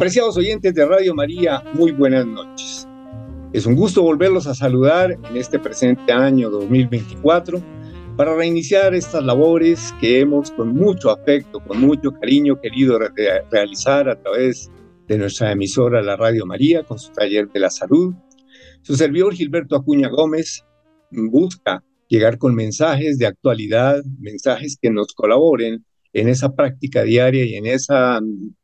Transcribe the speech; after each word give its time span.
Apreciados 0.00 0.38
oyentes 0.38 0.72
de 0.72 0.86
Radio 0.86 1.14
María, 1.14 1.62
muy 1.74 1.92
buenas 1.92 2.24
noches. 2.24 2.88
Es 3.52 3.66
un 3.66 3.76
gusto 3.76 4.00
volverlos 4.02 4.46
a 4.46 4.54
saludar 4.54 5.12
en 5.12 5.36
este 5.36 5.58
presente 5.58 6.10
año 6.10 6.48
2024 6.48 7.62
para 8.16 8.34
reiniciar 8.34 8.94
estas 8.94 9.22
labores 9.22 9.94
que 10.00 10.20
hemos 10.20 10.52
con 10.52 10.74
mucho 10.74 11.10
afecto, 11.10 11.62
con 11.62 11.82
mucho 11.82 12.12
cariño 12.12 12.58
querido 12.62 12.98
realizar 13.50 14.08
a 14.08 14.18
través 14.18 14.70
de 15.06 15.18
nuestra 15.18 15.52
emisora 15.52 16.00
La 16.00 16.16
Radio 16.16 16.46
María 16.46 16.82
con 16.82 16.98
su 16.98 17.12
taller 17.12 17.50
de 17.50 17.60
la 17.60 17.68
salud. 17.68 18.14
Su 18.80 18.96
servidor 18.96 19.34
Gilberto 19.34 19.76
Acuña 19.76 20.08
Gómez 20.08 20.64
busca 21.10 21.84
llegar 22.08 22.38
con 22.38 22.54
mensajes 22.54 23.18
de 23.18 23.26
actualidad, 23.26 24.02
mensajes 24.18 24.78
que 24.80 24.88
nos 24.88 25.12
colaboren 25.12 25.84
en 26.12 26.28
esa 26.28 26.54
práctica 26.54 27.02
diaria 27.02 27.44
y 27.44 27.54
en 27.54 27.66
ese 27.66 27.94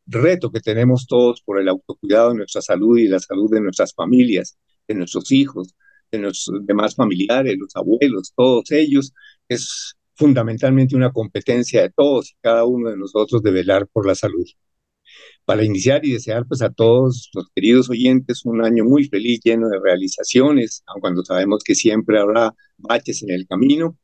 reto 0.06 0.50
que 0.50 0.60
tenemos 0.60 1.06
todos 1.06 1.42
por 1.42 1.60
el 1.60 1.68
autocuidado 1.68 2.30
de 2.30 2.36
nuestra 2.36 2.62
salud 2.62 2.98
y 2.98 3.08
la 3.08 3.20
salud 3.20 3.50
de 3.50 3.60
nuestras 3.60 3.94
familias, 3.94 4.58
de 4.88 4.94
nuestros 4.94 5.30
hijos, 5.32 5.74
de 6.10 6.18
nuestros 6.18 6.64
demás 6.66 6.94
familiares, 6.94 7.56
los 7.58 7.74
abuelos, 7.76 8.32
todos 8.36 8.70
ellos, 8.72 9.12
es 9.48 9.96
fundamentalmente 10.14 10.96
una 10.96 11.12
competencia 11.12 11.82
de 11.82 11.90
todos 11.90 12.30
y 12.30 12.34
cada 12.40 12.64
uno 12.64 12.90
de 12.90 12.96
nosotros 12.96 13.42
de 13.42 13.50
velar 13.50 13.86
por 13.88 14.06
la 14.06 14.14
salud. 14.14 14.46
Para 15.44 15.64
iniciar 15.64 16.04
y 16.04 16.12
desear 16.12 16.46
pues 16.46 16.62
a 16.62 16.70
todos 16.70 17.30
los 17.32 17.46
queridos 17.54 17.88
oyentes 17.88 18.44
un 18.44 18.64
año 18.64 18.84
muy 18.84 19.04
feliz, 19.04 19.40
lleno 19.44 19.68
de 19.68 19.78
realizaciones, 19.78 20.82
aun 20.86 21.00
cuando 21.00 21.24
sabemos 21.24 21.62
que 21.62 21.74
siempre 21.74 22.18
habrá 22.18 22.54
baches 22.78 23.22
en 23.22 23.30
el 23.30 23.46
camino, 23.46 23.96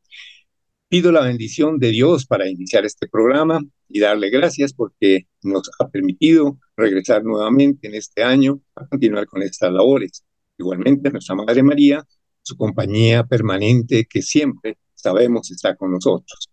Pido 0.92 1.10
la 1.10 1.22
bendición 1.22 1.78
de 1.78 1.88
Dios 1.88 2.26
para 2.26 2.46
iniciar 2.46 2.84
este 2.84 3.08
programa 3.08 3.62
y 3.88 3.98
darle 3.98 4.28
gracias 4.28 4.74
porque 4.74 5.26
nos 5.42 5.70
ha 5.78 5.88
permitido 5.88 6.58
regresar 6.76 7.24
nuevamente 7.24 7.88
en 7.88 7.94
este 7.94 8.22
año 8.22 8.60
a 8.74 8.86
continuar 8.86 9.26
con 9.26 9.40
estas 9.40 9.72
labores. 9.72 10.22
Igualmente, 10.58 11.10
nuestra 11.10 11.34
Madre 11.34 11.62
María, 11.62 12.04
su 12.42 12.58
compañía 12.58 13.24
permanente 13.24 14.04
que 14.04 14.20
siempre 14.20 14.76
sabemos 14.92 15.50
está 15.50 15.74
con 15.76 15.92
nosotros. 15.92 16.50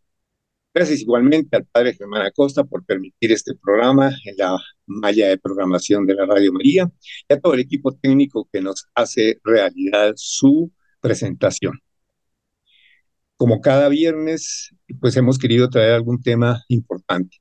Gracias 0.74 1.02
igualmente 1.02 1.58
al 1.58 1.66
Padre 1.66 1.96
Germán 1.96 2.22
Acosta 2.22 2.64
por 2.64 2.86
permitir 2.86 3.34
este 3.34 3.56
programa 3.56 4.10
en 4.24 4.38
la 4.38 4.58
malla 4.86 5.28
de 5.28 5.38
programación 5.38 6.06
de 6.06 6.16
la 6.16 6.26
Radio 6.26 6.54
María 6.54 6.90
y 7.28 7.34
a 7.34 7.42
todo 7.42 7.56
el 7.56 7.60
equipo 7.60 7.92
técnico 7.94 8.48
que 8.54 8.62
nos 8.62 8.88
hace 8.96 9.42
realidad 9.44 10.14
su 10.16 10.72
presentación 11.02 11.82
como 13.40 13.62
cada 13.62 13.88
viernes, 13.88 14.72
pues 15.00 15.16
hemos 15.16 15.38
querido 15.38 15.70
traer 15.70 15.94
algún 15.94 16.22
tema 16.22 16.66
importante. 16.68 17.38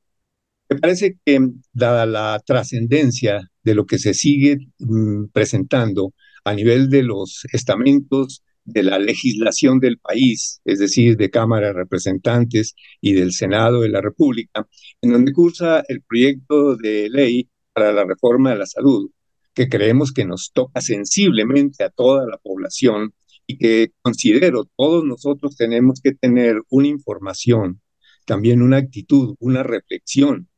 Me 0.71 0.79
parece 0.79 1.19
que 1.25 1.41
dada 1.73 2.07
la 2.07 2.41
trascendencia 2.47 3.51
de 3.65 3.75
lo 3.75 3.85
que 3.85 3.99
se 3.99 4.15
sigue 4.15 4.59
mm, 4.79 5.25
presentando 5.33 6.15
a 6.45 6.55
nivel 6.55 6.89
de 6.89 7.03
los 7.03 7.45
estamentos 7.53 8.45
de 8.65 8.85
la 8.85 9.01
legislación 9.01 9.81
del 9.81 9.99
país, 9.99 10.61
es 10.65 10.79
decir, 10.79 11.17
de 11.17 11.31
Cámara 11.31 11.69
de 11.69 11.73
Representantes 11.73 12.77
y 13.01 13.15
del 13.15 13.33
Senado 13.33 13.81
de 13.81 13.89
la 13.89 14.01
República, 14.01 14.69
en 15.03 15.11
donde 15.11 15.33
cursa 15.33 15.83
el 15.89 16.03
proyecto 16.03 16.77
de 16.77 17.09
ley 17.11 17.51
para 17.73 17.93
la 17.93 18.05
reforma 18.05 18.51
de 18.53 18.59
la 18.59 18.67
salud, 18.67 19.11
que 19.53 19.69
creemos 19.69 20.13
que 20.13 20.25
nos 20.25 20.53
toca 20.53 20.81
sensiblemente 20.81 21.83
a 21.83 21.91
toda 21.91 22.25
la 22.25 22.39
población 22.39 23.13
y 23.49 23.59
que 23.59 23.93
considero 24.03 24.69
todos 24.77 25.05
nosotros 25.05 25.57
tenemos 25.57 26.01
que 26.01 26.13
tener 26.15 26.63
una 26.69 26.89
información, 26.89 27.81
también 28.27 28.63
una 28.63 28.77
actitud, 28.77 29.35
una 29.41 29.65
reflexión 29.65 30.49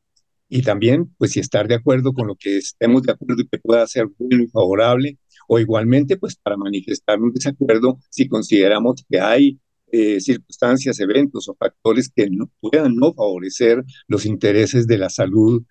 y 0.53 0.63
también, 0.63 1.09
pues, 1.17 1.31
si 1.31 1.39
estar 1.39 1.67
de 1.69 1.75
acuerdo 1.75 2.11
con 2.13 2.27
lo 2.27 2.35
que 2.35 2.57
estemos 2.57 3.03
de 3.03 3.13
acuerdo 3.13 3.41
y 3.41 3.47
que 3.47 3.57
pueda 3.57 3.87
ser 3.87 4.07
bueno 4.19 4.43
y 4.43 4.47
favorable, 4.47 5.17
o 5.47 5.59
igualmente, 5.59 6.17
pues, 6.17 6.35
para 6.35 6.57
manifestar 6.57 7.21
un 7.21 7.31
desacuerdo 7.31 7.99
si 8.09 8.27
consideramos 8.27 9.05
que 9.09 9.21
hay 9.21 9.59
eh, 9.93 10.19
circunstancias, 10.19 10.99
eventos 10.99 11.47
o 11.47 11.55
factores 11.55 12.11
que 12.13 12.29
no 12.29 12.51
puedan 12.59 12.97
no 12.97 13.13
favorecer 13.13 13.83
los 14.07 14.25
intereses 14.25 14.87
de 14.87 14.97
la 14.97 15.09
salud 15.09 15.63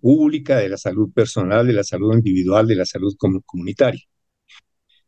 pública, 0.00 0.58
de 0.58 0.70
la 0.70 0.78
salud 0.78 1.12
personal, 1.12 1.66
de 1.66 1.74
la 1.74 1.84
salud 1.84 2.14
individual, 2.14 2.66
de 2.66 2.76
la 2.76 2.86
salud 2.86 3.14
comunitaria. 3.46 4.02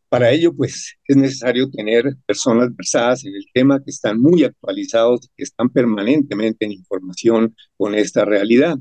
Para 0.08 0.30
ello, 0.30 0.54
pues, 0.54 0.94
es 1.06 1.16
necesario 1.16 1.70
tener 1.70 2.16
personas 2.26 2.74
versadas 2.74 3.24
en 3.24 3.34
el 3.34 3.44
tema 3.52 3.82
que 3.84 3.90
están 3.90 4.20
muy 4.20 4.42
actualizados, 4.44 5.28
que 5.36 5.44
están 5.44 5.68
permanentemente 5.68 6.64
en 6.64 6.72
información 6.72 7.54
con 7.76 7.94
esta 7.94 8.24
realidad. 8.24 8.78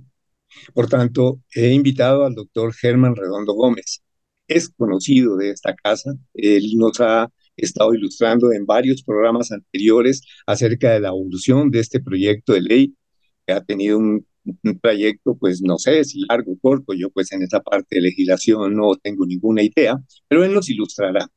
Por 0.73 0.87
tanto, 0.87 1.41
he 1.53 1.71
invitado 1.73 2.25
al 2.25 2.35
doctor 2.35 2.73
Germán 2.73 3.15
Redondo 3.15 3.53
Gómez. 3.53 4.01
Es 4.47 4.69
conocido 4.69 5.35
de 5.37 5.51
esta 5.51 5.75
casa. 5.75 6.13
Él 6.33 6.77
nos 6.77 6.99
ha 7.01 7.29
estado 7.57 7.93
ilustrando 7.93 8.53
en 8.53 8.65
varios 8.65 9.03
programas 9.03 9.51
anteriores 9.51 10.21
acerca 10.45 10.91
de 10.93 11.01
la 11.01 11.09
evolución 11.09 11.71
de 11.71 11.79
este 11.79 11.99
proyecto 11.99 12.53
de 12.53 12.61
ley, 12.61 12.95
que 13.45 13.53
ha 13.53 13.63
tenido 13.63 13.97
un 13.97 14.25
un 14.63 14.79
trayecto, 14.79 15.35
pues 15.37 15.61
no 15.61 15.77
sé 15.77 16.03
si 16.03 16.21
largo 16.27 16.53
o 16.53 16.57
corto, 16.59 16.93
yo 16.93 17.09
pues 17.09 17.31
en 17.31 17.43
esa 17.43 17.59
parte 17.61 17.95
de 17.95 18.01
legislación 18.01 18.75
no 18.75 18.95
tengo 18.95 19.25
ninguna 19.25 19.63
idea, 19.63 19.97
pero 20.27 20.43
él 20.43 20.53
nos 20.53 20.69
ilustrará. 20.69 21.27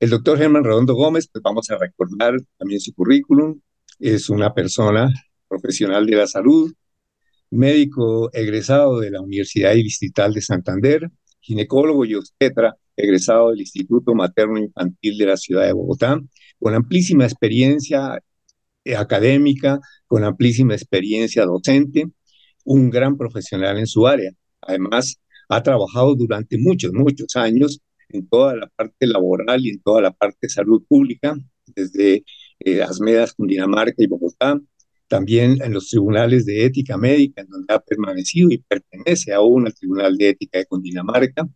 El 0.00 0.10
doctor 0.10 0.38
Germán 0.38 0.64
Redondo 0.64 0.94
Gómez, 0.94 1.28
pues 1.32 1.42
vamos 1.42 1.70
a 1.70 1.78
recordar 1.78 2.34
también 2.58 2.80
su 2.80 2.92
currículum, 2.94 3.60
es 3.98 4.28
una 4.28 4.52
persona 4.52 5.08
profesional 5.48 6.04
de 6.06 6.16
la 6.16 6.26
salud, 6.26 6.72
médico 7.50 8.30
egresado 8.32 9.00
de 9.00 9.10
la 9.10 9.20
Universidad 9.20 9.74
Distrital 9.74 10.34
de 10.34 10.42
Santander, 10.42 11.10
ginecólogo 11.40 12.04
y 12.04 12.14
obstetra, 12.14 12.76
egresado 12.96 13.50
del 13.50 13.60
Instituto 13.60 14.14
Materno 14.14 14.58
Infantil 14.58 15.18
de 15.18 15.26
la 15.26 15.36
ciudad 15.36 15.66
de 15.66 15.72
Bogotá, 15.72 16.20
con 16.58 16.74
amplísima 16.74 17.24
experiencia 17.24 18.20
académica, 18.96 19.80
con 20.06 20.24
amplísima 20.24 20.74
experiencia 20.74 21.44
docente, 21.44 22.06
un 22.64 22.90
gran 22.90 23.16
profesional 23.16 23.78
en 23.78 23.86
su 23.86 24.06
área. 24.06 24.32
Además, 24.62 25.20
ha 25.48 25.62
trabajado 25.62 26.14
durante 26.14 26.58
muchos, 26.58 26.92
muchos 26.92 27.36
años 27.36 27.80
en 28.08 28.28
toda 28.28 28.56
la 28.56 28.68
parte 28.68 29.06
laboral 29.06 29.64
y 29.64 29.70
en 29.70 29.80
toda 29.82 30.02
la 30.02 30.12
parte 30.12 30.38
de 30.42 30.48
salud 30.48 30.82
pública, 30.88 31.36
desde 31.66 32.24
eh, 32.60 32.82
Asmedas, 32.82 33.34
Cundinamarca 33.34 33.94
y 33.98 34.06
Bogotá, 34.06 34.60
también 35.08 35.60
en 35.62 35.72
los 35.72 35.90
tribunales 35.90 36.46
de 36.46 36.64
ética 36.64 36.96
médica, 36.96 37.42
en 37.42 37.48
donde 37.48 37.74
ha 37.74 37.80
permanecido 37.80 38.50
y 38.50 38.58
pertenece 38.58 39.32
aún 39.32 39.66
al 39.66 39.74
Tribunal 39.74 40.16
de 40.16 40.30
Ética 40.30 40.58
de 40.58 40.66
Cundinamarca, 40.66 41.48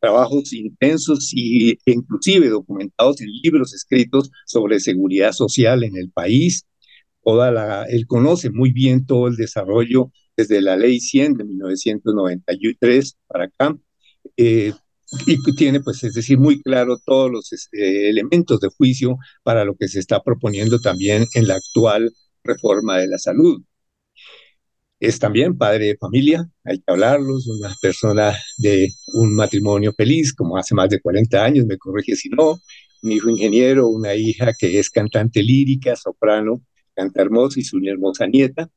trabajos 0.00 0.52
intensos 0.52 1.32
e 1.34 1.76
inclusive 1.86 2.48
documentados 2.48 3.20
en 3.20 3.28
libros 3.42 3.72
escritos 3.74 4.30
sobre 4.46 4.80
seguridad 4.80 5.32
social 5.32 5.84
en 5.84 5.96
el 5.96 6.10
país. 6.10 6.66
Toda 7.24 7.50
la, 7.50 7.84
él 7.84 8.06
conoce 8.06 8.50
muy 8.50 8.72
bien 8.72 9.06
todo 9.06 9.28
el 9.28 9.36
desarrollo 9.36 10.10
desde 10.36 10.60
la 10.60 10.76
ley 10.76 11.00
100 11.00 11.34
de 11.34 11.44
1993 11.44 13.16
para 13.26 13.44
acá, 13.44 13.76
eh, 14.36 14.72
y 15.26 15.54
tiene, 15.54 15.80
pues, 15.80 16.02
es 16.04 16.14
decir, 16.14 16.38
muy 16.38 16.62
claro 16.62 16.98
todos 17.04 17.30
los 17.30 17.52
este, 17.52 18.08
elementos 18.08 18.60
de 18.60 18.68
juicio 18.68 19.18
para 19.42 19.64
lo 19.64 19.76
que 19.76 19.88
se 19.88 20.00
está 20.00 20.22
proponiendo 20.22 20.78
también 20.80 21.26
en 21.34 21.48
la 21.48 21.56
actual 21.56 22.12
reforma 22.42 22.98
de 22.98 23.08
la 23.08 23.18
salud. 23.18 23.62
Es 25.00 25.18
también 25.18 25.58
padre 25.58 25.86
de 25.86 25.96
familia, 25.96 26.48
hay 26.64 26.78
que 26.78 26.84
hablarlos, 26.86 27.48
una 27.48 27.74
persona 27.82 28.34
de 28.56 28.88
un 29.14 29.34
matrimonio 29.34 29.92
feliz, 29.92 30.32
como 30.32 30.56
hace 30.56 30.74
más 30.74 30.88
de 30.88 31.00
40 31.00 31.44
años, 31.44 31.66
me 31.66 31.76
corrige 31.76 32.14
si 32.14 32.28
no, 32.28 32.60
un 33.02 33.12
hijo 33.12 33.28
ingeniero, 33.28 33.88
una 33.88 34.14
hija 34.14 34.52
que 34.56 34.78
es 34.78 34.90
cantante 34.90 35.42
lírica, 35.42 35.96
soprano, 35.96 36.62
canta 36.94 37.20
hermoso 37.20 37.58
y 37.58 37.64
su 37.64 37.80
hermosa 37.84 38.26
nieta, 38.28 38.70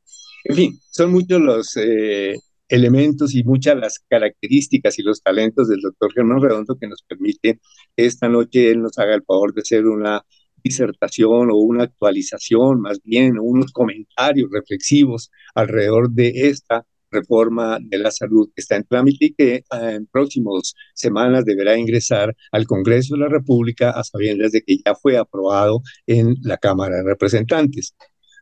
en 0.45 0.55
fin, 0.55 0.79
son 0.91 1.11
muchos 1.11 1.41
los 1.41 1.75
eh, 1.77 2.35
elementos 2.69 3.33
y 3.33 3.43
muchas 3.43 3.77
las 3.77 3.99
características 4.07 4.99
y 4.99 5.03
los 5.03 5.21
talentos 5.21 5.67
del 5.67 5.81
doctor 5.81 6.13
Germán 6.13 6.41
Redondo 6.41 6.77
que 6.79 6.87
nos 6.87 7.01
permite 7.03 7.59
que 7.95 8.05
esta 8.05 8.29
noche 8.29 8.69
él 8.69 8.81
nos 8.81 8.97
haga 8.99 9.15
el 9.15 9.23
favor 9.23 9.53
de 9.53 9.61
hacer 9.61 9.85
una 9.85 10.23
disertación 10.63 11.49
o 11.51 11.57
una 11.57 11.83
actualización, 11.83 12.81
más 12.81 12.99
bien, 13.03 13.37
unos 13.39 13.71
comentarios 13.71 14.49
reflexivos 14.51 15.31
alrededor 15.55 16.11
de 16.11 16.49
esta 16.49 16.85
reforma 17.11 17.79
de 17.81 17.97
la 17.97 18.11
salud 18.11 18.49
que 18.53 18.61
está 18.61 18.75
en 18.75 18.83
trámite 18.83 19.25
y 19.25 19.33
que 19.33 19.55
eh, 19.55 19.63
en 19.71 20.05
próximas 20.07 20.73
semanas 20.93 21.45
deberá 21.45 21.77
ingresar 21.77 22.35
al 22.51 22.65
Congreso 22.65 23.15
de 23.15 23.21
la 23.21 23.29
República 23.29 23.91
a 23.91 24.03
sabiendas 24.03 24.51
de 24.51 24.61
que 24.61 24.77
ya 24.85 24.93
fue 24.95 25.17
aprobado 25.17 25.81
en 26.05 26.35
la 26.41 26.57
Cámara 26.57 26.97
de 26.97 27.03
Representantes. 27.03 27.95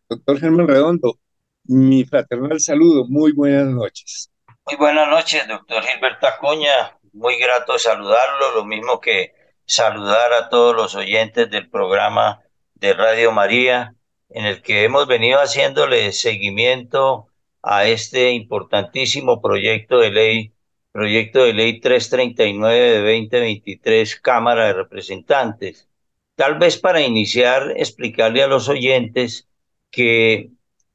Doctor 0.09 0.39
Germán 0.39 0.67
Redondo, 0.67 1.19
mi 1.65 2.03
fraternal 2.05 2.59
saludo. 2.59 3.05
Muy 3.07 3.31
buenas 3.31 3.67
noches. 3.67 4.31
Muy 4.65 4.75
buenas 4.77 5.09
noches, 5.09 5.47
doctor 5.47 5.83
Gilberto 5.83 6.27
Acuña. 6.27 6.97
Muy 7.13 7.37
grato 7.37 7.77
saludarlo, 7.77 8.55
lo 8.55 8.65
mismo 8.65 8.99
que 8.99 9.33
saludar 9.65 10.33
a 10.33 10.49
todos 10.49 10.75
los 10.75 10.95
oyentes 10.95 11.49
del 11.49 11.69
programa 11.69 12.41
de 12.75 12.93
Radio 12.93 13.31
María, 13.31 13.95
en 14.29 14.45
el 14.45 14.61
que 14.61 14.83
hemos 14.83 15.07
venido 15.07 15.39
haciéndole 15.39 16.11
seguimiento 16.11 17.27
a 17.61 17.85
este 17.85 18.31
importantísimo 18.31 19.41
proyecto 19.41 19.99
de 19.99 20.11
ley 20.11 20.53
proyecto 20.93 21.43
de 21.43 21.53
ley 21.53 21.81
339 21.81 22.79
de 22.79 22.99
2023, 22.99 24.19
Cámara 24.21 24.67
de 24.67 24.73
Representantes. 24.73 25.89
Tal 26.35 26.59
vez 26.59 26.77
para 26.77 27.01
iniciar, 27.01 27.73
explicarle 27.77 28.43
a 28.43 28.47
los 28.47 28.69
oyentes 28.69 29.49
que 29.89 30.51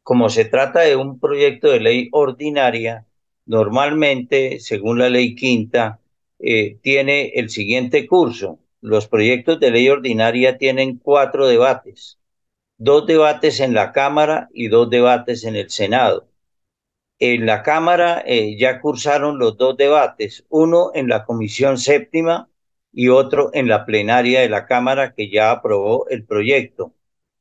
como 0.08 0.30
se 0.30 0.46
trata 0.46 0.80
de 0.80 0.96
un 0.96 1.20
proyecto 1.20 1.68
de 1.68 1.80
ley 1.80 2.08
ordinaria, 2.12 3.04
normalmente, 3.44 4.58
según 4.58 4.98
la 4.98 5.10
ley 5.10 5.34
quinta, 5.34 6.00
eh, 6.38 6.78
tiene 6.80 7.32
el 7.34 7.50
siguiente 7.50 8.06
curso. 8.06 8.58
Los 8.80 9.06
proyectos 9.06 9.60
de 9.60 9.70
ley 9.70 9.86
ordinaria 9.90 10.56
tienen 10.56 10.96
cuatro 10.96 11.46
debates, 11.46 12.18
dos 12.78 13.06
debates 13.06 13.60
en 13.60 13.74
la 13.74 13.92
Cámara 13.92 14.48
y 14.54 14.68
dos 14.68 14.88
debates 14.88 15.44
en 15.44 15.56
el 15.56 15.68
Senado. 15.68 16.26
En 17.18 17.44
la 17.44 17.62
Cámara 17.62 18.22
eh, 18.24 18.56
ya 18.58 18.80
cursaron 18.80 19.38
los 19.38 19.58
dos 19.58 19.76
debates, 19.76 20.46
uno 20.48 20.90
en 20.94 21.08
la 21.08 21.26
Comisión 21.26 21.76
Séptima 21.76 22.48
y 22.94 23.08
otro 23.10 23.50
en 23.52 23.68
la 23.68 23.84
plenaria 23.84 24.40
de 24.40 24.48
la 24.48 24.64
Cámara 24.64 25.12
que 25.12 25.28
ya 25.28 25.50
aprobó 25.50 26.08
el 26.08 26.24
proyecto. 26.24 26.94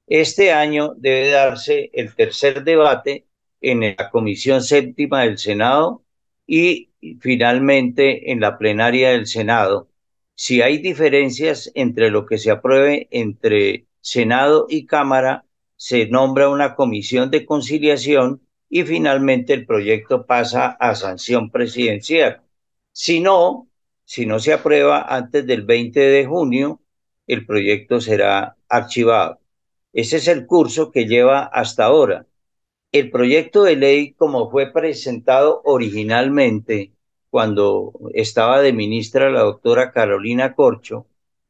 Este 0.08 0.54
año 0.54 0.94
debe 0.98 1.30
darse 1.32 1.90
el 1.94 2.16
tercer 2.16 2.64
debate 2.64 3.28
en 3.62 3.82
la 3.82 4.10
Comisión 4.10 4.64
Séptima 4.64 5.24
del 5.24 5.38
Senado 5.38 6.04
y 6.46 6.92
finalmente 7.20 8.32
en 8.32 8.40
la 8.40 8.58
plenaria 8.58 9.12
del 9.12 9.28
Senado. 9.28 9.90
Si 10.34 10.62
hay 10.62 10.78
diferencias 10.78 11.72
entre 11.76 12.10
lo 12.10 12.26
que 12.26 12.38
se 12.38 12.52
apruebe 12.52 13.08
entre 13.12 13.88
Senado 14.00 14.66
y 14.70 14.86
Cámara, 14.86 15.46
se 15.76 16.08
nombra 16.08 16.50
una 16.50 16.76
comisión 16.76 17.30
de 17.30 17.46
conciliación 17.46 18.42
y 18.70 18.84
finalmente 18.84 19.54
el 19.54 19.66
proyecto 19.66 20.26
pasa 20.26 20.70
a 20.80 20.96
sanción 20.96 21.52
presidencial. 21.52 22.42
Si 22.94 23.20
no, 23.20 23.70
si 24.06 24.26
no 24.26 24.40
se 24.40 24.54
aprueba 24.54 25.02
antes 25.02 25.46
del 25.46 25.64
20 25.64 26.00
de 26.00 26.26
junio, 26.26 26.82
el 27.28 27.46
proyecto 27.46 28.00
será 28.00 28.56
archivado. 28.70 29.42
Ese 29.98 30.18
es 30.18 30.28
el 30.28 30.46
curso 30.46 30.92
que 30.92 31.08
lleva 31.08 31.40
hasta 31.46 31.86
ahora. 31.86 32.28
El 32.92 33.10
proyecto 33.10 33.64
de 33.64 33.76
ley, 33.76 34.14
como 34.14 34.52
fue 34.52 34.72
presentado 34.72 35.64
originalmente 35.66 36.94
cuando 37.32 37.94
estaba 38.14 38.62
de 38.62 38.74
ministra 38.74 39.32
la 39.32 39.40
doctora 39.42 39.92
Carolina 39.92 40.54
Corcho, 40.54 41.08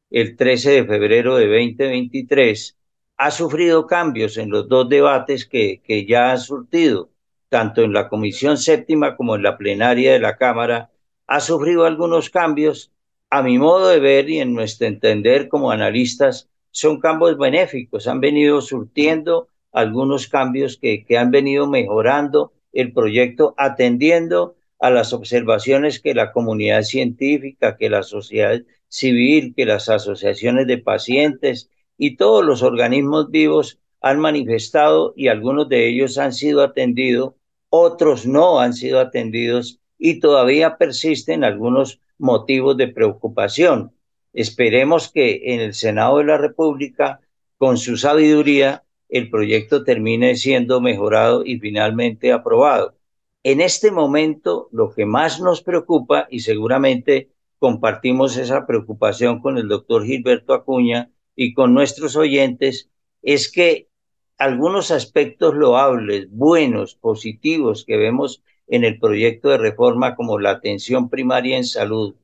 el 0.08 0.34
13 0.34 0.70
de 0.70 0.86
febrero 0.86 1.36
de 1.36 1.46
2023, 1.46 2.78
ha 3.18 3.30
sufrido 3.30 3.86
cambios 3.86 4.38
en 4.38 4.48
los 4.48 4.66
dos 4.66 4.88
debates 4.88 5.44
que, 5.44 5.82
que 5.84 6.06
ya 6.06 6.32
ha 6.32 6.38
surtido, 6.38 7.10
tanto 7.50 7.82
en 7.82 7.92
la 7.92 8.08
Comisión 8.08 8.56
Séptima 8.56 9.14
como 9.14 9.36
en 9.36 9.42
la 9.42 9.58
plenaria 9.58 10.14
de 10.14 10.20
la 10.20 10.38
Cámara, 10.38 10.90
ha 11.26 11.40
sufrido 11.40 11.84
algunos 11.84 12.30
cambios, 12.30 12.92
a 13.28 13.42
mi 13.42 13.58
modo 13.58 13.88
de 13.88 14.00
ver 14.00 14.30
y 14.30 14.38
en 14.38 14.54
nuestro 14.54 14.86
entender 14.86 15.50
como 15.50 15.70
analistas, 15.70 16.48
son 16.70 17.00
cambios 17.00 17.38
benéficos, 17.38 18.06
han 18.06 18.20
venido 18.20 18.60
surtiendo 18.60 19.48
algunos 19.72 20.28
cambios 20.28 20.76
que, 20.76 21.04
han 21.16 21.30
venido 21.30 21.66
mejorando 21.66 22.52
el 22.72 22.92
proyecto, 22.92 23.54
atendiendo 23.56 24.56
a 24.78 24.90
las 24.90 25.12
observaciones 25.12 26.00
que 26.00 26.14
la 26.14 26.32
comunidad 26.32 26.82
científica, 26.82 27.76
que 27.76 27.90
la 27.90 28.02
sociedad 28.02 28.60
civil, 28.88 29.54
que 29.56 29.66
las 29.66 29.88
asociaciones 29.88 30.66
de 30.66 30.78
pacientes 30.78 31.70
y 31.96 32.16
todos 32.16 32.44
los 32.44 32.62
organismos 32.62 33.30
vivos 33.30 33.78
han 34.00 34.20
manifestado 34.20 35.12
y 35.16 35.28
algunos 35.28 35.68
de 35.68 35.88
ellos 35.88 36.18
han 36.18 36.32
sido 36.32 36.62
atendidos, 36.62 37.34
otros 37.70 38.26
no 38.26 38.60
han 38.60 38.72
sido 38.72 39.00
atendidos 39.00 39.80
y 39.98 40.20
todavía 40.20 40.78
persisten 40.78 41.44
algunos 41.44 42.00
motivos 42.18 42.76
de 42.76 42.88
preocupación. 42.88 43.92
Esperemos 44.38 45.10
que 45.10 45.52
en 45.52 45.58
el 45.58 45.74
Senado 45.74 46.18
de 46.18 46.24
la 46.24 46.38
República, 46.38 47.20
con 47.56 47.76
su 47.76 47.96
sabiduría, 47.96 48.84
el 49.08 49.30
proyecto 49.30 49.82
termine 49.82 50.36
siendo 50.36 50.80
mejorado 50.80 51.44
y 51.44 51.58
finalmente 51.58 52.30
aprobado. 52.30 52.94
En 53.42 53.60
este 53.60 53.90
momento, 53.90 54.68
lo 54.70 54.94
que 54.94 55.06
más 55.06 55.40
nos 55.40 55.60
preocupa, 55.60 56.28
y 56.30 56.38
seguramente 56.38 57.32
compartimos 57.58 58.36
esa 58.36 58.64
preocupación 58.64 59.40
con 59.40 59.58
el 59.58 59.66
doctor 59.66 60.04
Gilberto 60.04 60.54
Acuña 60.54 61.10
y 61.34 61.52
con 61.52 61.74
nuestros 61.74 62.14
oyentes, 62.14 62.90
es 63.22 63.50
que 63.50 63.88
algunos 64.36 64.92
aspectos 64.92 65.56
loables, 65.56 66.30
buenos, 66.30 66.94
positivos 66.94 67.84
que 67.84 67.96
vemos 67.96 68.44
en 68.68 68.84
el 68.84 69.00
proyecto 69.00 69.48
de 69.48 69.58
reforma 69.58 70.14
como 70.14 70.38
la 70.38 70.50
atención 70.50 71.10
primaria 71.10 71.56
en 71.56 71.64
salud, 71.64 72.14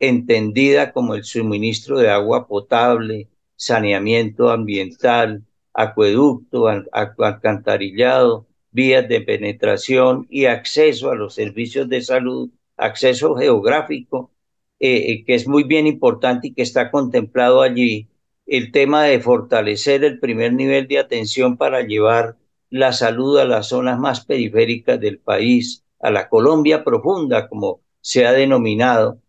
entendida 0.00 0.92
como 0.92 1.14
el 1.14 1.24
suministro 1.24 1.98
de 1.98 2.10
agua 2.10 2.48
potable, 2.48 3.28
saneamiento 3.56 4.50
ambiental, 4.50 5.44
acueducto, 5.74 6.66
alcantarillado, 6.68 8.46
vías 8.72 9.08
de 9.08 9.20
penetración 9.20 10.26
y 10.30 10.46
acceso 10.46 11.10
a 11.10 11.14
los 11.14 11.34
servicios 11.34 11.88
de 11.88 12.00
salud, 12.02 12.50
acceso 12.76 13.34
geográfico, 13.36 14.32
eh, 14.78 15.12
eh, 15.12 15.24
que 15.24 15.34
es 15.34 15.46
muy 15.46 15.64
bien 15.64 15.86
importante 15.86 16.48
y 16.48 16.54
que 16.54 16.62
está 16.62 16.90
contemplado 16.90 17.62
allí, 17.62 18.08
el 18.46 18.72
tema 18.72 19.04
de 19.04 19.20
fortalecer 19.20 20.04
el 20.04 20.18
primer 20.18 20.54
nivel 20.54 20.88
de 20.88 20.98
atención 20.98 21.56
para 21.56 21.82
llevar 21.82 22.36
la 22.70 22.92
salud 22.92 23.38
a 23.38 23.44
las 23.44 23.68
zonas 23.68 23.98
más 23.98 24.24
periféricas 24.24 24.98
del 25.00 25.18
país, 25.18 25.84
a 26.00 26.10
la 26.10 26.28
Colombia 26.28 26.82
profunda, 26.84 27.48
como 27.48 27.82
se 28.00 28.26
ha 28.26 28.32
denominado, 28.32 29.20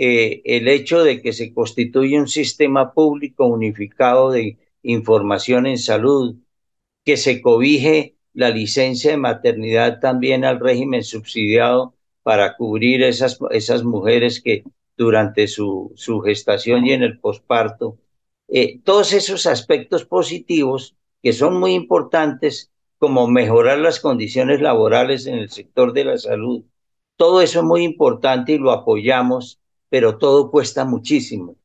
eh, 0.00 0.42
el 0.44 0.68
hecho 0.68 1.02
de 1.02 1.20
que 1.20 1.32
se 1.32 1.52
constituye 1.52 2.20
un 2.20 2.28
sistema 2.28 2.94
público 2.94 3.46
unificado 3.46 4.30
de 4.30 4.56
información 4.82 5.66
en 5.66 5.76
salud, 5.76 6.36
que 7.04 7.16
se 7.16 7.42
cobije 7.42 8.14
la 8.32 8.50
licencia 8.50 9.10
de 9.10 9.16
maternidad 9.16 9.98
también 9.98 10.44
al 10.44 10.60
régimen 10.60 11.02
subsidiado 11.02 11.94
para 12.22 12.56
cubrir 12.56 13.02
esas, 13.02 13.40
esas 13.50 13.82
mujeres 13.82 14.40
que 14.40 14.62
durante 14.96 15.48
su, 15.48 15.92
su 15.96 16.20
gestación 16.20 16.86
y 16.86 16.92
en 16.92 17.02
el 17.02 17.18
posparto, 17.18 17.98
eh, 18.46 18.78
todos 18.84 19.12
esos 19.12 19.46
aspectos 19.46 20.04
positivos 20.04 20.94
que 21.24 21.32
son 21.32 21.58
muy 21.58 21.72
importantes, 21.74 22.70
como 22.98 23.26
mejorar 23.26 23.78
las 23.78 23.98
condiciones 23.98 24.60
laborales 24.60 25.26
en 25.26 25.38
el 25.38 25.50
sector 25.50 25.92
de 25.92 26.04
la 26.04 26.18
salud, 26.18 26.64
todo 27.16 27.42
eso 27.42 27.60
es 27.60 27.64
muy 27.64 27.82
importante 27.82 28.52
y 28.52 28.58
lo 28.58 28.70
apoyamos 28.70 29.58
pero 29.88 30.18
todo 30.18 30.50
cuesta 30.50 30.84
muchísimo. 30.84 31.56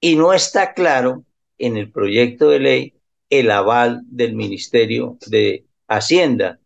Y 0.00 0.16
no 0.16 0.32
está 0.32 0.74
claro 0.74 1.24
en 1.58 1.76
el 1.76 1.90
proyecto 1.90 2.50
de 2.50 2.60
ley 2.60 2.94
el 3.30 3.50
aval 3.50 4.02
del 4.06 4.34
Ministerio 4.34 5.18
de 5.26 5.64
Hacienda. 5.88 6.60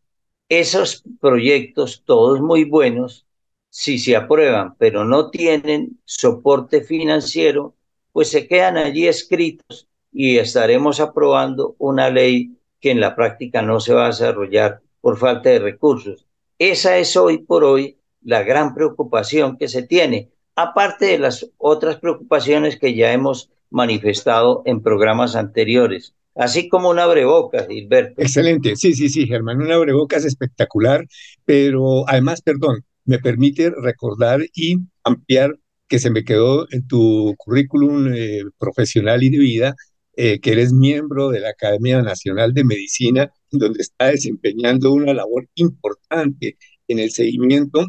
Esos 0.49 1.05
proyectos, 1.21 2.02
todos 2.05 2.40
muy 2.40 2.64
buenos, 2.64 3.26
si 3.71 3.99
se 3.99 4.17
aprueban, 4.17 4.75
pero 4.76 5.05
no 5.05 5.31
tienen 5.31 6.00
soporte 6.05 6.83
financiero, 6.83 7.75
pues 8.12 8.31
se 8.31 8.49
quedan 8.49 8.76
allí 8.76 9.07
escritos 9.07 9.88
y 10.12 10.38
estaremos 10.38 10.99
aprobando 10.99 11.76
una 11.79 12.11
ley 12.11 12.57
que 12.81 12.90
en 12.90 13.00
la 13.00 13.14
práctica 13.14 13.62
no 13.62 13.79
se 13.79 13.95
va 13.95 14.07
a 14.07 14.09
desarrollar 14.09 14.83
por 15.00 15.19
falta 15.19 15.50
de 15.50 15.61
recursos. 15.61 16.26
Esa 16.59 16.99
es 16.99 17.17
hoy 17.17 17.38
por 17.38 17.62
hoy 17.64 17.97
la 18.23 18.43
gran 18.43 18.75
preocupación 18.75 19.57
que 19.57 19.69
se 19.69 19.83
tiene 19.83 20.31
aparte 20.62 21.07
de 21.07 21.19
las 21.19 21.50
otras 21.59 21.97
preocupaciones 21.97 22.79
que 22.79 22.95
ya 22.95 23.12
hemos 23.12 23.50
manifestado 23.71 24.62
en 24.64 24.83
programas 24.83 25.37
anteriores, 25.37 26.14
así 26.35 26.69
como 26.69 26.90
una 26.90 27.05
abrebocas, 27.05 27.69
Gilberto. 27.69 28.21
Excelente, 28.21 28.76
sí, 28.76 28.95
sí, 28.95 29.09
sí, 29.09 29.26
Germán, 29.26 29.61
una 29.61 29.76
abrebocas 29.76 30.25
espectacular, 30.25 31.07
pero 31.45 32.09
además, 32.09 32.43
perdón, 32.43 32.85
me 33.05 33.19
permite 33.19 33.71
recordar 33.71 34.40
y 34.55 34.79
ampliar 35.05 35.59
que 35.88 35.99
se 35.99 36.11
me 36.11 36.25
quedó 36.25 36.67
en 36.71 36.87
tu 36.87 37.35
currículum 37.37 38.12
eh, 38.14 38.43
profesional 38.59 39.23
y 39.23 39.31
de 39.31 39.38
vida, 39.38 39.75
eh, 40.17 40.40
que 40.40 40.52
eres 40.52 40.73
miembro 40.73 41.31
de 41.31 41.40
la 41.40 41.50
Academia 41.50 42.02
Nacional 42.02 42.55
de 42.55 42.64
Medicina, 42.64 43.33
donde 43.50 43.81
está 43.81 44.07
desempeñando 44.07 44.93
una 44.93 45.14
labor 45.14 45.49
importante 45.55 46.57
en 46.87 46.99
el 46.99 47.11
seguimiento, 47.11 47.87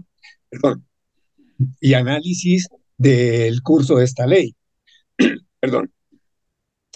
perdón, 0.50 0.88
y 1.80 1.94
análisis 1.94 2.68
del 2.98 3.62
curso 3.62 3.98
de 3.98 4.06
esta 4.06 4.28
ley. 4.28 4.56
Perdón. 5.60 5.92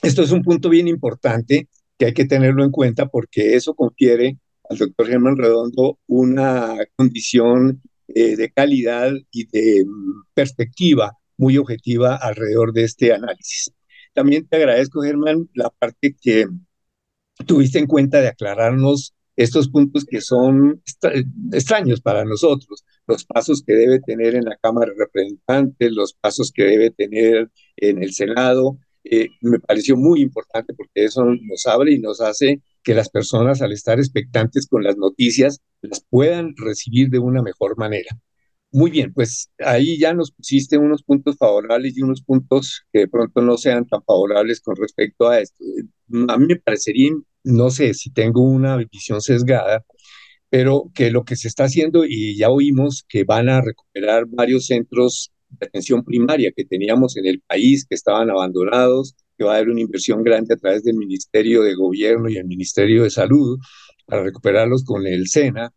Esto 0.02 0.22
es 0.22 0.32
un 0.32 0.44
punto 0.44 0.70
bien 0.70 0.88
importante 0.88 1.68
que 1.98 2.06
hay 2.06 2.14
que 2.14 2.26
tenerlo 2.26 2.64
en 2.64 2.72
cuenta 2.72 3.08
porque 3.08 3.56
eso 3.56 3.74
confiere 3.74 4.38
al 4.70 4.78
doctor 4.78 5.08
Germán 5.08 5.38
Redondo 5.38 6.00
una 6.08 6.76
condición 6.96 7.82
eh, 8.10 8.36
de 8.36 8.52
calidad 8.52 9.14
y 9.32 9.48
de 9.48 9.84
mm, 9.86 10.26
perspectiva 10.34 11.18
muy 11.38 11.58
objetiva 11.58 12.16
alrededor 12.16 12.74
de 12.74 12.84
este 12.84 13.14
análisis. 13.14 13.72
También 14.14 14.48
te 14.48 14.58
agradezco, 14.58 15.02
Germán, 15.02 15.50
la 15.54 15.70
parte 15.70 16.16
que 16.22 16.48
tuviste 17.46 17.80
en 17.80 17.88
cuenta 17.88 18.22
de 18.22 18.28
aclararnos 18.28 19.14
estos 19.36 19.70
puntos 19.70 20.06
que 20.06 20.22
son 20.22 20.82
extraños 21.52 22.00
para 22.00 22.24
nosotros, 22.24 22.86
los 23.08 23.26
pasos 23.26 23.64
que 23.66 23.74
debe 23.74 24.00
tener 24.00 24.36
en 24.36 24.46
la 24.46 24.58
Cámara 24.58 24.92
de 24.92 25.00
Representantes, 25.00 25.92
los 25.92 26.14
pasos 26.14 26.52
que 26.52 26.64
debe 26.64 26.92
tener 26.92 27.50
en 27.78 28.04
el 28.04 28.14
Senado. 28.14 28.78
Eh, 29.04 29.30
me 29.42 29.60
pareció 29.60 29.96
muy 29.96 30.22
importante 30.22 30.74
porque 30.74 31.06
eso 31.06 31.24
nos 31.26 31.66
abre 31.68 31.94
y 31.94 32.00
nos 32.00 32.22
hace 32.22 32.62
que 32.84 32.96
las 32.96 33.10
personas 33.10 33.62
al 33.62 33.72
estar 33.72 34.00
expectantes 34.00 34.68
con 34.68 34.84
las 34.84 34.98
noticias 34.98 35.60
las 35.82 36.04
puedan 36.10 36.56
recibir 36.56 37.10
de 37.10 37.20
una 37.20 37.42
mejor 37.42 37.78
manera. 37.78 38.10
Muy 38.72 38.92
bien, 38.92 39.14
pues 39.14 39.50
ahí 39.60 39.98
ya 39.98 40.14
nos 40.14 40.32
pusiste 40.32 40.78
unos 40.78 41.02
puntos 41.02 41.38
favorables 41.38 41.98
y 41.98 42.02
unos 42.02 42.22
puntos 42.22 42.84
que 42.92 43.00
de 43.00 43.08
pronto 43.08 43.42
no 43.42 43.58
sean 43.58 43.88
tan 43.88 44.04
favorables 44.04 44.60
con 44.60 44.76
respecto 44.76 45.30
a 45.30 45.40
esto. 45.40 45.64
A 46.28 46.38
mí 46.38 46.46
me 46.48 46.58
parecería, 46.58 47.12
no 47.44 47.70
sé 47.70 47.94
si 47.94 48.12
tengo 48.12 48.42
una 48.42 48.76
visión 48.76 49.22
sesgada, 49.22 49.86
pero 50.56 50.90
que 50.96 51.12
lo 51.12 51.26
que 51.26 51.36
se 51.36 51.50
está 51.50 51.66
haciendo, 51.66 52.06
y 52.06 52.38
ya 52.38 52.50
oímos 52.50 53.04
que 53.10 53.26
van 53.26 53.50
a 53.50 53.60
recuperar 53.60 54.26
varios 54.26 54.68
centros 54.68 55.34
de 55.50 55.66
atención 55.66 56.06
primaria 56.06 56.54
que 56.56 56.64
teníamos 56.64 57.18
en 57.18 57.26
el 57.26 57.42
país, 57.42 57.86
que 57.86 57.94
estaban 57.94 58.30
abandonados, 58.30 59.16
que 59.38 59.44
va 59.44 59.52
a 59.52 59.58
haber 59.58 59.70
una 59.70 59.82
inversión 59.82 60.24
grande 60.24 60.54
a 60.54 60.58
través 60.58 60.86
del 60.86 60.96
Ministerio 60.96 61.62
de 61.62 61.76
Gobierno 61.76 62.30
y 62.30 62.38
el 62.38 62.46
Ministerio 62.46 63.04
de 63.04 63.10
Salud 63.10 63.60
para 64.06 64.24
recuperarlos 64.24 64.86
con 64.86 65.06
el 65.06 65.28
SENA. 65.28 65.74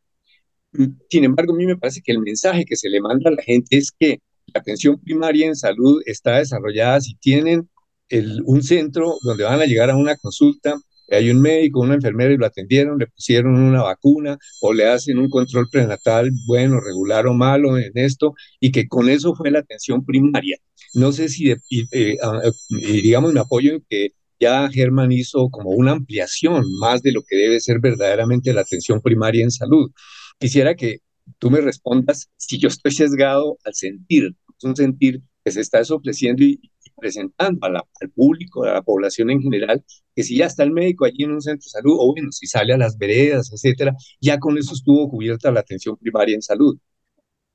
Sin 1.11 1.25
embargo, 1.25 1.55
a 1.55 1.57
mí 1.57 1.67
me 1.67 1.77
parece 1.77 2.01
que 2.01 2.13
el 2.13 2.21
mensaje 2.21 2.65
que 2.65 2.77
se 2.77 2.89
le 2.89 3.01
manda 3.01 3.31
a 3.31 3.35
la 3.35 3.43
gente 3.43 3.79
es 3.79 3.91
que 3.91 4.21
la 4.55 4.61
atención 4.61 5.01
primaria 5.01 5.49
en 5.49 5.57
salud 5.57 6.01
está 6.07 6.39
desarrollada 6.39 7.01
si 7.01 7.17
tienen 7.17 7.69
el, 8.11 8.43
un 8.45 8.63
centro 8.63 9.17
donde 9.23 9.43
van 9.43 9.61
a 9.61 9.67
llegar 9.67 9.91
a 9.91 9.97
una 9.97 10.15
consulta 10.15 10.79
hay 11.11 11.31
un 11.31 11.41
médico, 11.41 11.81
una 11.81 11.95
enfermera 11.95 12.33
y 12.33 12.37
lo 12.37 12.47
atendieron, 12.47 12.99
le 12.99 13.07
pusieron 13.07 13.59
una 13.59 13.83
vacuna 13.83 14.39
o 14.61 14.73
le 14.73 14.87
hacen 14.87 15.19
un 15.19 15.29
control 15.31 15.69
prenatal, 15.71 16.31
bueno, 16.47 16.81
regular 16.81 17.27
o 17.27 17.35
malo 17.35 17.79
en 17.79 17.93
esto, 17.95 18.35
y 18.61 18.71
que 18.73 18.89
con 18.89 19.09
eso 19.09 19.35
fue 19.35 19.51
la 19.51 19.61
atención 19.61 20.05
primaria. 20.05 20.59
No 20.95 21.13
sé 21.13 21.29
si, 21.29 21.51
eh, 21.51 22.17
ah, 22.23 22.43
digamos, 22.71 23.33
me 23.33 23.41
apoyo 23.41 23.75
en 23.75 23.85
que 23.89 24.13
ya 24.41 24.69
Germán 24.71 25.13
hizo 25.13 25.51
como 25.51 25.71
una 25.71 25.93
ampliación 25.93 26.65
más 26.79 27.03
de 27.03 27.13
lo 27.13 27.23
que 27.23 27.37
debe 27.37 27.61
ser 27.61 27.81
verdaderamente 27.81 28.53
la 28.53 28.63
atención 28.63 29.01
primaria 29.01 29.43
en 29.43 29.51
salud. 29.51 29.91
Quisiera 30.39 30.75
que 30.77 31.01
tú 31.39 31.51
me 31.51 31.61
respondas 31.61 32.31
si 32.37 32.59
yo 32.59 32.69
estoy 32.69 32.93
sesgado 32.93 33.59
al 33.65 33.75
sentir, 33.75 34.35
es 34.57 34.65
un 34.65 34.77
sentir 34.77 35.23
que 35.45 35.51
se 35.51 35.61
está 35.61 35.81
ofreciendo 35.91 36.45
y, 36.45 36.61
presentando 36.99 37.67
al 37.67 38.11
público, 38.15 38.65
a 38.65 38.75
la 38.75 38.83
población 38.83 39.31
en 39.31 39.41
general, 39.41 39.85
que 40.15 40.23
si 40.23 40.37
ya 40.37 40.47
está 40.47 40.63
el 40.65 40.73
médico 40.73 41.05
allí 41.05 41.25
en 41.25 41.33
un 41.33 41.41
centro 41.41 41.65
de 41.65 41.71
salud, 41.71 41.97
o 41.99 42.13
bueno, 42.13 42.33
si 42.33 42.47
sale 42.47 42.73
a 42.75 42.79
las 42.79 42.99
veredas, 42.99 43.53
etcétera, 43.53 43.95
ya 44.21 44.39
con 44.39 44.59
eso 44.59 44.75
estuvo 44.75 45.09
cubierta 45.11 45.51
la 45.51 45.61
atención 45.61 45.97
primaria 45.97 46.35
en 46.35 46.43
salud. 46.43 46.79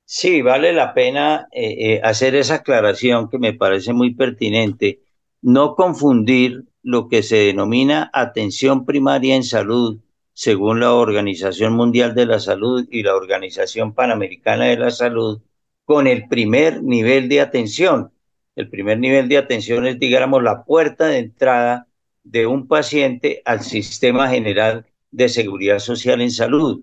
Sí, 0.06 0.42
vale 0.42 0.72
la 0.72 0.92
pena 0.94 1.48
eh, 1.52 1.94
eh, 1.94 2.00
hacer 2.02 2.34
esa 2.34 2.56
aclaración 2.56 3.28
que 3.30 3.38
me 3.38 3.54
parece 3.54 3.92
muy 3.92 4.14
pertinente. 4.14 5.00
No 5.40 5.74
confundir 5.74 6.64
lo 6.82 7.08
que 7.08 7.22
se 7.22 7.36
denomina 7.36 8.10
atención 8.12 8.84
primaria 8.84 9.34
en 9.34 9.44
salud, 9.44 10.00
según 10.34 10.80
la 10.80 10.92
Organización 10.92 11.74
Mundial 11.74 12.14
de 12.14 12.26
la 12.26 12.40
Salud 12.40 12.86
y 12.90 13.02
la 13.02 13.14
Organización 13.14 13.94
Panamericana 13.94 14.66
de 14.66 14.76
la 14.76 14.90
Salud, 14.90 15.40
con 15.84 16.06
el 16.06 16.28
primer 16.28 16.82
nivel 16.82 17.28
de 17.28 17.40
atención, 17.40 18.12
el 18.56 18.68
primer 18.68 18.98
nivel 18.98 19.28
de 19.28 19.38
atención 19.38 19.86
es, 19.86 19.98
digamos, 19.98 20.42
la 20.42 20.64
puerta 20.64 21.06
de 21.06 21.18
entrada 21.18 21.88
de 22.22 22.46
un 22.46 22.66
paciente 22.68 23.42
al 23.44 23.62
sistema 23.62 24.28
general 24.28 24.86
de 25.10 25.28
seguridad 25.28 25.78
social 25.78 26.20
en 26.20 26.30
salud. 26.30 26.82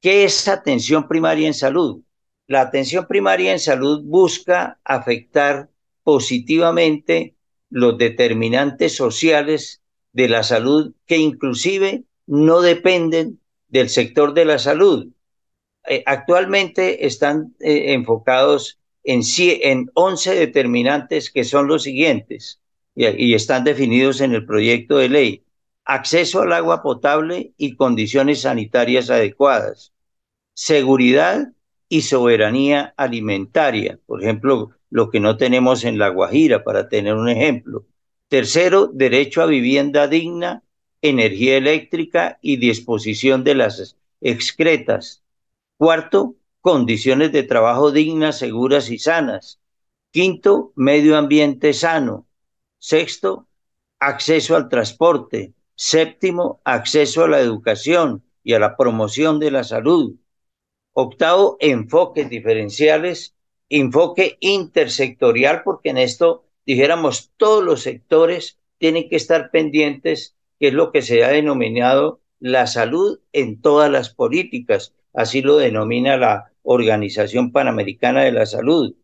¿Qué 0.00 0.24
es 0.24 0.48
atención 0.48 1.08
primaria 1.08 1.46
en 1.46 1.54
salud? 1.54 2.02
La 2.46 2.60
atención 2.60 3.06
primaria 3.06 3.52
en 3.52 3.60
salud 3.60 4.02
busca 4.04 4.78
afectar 4.84 5.70
positivamente 6.02 7.36
los 7.70 7.96
determinantes 7.98 8.94
sociales 8.94 9.80
de 10.12 10.28
la 10.28 10.42
salud 10.42 10.94
que 11.06 11.18
inclusive 11.18 12.04
no 12.26 12.60
dependen 12.60 13.40
del 13.68 13.88
sector 13.88 14.34
de 14.34 14.44
la 14.44 14.58
salud. 14.58 15.08
Eh, 15.88 16.02
actualmente 16.06 17.06
están 17.06 17.54
eh, 17.60 17.94
enfocados 17.94 18.78
en, 19.04 19.22
en 19.38 19.90
11 19.94 20.34
determinantes 20.34 21.30
que 21.30 21.44
son 21.44 21.66
los 21.68 21.82
siguientes 21.82 22.60
y, 22.94 23.34
están 23.34 23.64
definidos 23.64 24.20
en 24.20 24.34
el 24.34 24.44
proyecto 24.44 24.98
de 24.98 25.08
ley. 25.08 25.44
Acceso 25.84 26.42
al 26.42 26.52
agua 26.52 26.82
potable 26.82 27.52
y 27.56 27.76
condiciones 27.76 28.42
sanitarias 28.42 29.10
adecuadas. 29.10 29.92
Seguridad 30.54 31.52
y 31.88 32.02
soberanía 32.02 32.94
alimentaria. 32.96 33.98
Por 34.06 34.22
ejemplo, 34.22 34.70
lo 34.90 35.10
que 35.10 35.20
no 35.20 35.36
tenemos 35.36 35.84
en 35.84 35.98
La 35.98 36.08
Guajira, 36.08 36.64
para 36.64 36.88
tener 36.88 37.14
un 37.14 37.28
ejemplo. 37.28 37.86
Tercero, 38.28 38.86
derecho 38.92 39.42
a 39.42 39.46
vivienda 39.46 40.06
digna, 40.06 40.62
energía 41.00 41.56
eléctrica 41.56 42.38
y 42.40 42.56
disposición 42.56 43.42
de 43.44 43.54
las 43.56 43.96
excretas. 44.20 45.22
Cuarto, 45.76 46.36
condiciones 46.62 47.32
de 47.32 47.42
trabajo 47.42 47.90
dignas, 47.90 48.38
seguras 48.38 48.88
y 48.88 48.98
sanas. 48.98 49.60
Quinto, 50.12 50.72
medio 50.76 51.16
ambiente 51.18 51.74
sano. 51.74 52.26
Sexto, 52.78 53.48
acceso 53.98 54.56
al 54.56 54.68
transporte. 54.68 55.52
Séptimo, 55.74 56.60
acceso 56.64 57.24
a 57.24 57.28
la 57.28 57.40
educación 57.40 58.22
y 58.44 58.54
a 58.54 58.60
la 58.60 58.76
promoción 58.76 59.40
de 59.40 59.50
la 59.50 59.64
salud. 59.64 60.14
Octavo, 60.92 61.56
enfoques 61.58 62.30
diferenciales, 62.30 63.34
enfoque 63.68 64.36
intersectorial, 64.40 65.62
porque 65.64 65.90
en 65.90 65.98
esto, 65.98 66.44
dijéramos, 66.64 67.32
todos 67.36 67.64
los 67.64 67.82
sectores 67.82 68.60
tienen 68.78 69.08
que 69.08 69.16
estar 69.16 69.50
pendientes, 69.50 70.36
que 70.60 70.68
es 70.68 70.74
lo 70.74 70.92
que 70.92 71.02
se 71.02 71.24
ha 71.24 71.28
denominado 71.28 72.20
la 72.38 72.68
salud 72.68 73.20
en 73.32 73.60
todas 73.60 73.90
las 73.90 74.14
políticas, 74.14 74.94
así 75.12 75.42
lo 75.42 75.56
denomina 75.56 76.16
la 76.16 76.52
Organización 76.62 77.52
Panamericana 77.52 78.22
de 78.22 78.32
la 78.32 78.46
Salud. 78.46 78.94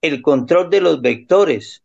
El 0.00 0.22
control 0.22 0.70
de 0.70 0.80
los 0.80 1.00
vectores 1.00 1.82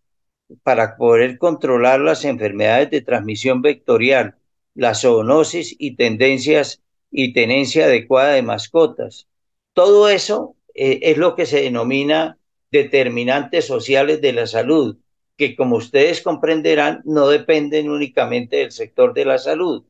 para 0.63 0.97
poder 0.97 1.37
controlar 1.37 1.99
las 1.99 2.25
enfermedades 2.25 2.89
de 2.89 3.01
transmisión 3.01 3.61
vectorial, 3.61 4.35
la 4.73 4.95
zoonosis 4.95 5.75
y 5.77 5.95
tendencias 5.95 6.81
y 7.11 7.33
tenencia 7.33 7.85
adecuada 7.85 8.33
de 8.33 8.41
mascotas. 8.41 9.27
Todo 9.73 10.09
eso 10.09 10.55
eh, 10.73 10.99
es 11.03 11.17
lo 11.17 11.35
que 11.35 11.45
se 11.45 11.61
denomina 11.61 12.37
determinantes 12.71 13.65
sociales 13.65 14.21
de 14.21 14.33
la 14.33 14.47
salud, 14.47 14.97
que 15.37 15.55
como 15.55 15.77
ustedes 15.77 16.21
comprenderán 16.21 17.01
no 17.05 17.27
dependen 17.29 17.89
únicamente 17.89 18.57
del 18.57 18.71
sector 18.71 19.13
de 19.13 19.25
la 19.25 19.37
salud. 19.37 19.85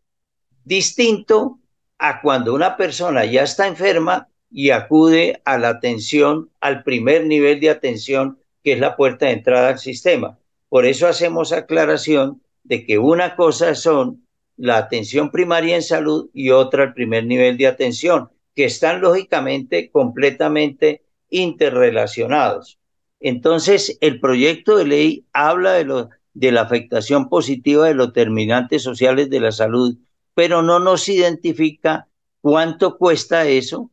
Distinto 0.63 1.59
a 1.99 2.21
cuando 2.21 2.53
una 2.53 2.77
persona 2.77 3.25
ya 3.25 3.43
está 3.43 3.67
enferma 3.67 4.29
y 4.49 4.71
acude 4.71 5.41
a 5.45 5.57
la 5.57 5.69
atención, 5.69 6.49
al 6.59 6.83
primer 6.83 7.25
nivel 7.25 7.59
de 7.59 7.69
atención, 7.69 8.39
que 8.63 8.73
es 8.73 8.79
la 8.79 8.95
puerta 8.95 9.27
de 9.27 9.33
entrada 9.33 9.69
al 9.69 9.79
sistema. 9.79 10.39
Por 10.69 10.85
eso 10.85 11.07
hacemos 11.07 11.51
aclaración 11.51 12.41
de 12.63 12.85
que 12.85 12.97
una 12.97 13.35
cosa 13.35 13.75
son 13.75 14.25
la 14.57 14.77
atención 14.77 15.31
primaria 15.31 15.75
en 15.75 15.83
salud 15.83 16.29
y 16.33 16.49
otra 16.49 16.83
el 16.83 16.93
primer 16.93 17.25
nivel 17.25 17.57
de 17.57 17.67
atención, 17.67 18.29
que 18.55 18.65
están 18.65 19.01
lógicamente 19.01 19.89
completamente 19.91 21.01
interrelacionados. 21.29 22.79
Entonces, 23.19 23.97
el 24.01 24.19
proyecto 24.19 24.77
de 24.77 24.85
ley 24.85 25.25
habla 25.33 25.73
de, 25.73 25.85
lo, 25.85 26.09
de 26.33 26.51
la 26.51 26.61
afectación 26.61 27.29
positiva 27.29 27.87
de 27.87 27.93
los 27.93 28.13
terminantes 28.13 28.83
sociales 28.83 29.29
de 29.29 29.39
la 29.39 29.51
salud, 29.51 29.97
pero 30.39 30.61
no 30.61 30.79
nos 30.79 31.09
identifica 31.09 32.07
cuánto 32.39 32.97
cuesta 32.97 33.45
eso, 33.45 33.91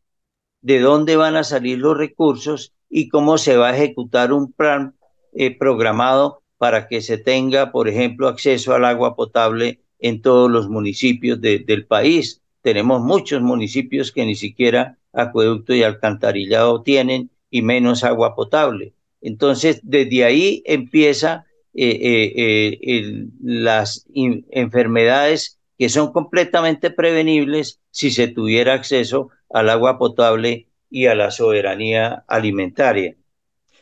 de 0.60 0.78
dónde 0.78 1.16
van 1.16 1.34
a 1.34 1.42
salir 1.42 1.78
los 1.78 1.98
recursos 1.98 2.72
y 2.88 3.08
cómo 3.08 3.36
se 3.36 3.56
va 3.56 3.70
a 3.70 3.76
ejecutar 3.76 4.32
un 4.32 4.52
plan 4.52 4.94
eh, 5.32 5.58
programado 5.58 6.44
para 6.56 6.86
que 6.86 7.00
se 7.00 7.18
tenga, 7.18 7.72
por 7.72 7.88
ejemplo, 7.88 8.28
acceso 8.28 8.74
al 8.74 8.84
agua 8.84 9.16
potable 9.16 9.80
en 9.98 10.22
todos 10.22 10.48
los 10.48 10.68
municipios 10.68 11.40
del 11.40 11.84
país. 11.84 12.40
Tenemos 12.62 13.02
muchos 13.02 13.42
municipios 13.42 14.12
que 14.12 14.24
ni 14.24 14.36
siquiera 14.36 14.98
acueducto 15.12 15.74
y 15.74 15.82
alcantarillado 15.82 16.80
tienen 16.82 17.28
y 17.50 17.62
menos 17.62 18.04
agua 18.04 18.36
potable. 18.36 18.92
Entonces, 19.20 19.80
desde 19.82 20.22
ahí 20.22 20.62
empieza 20.64 21.44
eh, 21.74 22.32
eh, 22.36 23.26
las 23.42 24.06
enfermedades 24.14 25.55
que 25.78 25.88
son 25.88 26.12
completamente 26.12 26.90
prevenibles 26.90 27.80
si 27.90 28.10
se 28.10 28.28
tuviera 28.28 28.74
acceso 28.74 29.30
al 29.50 29.70
agua 29.70 29.98
potable 29.98 30.68
y 30.90 31.06
a 31.06 31.14
la 31.14 31.30
soberanía 31.30 32.24
alimentaria. 32.26 33.16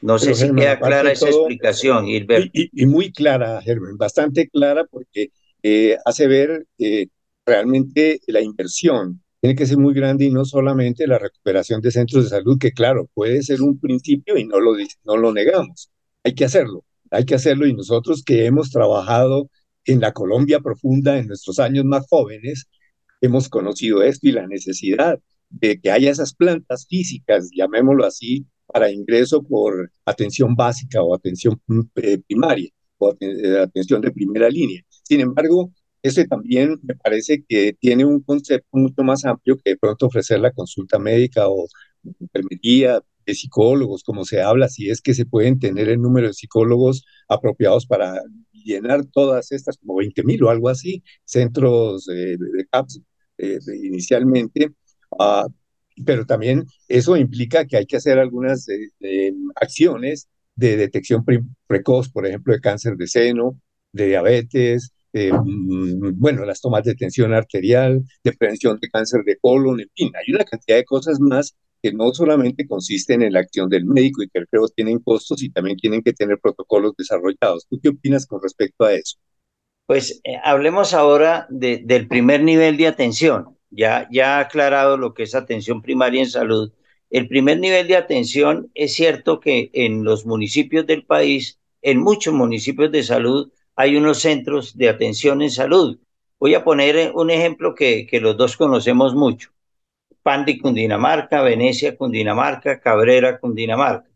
No 0.00 0.18
sé 0.18 0.34
si 0.34 0.52
queda 0.54 0.78
clara 0.78 1.12
esa 1.12 1.28
explicación, 1.28 2.06
Gilberto. 2.06 2.50
Y, 2.52 2.86
muy 2.86 3.12
clara, 3.12 3.62
Germán, 3.62 3.96
bastante 3.96 4.48
clara 4.48 4.84
porque 4.84 5.30
eh, 5.62 5.96
hace 6.04 6.26
ver 6.26 6.66
realmente 7.46 8.20
la 8.26 8.40
inversión 8.40 9.24
tiene 9.44 9.56
que 9.56 9.66
ser 9.66 9.76
muy 9.76 9.92
grande 9.92 10.24
y 10.24 10.30
no 10.30 10.46
solamente 10.46 11.06
la 11.06 11.18
recuperación 11.18 11.82
de 11.82 11.90
centros 11.90 12.24
de 12.24 12.30
salud, 12.30 12.56
que 12.58 12.72
claro, 12.72 13.10
puede 13.12 13.42
ser 13.42 13.60
un 13.60 13.78
principio 13.78 14.38
y 14.38 14.44
no 14.44 14.58
lo, 14.58 14.72
no 15.04 15.18
lo 15.18 15.34
negamos. 15.34 15.90
Hay 16.22 16.34
que 16.34 16.46
hacerlo, 16.46 16.82
hay 17.10 17.26
que 17.26 17.34
hacerlo 17.34 17.66
y 17.66 17.74
nosotros 17.74 18.22
que 18.24 18.46
hemos 18.46 18.70
trabajado 18.70 19.50
en 19.86 20.00
la 20.00 20.12
Colombia 20.12 20.60
profunda 20.60 21.18
en 21.18 21.28
nuestros 21.28 21.58
años 21.58 21.84
más 21.84 22.06
jóvenes, 22.08 22.68
hemos 23.20 23.48
conocido 23.48 24.02
esto 24.02 24.28
y 24.28 24.32
la 24.32 24.46
necesidad 24.46 25.18
de 25.50 25.80
que 25.80 25.90
haya 25.90 26.10
esas 26.10 26.34
plantas 26.34 26.86
físicas, 26.88 27.50
llamémoslo 27.54 28.04
así, 28.04 28.46
para 28.66 28.90
ingreso 28.90 29.42
por 29.42 29.90
atención 30.04 30.54
básica 30.54 31.02
o 31.02 31.14
atención 31.14 31.60
eh, 31.96 32.18
primaria 32.26 32.70
o 32.98 33.14
eh, 33.20 33.58
atención 33.60 34.00
de 34.00 34.10
primera 34.10 34.48
línea. 34.48 34.82
Sin 35.02 35.20
embargo, 35.20 35.70
este 36.02 36.26
también 36.26 36.80
me 36.82 36.94
parece 36.96 37.44
que 37.48 37.74
tiene 37.78 38.04
un 38.04 38.22
concepto 38.22 38.76
mucho 38.76 39.02
más 39.02 39.24
amplio 39.24 39.56
que 39.56 39.70
de 39.70 39.76
pronto 39.76 40.06
ofrecer 40.06 40.40
la 40.40 40.52
consulta 40.52 40.98
médica 40.98 41.48
o 41.48 41.66
enfermería, 42.20 43.00
de 43.26 43.34
psicólogos, 43.34 44.02
como 44.02 44.24
se 44.24 44.42
habla, 44.42 44.68
si 44.68 44.90
es 44.90 45.00
que 45.00 45.14
se 45.14 45.26
pueden 45.26 45.58
tener 45.58 45.88
el 45.88 46.00
número 46.00 46.28
de 46.28 46.34
psicólogos 46.34 47.04
apropiados 47.28 47.86
para 47.86 48.20
llenar 48.64 49.04
todas 49.06 49.52
estas, 49.52 49.78
como 49.78 49.96
20 49.96 50.22
mil 50.24 50.42
o 50.44 50.50
algo 50.50 50.68
así, 50.68 51.02
centros 51.24 52.06
de, 52.06 52.38
CAPS 52.70 53.00
eh, 53.38 53.58
inicialmente. 53.82 54.70
Uh, 55.10 55.48
pero 56.04 56.26
también 56.26 56.64
eso 56.88 57.16
implica 57.16 57.66
que 57.66 57.76
hay 57.76 57.86
que 57.86 57.96
hacer 57.96 58.18
algunas 58.18 58.66
acciones 59.54 60.28
de 60.56 60.76
detección 60.76 61.24
precoz, 61.66 62.08
por 62.08 62.26
ejemplo, 62.26 62.52
de 62.52 62.60
cáncer 62.60 62.96
de 62.96 63.06
seno, 63.06 63.60
de 63.92 64.08
diabetes, 64.08 64.92
mm, 65.12 66.18
bueno, 66.18 66.44
las 66.44 66.60
tomas 66.60 66.84
de 66.84 66.94
tensión 66.94 67.32
arterial, 67.32 68.02
de 68.22 68.32
prevención 68.32 68.78
de 68.80 68.88
cáncer 68.88 69.22
de 69.24 69.38
colon, 69.38 69.80
en 69.80 69.90
fin, 69.94 70.10
hay 70.16 70.34
una 70.34 70.44
cantidad 70.44 70.76
de 70.76 70.84
cosas 70.84 71.20
más 71.20 71.54
que 71.84 71.92
no 71.92 72.14
solamente 72.14 72.66
consisten 72.66 73.20
en 73.20 73.34
la 73.34 73.40
acción 73.40 73.68
del 73.68 73.84
médico 73.84 74.22
y 74.22 74.28
que 74.30 74.46
creo 74.46 74.66
tienen 74.68 75.00
costos 75.00 75.42
y 75.42 75.50
también 75.50 75.76
tienen 75.76 76.02
que 76.02 76.14
tener 76.14 76.38
protocolos 76.40 76.94
desarrollados. 76.96 77.66
¿Tú 77.68 77.78
qué 77.82 77.90
opinas 77.90 78.26
con 78.26 78.40
respecto 78.42 78.86
a 78.86 78.94
eso? 78.94 79.18
Pues 79.84 80.22
eh, 80.24 80.38
hablemos 80.42 80.94
ahora 80.94 81.46
del 81.50 82.08
primer 82.08 82.42
nivel 82.42 82.78
de 82.78 82.86
atención. 82.86 83.58
Ya, 83.68 84.08
ya 84.10 84.38
ha 84.38 84.40
aclarado 84.40 84.96
lo 84.96 85.12
que 85.12 85.24
es 85.24 85.34
atención 85.34 85.82
primaria 85.82 86.22
en 86.22 86.30
salud. 86.30 86.72
El 87.10 87.28
primer 87.28 87.60
nivel 87.60 87.86
de 87.86 87.96
atención 87.96 88.70
es 88.74 88.94
cierto 88.94 89.38
que 89.38 89.70
en 89.74 90.04
los 90.04 90.24
municipios 90.24 90.86
del 90.86 91.04
país, 91.04 91.60
en 91.82 91.98
muchos 92.00 92.32
municipios 92.32 92.90
de 92.92 93.02
salud, 93.02 93.52
hay 93.76 93.98
unos 93.98 94.20
centros 94.20 94.78
de 94.78 94.88
atención 94.88 95.42
en 95.42 95.50
salud. 95.50 95.98
Voy 96.40 96.54
a 96.54 96.64
poner 96.64 96.96
eh, 96.96 97.12
un 97.14 97.30
ejemplo 97.30 97.74
que, 97.74 98.06
que 98.06 98.20
los 98.20 98.38
dos 98.38 98.56
conocemos 98.56 99.14
mucho. 99.14 99.53
Pandi, 100.24 100.58
Cundinamarca, 100.58 101.42
Venecia, 101.42 101.96
Cundinamarca, 101.98 102.80
Cabrera, 102.80 103.38
Cundinamarca. 103.38 104.08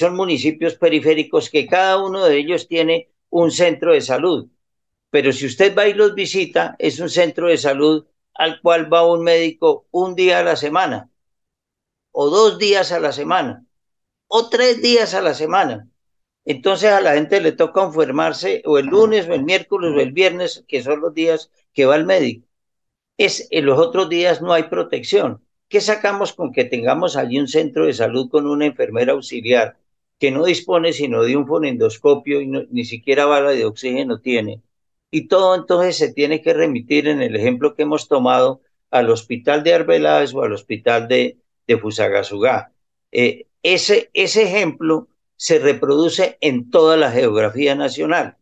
Son 0.00 0.16
municipios 0.16 0.74
periféricos 0.74 1.48
que 1.48 1.66
cada 1.66 2.02
uno 2.02 2.24
de 2.24 2.36
ellos 2.38 2.68
tiene 2.68 2.96
un 3.30 3.50
centro 3.50 3.92
de 3.92 4.00
salud. 4.00 4.48
Pero 5.10 5.32
si 5.32 5.46
usted 5.46 5.76
va 5.78 5.86
y 5.86 5.94
los 5.94 6.14
visita, 6.14 6.74
es 6.78 6.98
un 6.98 7.08
centro 7.08 7.46
de 7.48 7.56
salud 7.56 8.04
al 8.34 8.60
cual 8.60 8.92
va 8.92 9.06
un 9.06 9.22
médico 9.22 9.86
un 9.92 10.16
día 10.16 10.40
a 10.40 10.42
la 10.42 10.56
semana, 10.56 11.08
o 12.10 12.30
dos 12.30 12.58
días 12.58 12.90
a 12.90 12.98
la 12.98 13.12
semana, 13.12 13.64
o 14.26 14.48
tres 14.48 14.82
días 14.82 15.14
a 15.14 15.22
la 15.22 15.34
semana. 15.34 15.88
Entonces 16.44 16.90
a 16.90 17.00
la 17.00 17.14
gente 17.14 17.40
le 17.40 17.52
toca 17.52 17.84
enfermarse 17.84 18.62
o 18.66 18.78
el 18.78 18.86
lunes, 18.86 19.28
o 19.28 19.34
el 19.34 19.44
miércoles, 19.44 19.92
o 19.96 20.00
el 20.00 20.12
viernes, 20.12 20.64
que 20.66 20.82
son 20.82 21.00
los 21.00 21.14
días 21.14 21.50
que 21.72 21.86
va 21.86 21.96
el 21.96 22.06
médico. 22.06 22.48
Es, 23.16 23.48
en 23.50 23.66
los 23.66 23.78
otros 23.78 24.08
días 24.08 24.42
no 24.42 24.52
hay 24.52 24.64
protección. 24.64 25.43
¿Qué 25.74 25.80
sacamos 25.80 26.32
con 26.32 26.52
que 26.52 26.64
tengamos 26.64 27.16
allí 27.16 27.40
un 27.40 27.48
centro 27.48 27.86
de 27.86 27.94
salud 27.94 28.30
con 28.30 28.46
una 28.46 28.64
enfermera 28.64 29.14
auxiliar 29.14 29.76
que 30.20 30.30
no 30.30 30.44
dispone 30.44 30.92
sino 30.92 31.24
de 31.24 31.36
un 31.36 31.48
fonendoscopio 31.48 32.40
y 32.40 32.46
ni 32.46 32.84
siquiera 32.84 33.26
bala 33.26 33.50
de 33.50 33.64
oxígeno 33.64 34.20
tiene? 34.20 34.62
Y 35.10 35.26
todo 35.26 35.56
entonces 35.56 35.96
se 35.96 36.12
tiene 36.12 36.42
que 36.42 36.54
remitir 36.54 37.08
en 37.08 37.20
el 37.22 37.34
ejemplo 37.34 37.74
que 37.74 37.82
hemos 37.82 38.06
tomado 38.06 38.60
al 38.92 39.10
hospital 39.10 39.64
de 39.64 39.74
Arbeláez 39.74 40.32
o 40.32 40.42
al 40.42 40.52
hospital 40.52 41.08
de, 41.08 41.38
de 41.66 41.76
Fusagasugá. 41.76 42.72
Eh, 43.10 43.48
ese, 43.64 44.10
ese 44.14 44.44
ejemplo 44.44 45.08
se 45.34 45.58
reproduce 45.58 46.38
en 46.40 46.70
toda 46.70 46.96
la 46.96 47.10
geografía 47.10 47.74
nacional. 47.74 48.36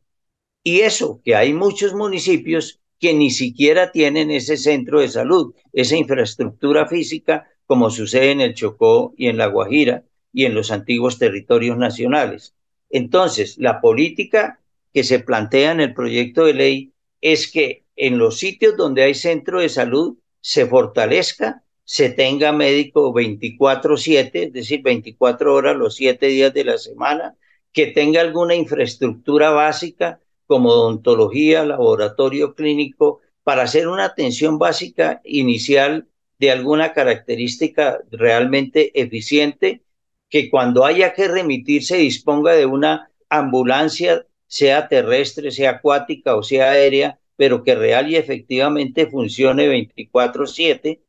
Y 0.63 0.81
eso, 0.81 1.23
que 1.25 1.35
hay 1.35 1.55
muchos 1.55 1.95
municipios 1.95 2.82
que 3.03 3.15
ni 3.15 3.33
siquiera 3.33 3.91
tienen 3.91 4.31
ese 4.31 4.57
centro 4.57 5.01
de 5.01 5.09
salud, 5.09 5.57
esa 5.73 5.97
infraestructura 5.97 6.87
física, 6.87 7.49
como 7.67 7.91
sucede 7.91 8.31
en 8.31 8.41
el 8.41 8.55
Chocó 8.55 9.13
y 9.19 9.27
en 9.27 9.39
La 9.39 9.47
Guajira 9.47 10.05
y 10.33 10.45
en 10.45 10.55
los 10.55 10.71
antiguos 10.71 11.19
territorios 11.19 11.77
nacionales. 11.77 12.55
Entonces, 12.91 13.59
la 13.59 13.81
política 13.81 14.61
que 14.95 15.03
se 15.03 15.19
plantea 15.19 15.73
en 15.73 15.81
el 15.81 15.95
proyecto 15.95 16.45
de 16.45 16.55
ley 16.55 16.93
es 17.21 17.51
que 17.51 17.83
en 17.97 18.19
los 18.19 18.39
sitios 18.39 18.77
donde 18.77 19.03
hay 19.03 19.15
centro 19.15 19.61
de 19.61 19.69
salud 19.69 20.19
se 20.41 20.67
fortalezca, 20.67 21.65
se 21.83 22.09
tenga 22.09 22.53
médico 22.53 23.13
24/7, 23.13 24.45
es 24.45 24.53
decir, 24.53 24.81
24 24.81 25.53
horas 25.53 25.77
los 25.77 25.97
7 25.97 26.29
días 26.29 26.55
de 26.55 26.65
la 26.67 26.79
semana, 26.79 27.35
que 27.73 27.89
tenga 27.89 28.21
alguna 28.21 28.55
infraestructura 28.55 29.51
básica 29.51 30.21
como 30.53 30.69
odontología, 30.69 31.65
laboratorio 31.65 32.55
clínico, 32.55 33.21
para 33.43 33.63
hacer 33.63 33.89
una 33.89 34.05
atención 34.05 34.59
básica 34.59 35.23
inicial 35.25 36.09
de 36.39 36.51
alguna 36.51 36.93
característica 36.93 38.01
realmente 38.11 39.01
eficiente, 39.01 39.81
que 40.29 40.51
cuando 40.51 40.85
haya 40.85 41.15
que 41.15 41.27
remitirse 41.27 41.97
disponga 41.97 42.53
de 42.53 42.67
una 42.67 43.11
ambulancia, 43.31 44.27
sea 44.47 44.89
terrestre, 44.89 45.51
sea 45.51 45.71
acuática 45.71 46.37
o 46.37 46.43
sea 46.43 46.73
aérea, 46.73 47.19
pero 47.37 47.65
que 47.65 47.75
real 47.75 48.11
y 48.11 48.17
efectivamente 48.17 49.07
funcione 49.07 49.69
24/7. 49.69 51.01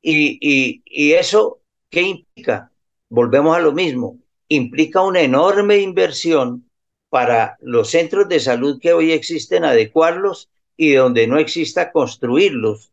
Y, 0.00 0.38
y, 0.40 0.82
y 0.84 1.12
eso, 1.14 1.62
¿qué 1.90 2.02
implica? 2.02 2.70
Volvemos 3.08 3.56
a 3.56 3.60
lo 3.60 3.72
mismo, 3.72 4.20
implica 4.46 5.02
una 5.02 5.20
enorme 5.20 5.78
inversión 5.78 6.67
para 7.08 7.56
los 7.60 7.90
centros 7.90 8.28
de 8.28 8.40
salud 8.40 8.80
que 8.80 8.92
hoy 8.92 9.12
existen, 9.12 9.64
adecuarlos 9.64 10.50
y 10.76 10.92
donde 10.92 11.26
no 11.26 11.38
exista, 11.38 11.92
construirlos. 11.92 12.92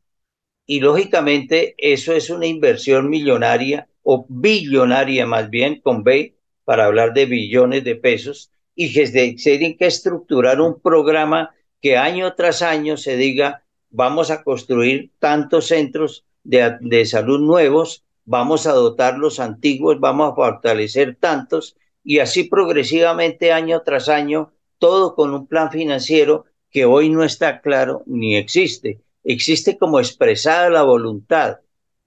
Y 0.65 0.79
lógicamente 0.79 1.75
eso 1.77 2.13
es 2.13 2.29
una 2.29 2.47
inversión 2.47 3.09
millonaria 3.09 3.87
o 4.03 4.25
billonaria 4.29 5.25
más 5.25 5.49
bien, 5.49 5.81
con 5.81 6.03
B, 6.03 6.35
para 6.63 6.85
hablar 6.85 7.13
de 7.13 7.25
billones 7.25 7.83
de 7.83 7.95
pesos, 7.95 8.51
y 8.73 8.93
que 8.93 9.07
se 9.07 9.33
tiene 9.33 9.77
que 9.77 9.85
estructurar 9.85 10.59
un 10.59 10.79
programa 10.79 11.55
que 11.81 11.97
año 11.97 12.33
tras 12.35 12.61
año 12.61 12.97
se 12.97 13.15
diga, 13.15 13.63
vamos 13.89 14.31
a 14.31 14.43
construir 14.43 15.11
tantos 15.19 15.67
centros 15.67 16.25
de, 16.43 16.77
de 16.81 17.05
salud 17.05 17.39
nuevos, 17.39 18.03
vamos 18.25 18.67
a 18.67 18.73
dotar 18.73 19.17
los 19.17 19.39
antiguos, 19.39 19.99
vamos 19.99 20.31
a 20.31 20.35
fortalecer 20.35 21.15
tantos, 21.19 21.77
y 22.05 22.19
así 22.19 22.43
progresivamente 22.43 23.51
año 23.51 23.81
tras 23.83 24.07
año, 24.07 24.53
todo 24.77 25.15
con 25.15 25.33
un 25.33 25.47
plan 25.47 25.71
financiero 25.71 26.45
que 26.69 26.85
hoy 26.85 27.09
no 27.09 27.23
está 27.23 27.61
claro 27.61 28.03
ni 28.05 28.37
existe. 28.37 29.01
Existe 29.23 29.77
como 29.77 29.99
expresada 29.99 30.69
la 30.69 30.83
voluntad, 30.83 31.61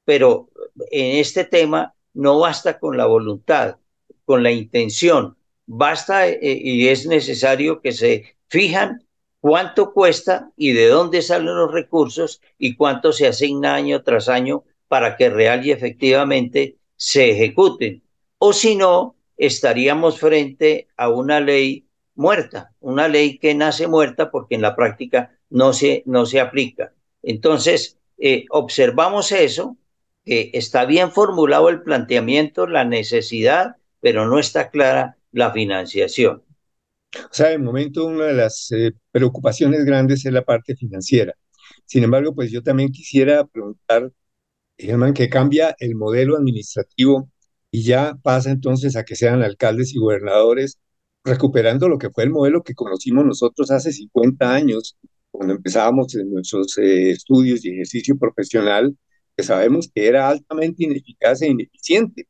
pero 0.05 0.49
en 0.91 1.17
este 1.17 1.45
tema 1.45 1.95
no 2.15 2.39
basta 2.39 2.79
con 2.79 2.97
la 2.97 3.07
voluntad, 3.07 3.77
con 4.25 4.43
la 4.45 4.53
intención, 4.53 5.37
basta 5.67 6.29
eh, 6.29 6.39
y 6.41 6.89
es 6.89 7.07
necesario 7.07 7.81
que 7.81 7.93
se 7.93 8.37
fijan 8.47 9.05
cuánto 9.41 9.93
cuesta 9.93 10.51
y 10.57 10.73
de 10.73 10.87
dónde 10.87 11.23
salen 11.23 11.57
los 11.57 11.73
recursos 11.73 12.41
y 12.57 12.77
cuánto 12.77 13.13
se 13.13 13.27
asigna 13.27 13.75
año 13.75 14.03
tras 14.03 14.29
año 14.29 14.63
para 14.87 15.17
que 15.17 15.29
real 15.29 15.67
y 15.67 15.73
efectivamente 15.73 16.77
se 16.97 17.31
ejecuten. 17.31 18.03
O 18.39 18.53
si 18.53 18.77
no, 18.77 19.17
estaríamos 19.39 20.21
frente 20.21 20.89
a 20.97 21.09
una 21.09 21.41
ley 21.41 21.87
muerta, 22.15 22.75
una 22.81 23.09
ley 23.09 23.39
que 23.39 23.55
nace 23.55 23.87
muerta 23.87 24.31
porque 24.31 24.57
en 24.57 24.63
la 24.63 24.77
práctica 24.77 25.39
no 25.49 25.73
se, 25.73 26.03
no 26.05 26.27
se 26.27 26.41
aplica. 26.41 26.93
Entonces, 27.23 27.99
eh, 28.19 28.45
observamos 28.51 29.33
eso, 29.33 29.77
que 30.25 30.51
está 30.53 30.85
bien 30.85 31.13
formulado 31.13 31.69
el 31.69 31.83
planteamiento, 31.83 32.67
la 32.67 32.85
necesidad, 32.85 33.77
pero 34.01 34.27
no 34.27 34.39
está 34.39 34.71
clara 34.71 35.17
la 35.33 35.53
financiación. 35.53 36.43
O 37.15 37.33
sea, 37.33 37.49
de 37.49 37.59
momento 37.59 38.05
una 38.05 38.27
de 38.27 38.35
las 38.35 38.71
eh, 38.73 38.93
preocupaciones 39.11 39.85
grandes 39.85 40.27
es 40.27 40.33
la 40.33 40.45
parte 40.45 40.77
financiera. 40.77 41.35
Sin 41.87 42.05
embargo, 42.05 42.35
pues 42.35 42.51
yo 42.51 42.63
también 42.63 42.91
quisiera 42.91 43.47
preguntar, 43.47 44.11
Germán, 44.77 45.15
que 45.15 45.29
cambia 45.31 45.75
el 45.79 45.95
modelo 45.95 46.37
administrativo 46.37 47.31
y 47.71 47.83
ya 47.85 48.17
pasa 48.23 48.51
entonces 48.51 48.97
a 48.97 49.05
que 49.05 49.17
sean 49.17 49.43
alcaldes 49.43 49.95
y 49.95 49.99
gobernadores, 49.99 50.79
recuperando 51.25 51.89
lo 51.89 51.99
que 51.99 52.11
fue 52.11 52.25
el 52.25 52.31
modelo 52.31 52.63
que 52.63 52.75
conocimos 52.75 53.25
nosotros 53.25 53.71
hace 53.71 53.93
50 53.93 54.55
años, 54.55 54.97
cuando 55.31 55.55
empezábamos 55.55 56.15
en 56.15 56.31
nuestros 56.33 56.77
eh, 56.79 57.11
estudios 57.11 57.65
y 57.65 57.71
ejercicio 57.71 58.17
profesional, 58.19 58.97
que 59.37 59.43
sabemos 59.45 59.91
que 59.95 60.07
era 60.09 60.29
altamente 60.29 60.85
ineficaz 60.85 61.43
e 61.43 61.49
ineficiente. 61.49 62.27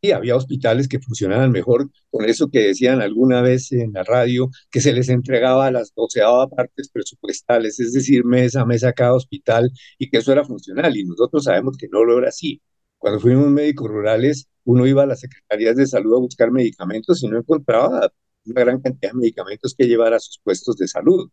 Y 0.00 0.10
había 0.12 0.36
hospitales 0.36 0.88
que 0.88 0.98
funcionaban 1.00 1.52
mejor 1.52 1.88
con 2.10 2.24
eso 2.28 2.50
que 2.50 2.60
decían 2.60 3.00
alguna 3.00 3.40
vez 3.40 3.70
en 3.72 3.92
la 3.92 4.02
radio, 4.02 4.50
que 4.70 4.80
se 4.80 4.92
les 4.92 5.08
entregaba 5.08 5.66
a 5.66 5.70
las 5.70 5.94
doceava 5.94 6.48
partes 6.48 6.88
presupuestales, 6.90 7.78
es 7.80 7.92
decir, 7.92 8.24
mes 8.24 8.56
a 8.56 8.64
mes 8.66 8.82
a 8.84 8.92
cada 8.92 9.14
hospital, 9.14 9.70
y 9.98 10.10
que 10.10 10.18
eso 10.18 10.32
era 10.32 10.44
funcional. 10.44 10.96
Y 10.96 11.04
nosotros 11.04 11.44
sabemos 11.44 11.76
que 11.76 11.88
no 11.88 12.04
lo 12.04 12.18
era 12.18 12.28
así. 12.28 12.60
Cuando 13.02 13.18
fuimos 13.18 13.48
médicos 13.50 13.88
rurales, 13.88 14.46
uno 14.62 14.86
iba 14.86 15.02
a 15.02 15.06
las 15.06 15.18
secretarías 15.18 15.74
de 15.74 15.88
salud 15.88 16.14
a 16.14 16.20
buscar 16.20 16.52
medicamentos 16.52 17.20
y 17.24 17.26
no 17.26 17.36
encontraba 17.36 18.12
una 18.44 18.60
gran 18.60 18.80
cantidad 18.80 19.10
de 19.10 19.18
medicamentos 19.18 19.74
que 19.76 19.88
llevar 19.88 20.14
a 20.14 20.20
sus 20.20 20.38
puestos 20.38 20.76
de 20.76 20.86
salud. 20.86 21.28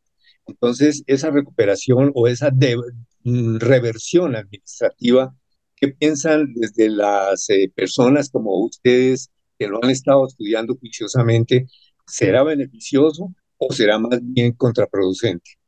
Entonces, 0.47 1.03
esa 1.05 1.29
recuperación 1.29 2.11
o 2.15 2.27
esa 2.27 2.49
mm, 2.49 3.57
reversión 3.57 4.35
administrativa, 4.35 5.35
¿qué 5.75 5.89
piensan 5.89 6.55
desde 6.55 6.89
las 6.89 7.47
eh, 7.51 7.71
personas 7.75 8.31
como 8.31 8.65
ustedes 8.65 9.29
que 9.59 9.67
lo 9.67 9.77
han 9.83 9.91
estado 9.91 10.25
estudiando 10.25 10.75
juiciosamente? 10.75 11.67
¿Será 12.07 12.41
beneficioso 12.41 13.35
o 13.57 13.71
será 13.71 13.99
más 13.99 14.19
bien 14.23 14.53
contraproducente? 14.53 15.58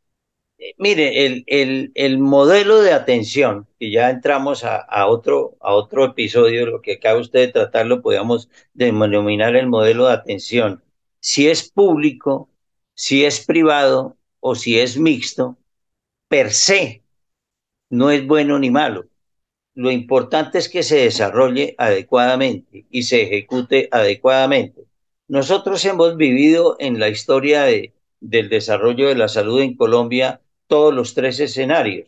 Mire, 0.78 1.26
el, 1.26 1.44
el, 1.48 1.92
el, 1.96 2.20
modelo 2.20 2.82
de 2.82 2.94
atención, 2.94 3.68
que 3.80 3.92
ya 3.92 4.12
entramos 4.12 4.64
a, 4.64 5.08
otro, 5.08 5.58
a 5.60 5.74
otro 5.74 6.06
episodio, 6.06 6.68
lo 6.68 6.82
que 6.82 6.94
acaba 6.94 7.20
usted 7.20 7.48
de 7.48 7.52
tratarlo, 7.52 8.02
podríamos 8.04 8.48
denominar 8.74 9.56
el 9.56 9.68
modelo 9.68 10.08
de 10.08 10.14
atención. 10.14 10.84
Si 11.20 11.50
es 11.50 11.70
público, 11.72 12.50
si 12.94 13.26
es 13.26 13.44
privado, 13.46 14.18
o 14.40 14.56
si 14.56 14.80
es 14.80 14.98
mixto, 14.98 15.58
per 16.28 16.52
se 16.52 17.04
no 17.90 18.12
es 18.12 18.26
bueno 18.28 18.60
ni 18.60 18.70
malo. 18.70 19.08
Lo 19.74 19.90
importante 19.92 20.58
es 20.58 20.70
que 20.70 20.84
se 20.84 20.98
desarrolle 20.98 21.76
adecuadamente 21.78 22.86
y 22.92 23.04
se 23.04 23.24
ejecute 23.24 23.88
adecuadamente. 23.92 24.86
Nosotros 25.28 25.84
hemos 25.86 26.18
vivido 26.18 26.76
en 26.80 27.00
la 27.00 27.10
historia 27.10 27.64
de, 27.64 27.94
del 28.20 28.50
desarrollo 28.50 29.08
de 29.08 29.16
la 29.16 29.28
salud 29.28 29.62
en 29.62 29.76
Colombia 29.76 30.42
todos 30.72 30.94
los 30.94 31.14
tres 31.14 31.38
escenarios. 31.42 32.08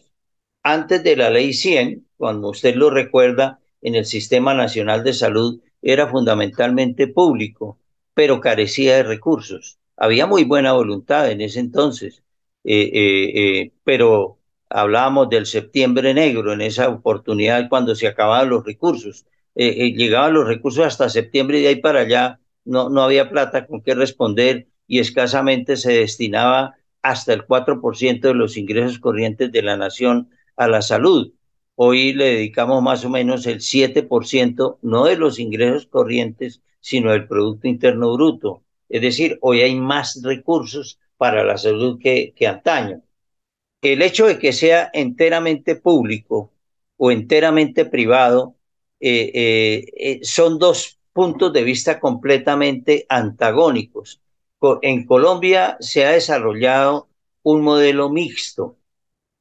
Antes 0.64 1.04
de 1.04 1.18
la 1.18 1.30
ley 1.30 1.52
100, 1.52 2.08
cuando 2.16 2.48
usted 2.48 2.76
lo 2.76 2.90
recuerda, 2.90 3.60
en 3.82 3.96
el 3.96 4.06
Sistema 4.06 4.54
Nacional 4.54 5.04
de 5.04 5.12
Salud 5.12 5.60
era 5.82 6.08
fundamentalmente 6.08 7.08
público, 7.08 7.78
pero 8.14 8.40
carecía 8.40 8.96
de 8.96 9.04
recursos. 9.04 9.80
Había 9.98 10.28
muy 10.28 10.46
buena 10.46 10.72
voluntad 10.72 11.30
en 11.30 11.42
ese 11.42 11.60
entonces, 11.60 12.24
eh, 12.64 12.90
eh, 12.94 13.32
eh, 13.36 13.72
pero 13.84 14.38
hablábamos 14.70 15.28
del 15.30 15.46
septiembre 15.46 16.14
negro 16.14 16.54
en 16.54 16.62
esa 16.62 16.88
oportunidad 16.88 17.68
cuando 17.68 17.96
se 17.96 18.08
acababan 18.08 18.48
los 18.48 18.64
recursos. 18.66 19.26
llegaban 19.56 20.36
los 20.36 20.48
recursos 20.48 20.86
hasta 20.86 21.10
septiembre 21.10 21.60
y 21.60 21.64
de 21.64 21.68
ahí 21.68 21.82
para 21.82 22.00
allá 22.00 22.40
no, 22.64 22.90
no 22.90 23.04
había 23.04 23.30
plata 23.30 23.68
con 23.68 23.82
qué 23.82 23.94
responder 23.94 24.68
y 24.88 25.00
escasamente 25.00 25.76
se 25.76 25.92
destinaba 25.92 26.76
hasta 27.04 27.34
el 27.34 27.46
4% 27.46 28.30
de 28.30 28.34
los 28.34 28.58
ingresos 28.58 29.00
corrientes 29.00 29.52
de 29.52 29.62
la 29.62 29.78
nación 29.78 30.30
a 30.56 30.68
la 30.68 30.82
salud. 30.82 31.34
Hoy 31.76 32.14
le 32.14 32.26
dedicamos 32.26 32.82
más 32.82 33.06
o 33.06 33.10
menos 33.10 33.46
el 33.46 33.60
7%, 33.60 34.80
no 34.82 35.06
de 35.06 35.18
los 35.18 35.40
ingresos 35.40 35.86
corrientes, 35.88 36.62
sino 36.80 37.12
del 37.12 37.28
Producto 37.28 37.68
Interno 37.68 38.14
Bruto. 38.14 38.64
Es 38.90 39.02
decir, 39.02 39.38
hoy 39.42 39.62
hay 39.62 39.76
más 39.76 40.22
recursos 40.24 41.00
para 41.18 41.44
la 41.44 41.58
salud 41.58 42.00
que, 42.00 42.34
que 42.36 42.48
antaño. 42.48 43.02
El 43.82 44.02
hecho 44.02 44.26
de 44.28 44.40
que 44.40 44.54
sea 44.54 44.90
enteramente 44.94 45.76
público 45.76 46.54
o 46.98 47.12
enteramente 47.12 47.86
privado 47.86 48.56
eh, 49.00 49.32
eh, 49.34 49.86
eh, 49.98 50.20
son 50.24 50.58
dos 50.58 51.00
puntos 51.12 51.52
de 51.52 51.64
vista 51.64 52.00
completamente 52.00 53.06
antagónicos. 53.10 54.23
En 54.82 55.06
Colombia 55.06 55.78
se 55.80 56.06
ha 56.06 56.12
desarrollado 56.12 57.10
un 57.44 57.62
modelo 57.62 58.10
mixto. 58.10 58.78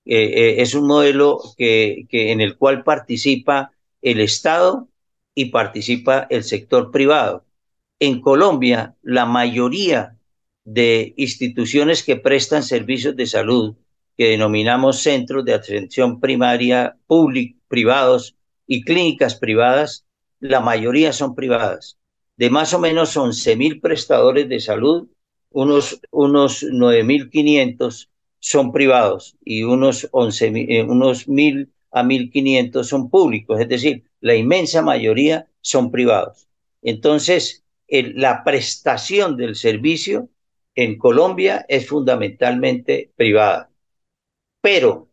es 0.05 0.75
un 0.75 0.87
modelo 0.87 1.41
que, 1.57 2.07
que, 2.09 2.33
en 2.33 2.41
el 2.41 2.57
cual 2.57 2.83
participa 2.83 3.73
el 4.03 4.21
Estado 4.21 4.89
y 5.35 5.47
participa 5.47 6.27
el 6.31 6.45
sector 6.45 6.91
privado. 6.91 7.45
En 8.01 8.21
Colombia, 8.21 8.97
la 9.03 9.27
mayoría 9.27 10.19
de 10.65 11.15
instituciones 11.17 12.03
que 12.03 12.17
prestan 12.17 12.63
servicios 12.63 13.17
de 13.17 13.27
salud, 13.27 13.77
que 14.17 14.29
denominamos 14.31 15.03
centros 15.03 15.45
de 15.45 15.55
atención 15.55 16.21
primaria 16.21 16.97
públicos, 17.07 17.61
privados 17.69 18.37
y 18.67 18.85
clínicas 18.85 19.37
privadas, 19.37 20.05
la 20.41 20.61
mayoría 20.61 21.13
son 21.13 21.35
privadas. 21.35 21.97
De 22.37 22.51
más 22.51 22.75
o 22.75 22.79
menos 22.79 23.17
11 23.17 23.57
mil 23.57 23.81
prestadores 23.81 24.49
de 24.49 24.61
salud, 24.61 25.09
unos, 25.53 26.01
unos 26.11 26.63
9.500 26.63 28.09
son 28.41 28.73
privados 28.73 29.37
y 29.45 29.63
unos 29.63 30.09
11, 30.11 30.53
eh, 30.69 30.83
unos 30.83 31.29
1.000 31.29 31.69
a 31.93 32.03
1.500 32.03 32.85
son 32.85 33.11
públicos, 33.11 33.61
es 33.61 33.69
decir, 33.69 34.05
la 34.21 34.35
inmensa 34.35 34.83
mayoría 34.83 35.47
son 35.61 35.91
privados. 35.91 36.49
Entonces, 36.83 37.65
la 37.89 38.43
prestación 38.45 39.37
del 39.37 39.55
servicio 39.55 40.29
en 40.75 40.99
Colombia 40.99 41.67
es 41.69 41.87
fundamentalmente 41.87 43.13
privada. 43.17 43.71
Pero 44.63 45.09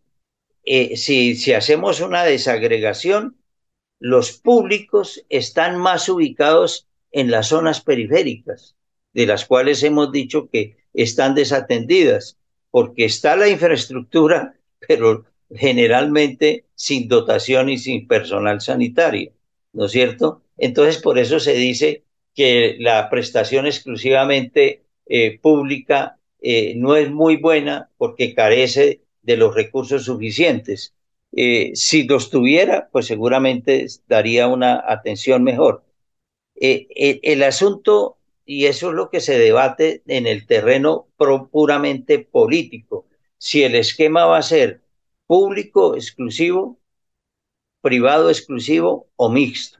eh, 0.63 0.95
si, 0.95 1.35
si 1.35 1.53
hacemos 1.53 1.99
una 1.99 2.23
desagregación, 2.23 3.37
los 3.99 4.31
públicos 4.31 5.25
están 5.27 5.77
más 5.77 6.07
ubicados 6.07 6.87
en 7.11 7.31
las 7.31 7.47
zonas 7.47 7.81
periféricas, 7.81 8.75
de 9.13 9.25
las 9.25 9.45
cuales 9.45 9.83
hemos 9.83 10.11
dicho 10.11 10.49
que 10.49 10.77
están 10.93 11.35
desatendidas, 11.35 12.37
porque 12.71 13.05
está 13.05 13.35
la 13.35 13.49
infraestructura, 13.49 14.55
pero 14.87 15.25
generalmente 15.53 16.65
sin 16.75 17.07
dotación 17.07 17.69
y 17.69 17.77
sin 17.77 18.07
personal 18.07 18.61
sanitario, 18.61 19.33
¿no 19.73 19.85
es 19.85 19.91
cierto? 19.91 20.43
Entonces, 20.57 21.01
por 21.01 21.17
eso 21.17 21.39
se 21.39 21.53
dice 21.53 22.03
que 22.35 22.77
la 22.79 23.09
prestación 23.09 23.65
exclusivamente 23.65 24.83
eh, 25.07 25.39
pública 25.39 26.19
eh, 26.41 26.75
no 26.75 26.95
es 26.95 27.09
muy 27.11 27.37
buena 27.37 27.89
porque 27.97 28.35
carece 28.35 29.01
de 29.23 29.37
los 29.37 29.55
recursos 29.55 30.05
suficientes. 30.05 30.93
Eh, 31.31 31.71
si 31.75 32.03
los 32.03 32.29
tuviera, 32.29 32.89
pues 32.91 33.07
seguramente 33.07 33.85
daría 34.07 34.47
una 34.47 34.83
atención 34.87 35.43
mejor. 35.43 35.83
el 36.55 37.43
asunto, 37.43 38.18
y 38.49 38.65
eso 38.65 38.89
es 38.89 38.95
lo 38.95 39.11
que 39.11 39.21
se 39.21 39.37
debate 39.37 40.01
en 40.07 40.25
el 40.25 40.47
terreno 40.47 41.07
puramente 41.51 42.17
político, 42.17 43.05
si 43.37 43.61
el 43.61 43.75
esquema 43.75 44.25
va 44.25 44.39
a 44.39 44.41
ser 44.41 44.81
público 45.27 45.95
exclusivo, 45.95 46.79
privado 47.81 48.31
exclusivo 48.31 49.07
o 49.17 49.29
mixto. 49.29 49.77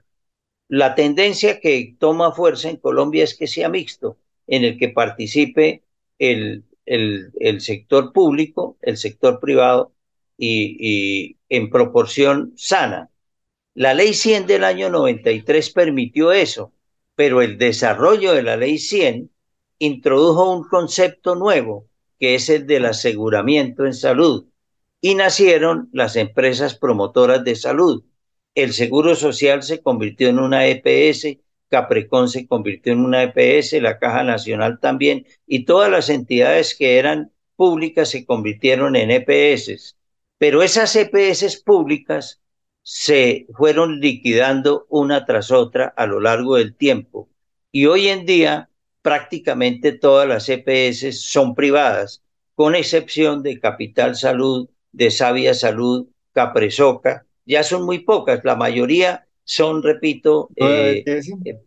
La 0.68 0.94
tendencia 0.94 1.58
que 1.58 1.96
toma 1.98 2.30
fuerza 2.32 2.70
en 2.70 2.76
Colombia 2.76 3.24
es 3.24 3.34
que 3.34 3.48
sea 3.48 3.68
mixto, 3.68 4.18
en 4.46 4.62
el 4.62 4.78
que 4.78 4.90
participe 4.90 5.82
el, 6.20 6.62
el, 6.86 7.60
sector 7.60 8.12
público, 8.12 8.78
el 8.82 8.96
sector 8.98 9.40
privado 9.40 9.92
y, 10.38 10.76
y, 10.78 11.38
en 11.48 11.70
proporción 11.70 12.52
sana. 12.56 13.10
La 13.74 13.94
ley 13.94 14.14
100 14.14 14.46
del 14.46 14.62
año 14.62 14.90
93 14.90 15.70
permitió 15.70 16.30
eso, 16.30 16.72
pero 17.20 17.42
el 17.42 17.58
desarrollo 17.58 18.32
de 18.32 18.42
la 18.42 18.56
ley 18.56 18.78
100 18.78 19.30
introdujo 19.78 20.56
un 20.56 20.66
concepto 20.66 21.34
nuevo, 21.34 21.86
que 22.18 22.34
es 22.34 22.48
el 22.48 22.66
del 22.66 22.86
aseguramiento 22.86 23.84
en 23.84 23.92
salud, 23.92 24.46
y 25.02 25.16
nacieron 25.16 25.90
las 25.92 26.16
empresas 26.16 26.76
promotoras 26.76 27.44
de 27.44 27.56
salud. 27.56 28.04
El 28.54 28.72
Seguro 28.72 29.14
Social 29.16 29.62
se 29.62 29.82
convirtió 29.82 30.30
en 30.30 30.38
una 30.38 30.66
EPS 30.66 31.36
Caprecon 31.68 32.30
se 32.30 32.46
convirtió 32.46 32.94
en 32.94 33.00
una 33.00 33.22
EPS, 33.22 33.74
la 33.82 33.98
Caja 33.98 34.24
Nacional 34.24 34.80
también, 34.80 35.26
y 35.46 35.66
todas 35.66 35.90
las 35.90 36.08
entidades 36.08 36.74
que 36.74 36.96
eran 36.96 37.32
públicas 37.54 38.08
se 38.08 38.24
convirtieron 38.24 38.96
en 38.96 39.10
EPS. 39.10 39.94
Pero 40.38 40.62
esas 40.62 40.96
EPS 40.96 41.60
públicas 41.60 42.39
se 42.92 43.46
fueron 43.56 44.00
liquidando 44.00 44.84
una 44.88 45.24
tras 45.24 45.52
otra 45.52 45.94
a 45.96 46.06
lo 46.06 46.18
largo 46.18 46.56
del 46.56 46.74
tiempo. 46.74 47.28
Y 47.70 47.86
hoy 47.86 48.08
en 48.08 48.26
día 48.26 48.68
prácticamente 49.00 49.92
todas 49.92 50.26
las 50.26 50.48
EPS 50.48 51.20
son 51.20 51.54
privadas, 51.54 52.20
con 52.56 52.74
excepción 52.74 53.44
de 53.44 53.60
Capital 53.60 54.16
Salud, 54.16 54.68
de 54.90 55.12
Sabia 55.12 55.54
Salud, 55.54 56.08
Capresoca, 56.32 57.24
ya 57.46 57.62
son 57.62 57.86
muy 57.86 58.00
pocas, 58.00 58.40
la 58.42 58.56
mayoría 58.56 59.24
son, 59.44 59.84
repito, 59.84 60.48
eh, 60.56 61.04
eh, 61.06 61.60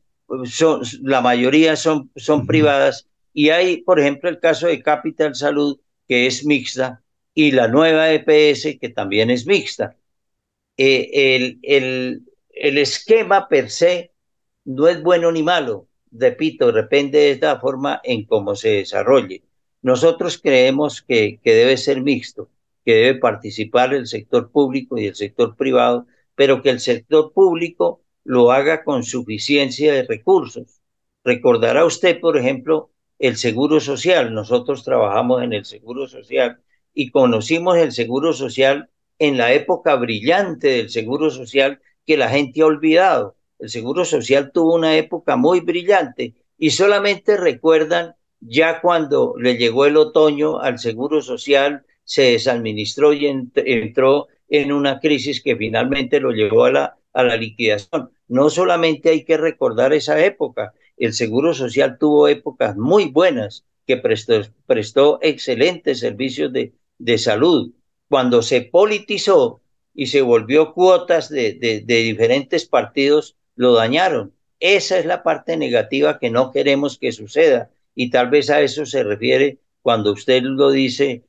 son, 0.43 0.81
la 1.03 1.21
mayoría 1.21 1.77
son, 1.77 2.11
son 2.17 2.45
privadas 2.45 3.07
y 3.33 3.47
hay, 3.49 3.77
por 3.77 3.97
ejemplo, 3.97 4.29
el 4.29 4.41
caso 4.41 4.67
de 4.67 4.83
Capital 4.83 5.35
Salud, 5.35 5.79
que 6.05 6.27
es 6.27 6.45
mixta, 6.45 7.01
y 7.33 7.51
la 7.51 7.69
nueva 7.69 8.11
EPS, 8.11 8.77
que 8.77 8.89
también 8.89 9.29
es 9.29 9.47
mixta. 9.47 9.95
Eh, 10.77 11.35
el, 11.35 11.59
el, 11.63 12.23
el 12.49 12.77
esquema 12.77 13.47
per 13.47 13.69
se 13.69 14.11
no 14.65 14.87
es 14.87 15.01
bueno 15.01 15.31
ni 15.31 15.43
malo, 15.43 15.87
repito, 16.11 16.71
depende 16.71 17.35
de 17.35 17.39
la 17.39 17.59
forma 17.59 18.01
en 18.03 18.25
cómo 18.25 18.55
se 18.55 18.69
desarrolle. 18.69 19.43
Nosotros 19.81 20.37
creemos 20.37 21.01
que, 21.01 21.39
que 21.43 21.53
debe 21.53 21.77
ser 21.77 22.01
mixto, 22.01 22.49
que 22.85 22.93
debe 22.95 23.19
participar 23.19 23.93
el 23.93 24.07
sector 24.07 24.51
público 24.51 24.97
y 24.97 25.07
el 25.07 25.15
sector 25.15 25.55
privado, 25.55 26.07
pero 26.35 26.61
que 26.61 26.69
el 26.69 26.79
sector 26.79 27.33
público 27.33 28.01
lo 28.23 28.51
haga 28.51 28.83
con 28.83 29.03
suficiencia 29.03 29.93
de 29.93 30.03
recursos. 30.03 30.81
Recordará 31.23 31.85
usted, 31.85 32.19
por 32.19 32.37
ejemplo, 32.37 32.91
el 33.19 33.37
seguro 33.37 33.79
social. 33.79 34.33
Nosotros 34.33 34.83
trabajamos 34.83 35.43
en 35.43 35.53
el 35.53 35.65
seguro 35.65 36.07
social 36.07 36.59
y 36.93 37.11
conocimos 37.11 37.77
el 37.77 37.91
seguro 37.91 38.33
social 38.33 38.89
en 39.19 39.37
la 39.37 39.53
época 39.53 39.95
brillante 39.95 40.67
del 40.67 40.89
seguro 40.89 41.29
social 41.31 41.81
que 42.05 42.17
la 42.17 42.29
gente 42.29 42.61
ha 42.61 42.65
olvidado. 42.65 43.35
El 43.59 43.69
seguro 43.69 44.05
social 44.05 44.51
tuvo 44.51 44.75
una 44.75 44.97
época 44.97 45.35
muy 45.35 45.61
brillante 45.61 46.35
y 46.57 46.71
solamente 46.71 47.37
recuerdan 47.37 48.15
ya 48.39 48.81
cuando 48.81 49.35
le 49.37 49.57
llegó 49.57 49.85
el 49.85 49.97
otoño 49.97 50.59
al 50.59 50.79
seguro 50.79 51.21
social, 51.21 51.85
se 52.03 52.23
desadministró 52.33 53.13
y 53.13 53.27
entró 53.55 54.27
en 54.49 54.71
una 54.73 54.99
crisis 54.99 55.41
que 55.41 55.55
finalmente 55.55 56.19
lo 56.19 56.31
llevó 56.31 56.65
a 56.65 56.71
la, 56.71 56.97
a 57.13 57.23
la 57.23 57.37
liquidación. 57.37 58.11
No 58.27 58.49
solamente 58.49 59.09
hay 59.09 59.23
que 59.23 59.37
recordar 59.37 59.93
esa 59.93 60.23
época, 60.23 60.73
el 60.97 61.13
Seguro 61.13 61.53
Social 61.53 61.97
tuvo 61.99 62.27
épocas 62.27 62.75
muy 62.75 63.05
buenas 63.05 63.65
que 63.87 63.97
prestó, 63.97 64.41
prestó 64.65 65.19
excelentes 65.21 65.99
servicios 65.99 66.51
de, 66.53 66.73
de 66.97 67.17
salud. 67.17 67.71
Cuando 68.13 68.43
se 68.43 68.61
politizó 68.61 69.59
y 69.95 70.05
se 70.05 70.21
volvió 70.21 70.75
cuotas 70.75 71.29
de, 71.29 71.53
de, 71.53 71.81
diferentes 72.03 72.63
partidos, 72.67 73.35
lo 73.55 73.73
dañaron. 73.73 74.35
Esa 74.59 74.99
es 74.99 75.07
la 75.07 75.23
parte 75.23 75.57
negativa 75.57 76.19
que 76.19 76.29
no 76.29 76.51
queremos 76.51 76.99
que 76.99 77.11
suceda 77.11 77.71
y 77.95 78.11
tal 78.11 78.29
vez 78.29 78.51
a 78.51 78.61
eso 78.61 78.85
se 78.85 79.01
refiere 79.01 79.57
cuando 79.81 80.11
usted 80.11 80.43
lo 80.43 80.69
dice 80.69 81.23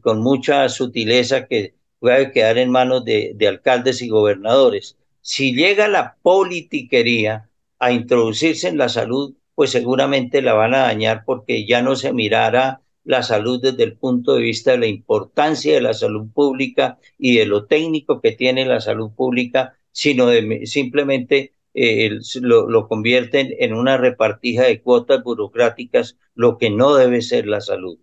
con 0.00 0.22
mucha 0.22 0.68
sutileza 0.68 1.46
que 1.46 1.74
puede 2.00 2.32
quedar 2.32 2.58
en 2.58 2.72
manos 2.72 3.04
de, 3.04 3.30
de 3.36 3.46
alcaldes 3.46 4.02
y 4.02 4.08
gobernadores. 4.08 4.96
Si 5.20 5.54
llega 5.54 5.86
la 5.86 6.16
politiquería 6.20 7.48
a 7.78 7.92
introducirse 7.92 8.66
en 8.66 8.78
la 8.78 8.88
salud, 8.88 9.34
pues 9.54 9.70
seguramente 9.70 10.42
la 10.42 10.54
van 10.54 10.74
a 10.74 10.78
dañar 10.78 11.22
porque 11.24 11.64
ya 11.64 11.80
no 11.80 11.94
se 11.94 12.12
mirará 12.12 12.80
la 13.04 13.22
salud 13.22 13.60
desde 13.62 13.84
el 13.84 13.96
punto 13.96 14.34
de 14.34 14.42
vista 14.42 14.72
de 14.72 14.78
la 14.78 14.86
importancia 14.86 15.74
de 15.74 15.80
la 15.80 15.94
salud 15.94 16.28
pública 16.32 16.98
y 17.18 17.36
de 17.36 17.46
lo 17.46 17.66
técnico 17.66 18.20
que 18.20 18.32
tiene 18.32 18.64
la 18.66 18.80
salud 18.80 19.10
pública, 19.12 19.76
sino 19.92 20.26
de 20.26 20.66
simplemente 20.66 21.52
eh, 21.74 22.18
lo, 22.40 22.68
lo, 22.68 22.88
convierten 22.88 23.54
en 23.58 23.74
una 23.74 23.96
repartija 23.96 24.62
de 24.64 24.80
cuotas 24.80 25.22
burocráticas, 25.22 26.16
lo 26.34 26.56
que 26.56 26.70
no 26.70 26.94
debe 26.94 27.20
ser 27.20 27.46
la 27.46 27.60
salud. 27.60 27.98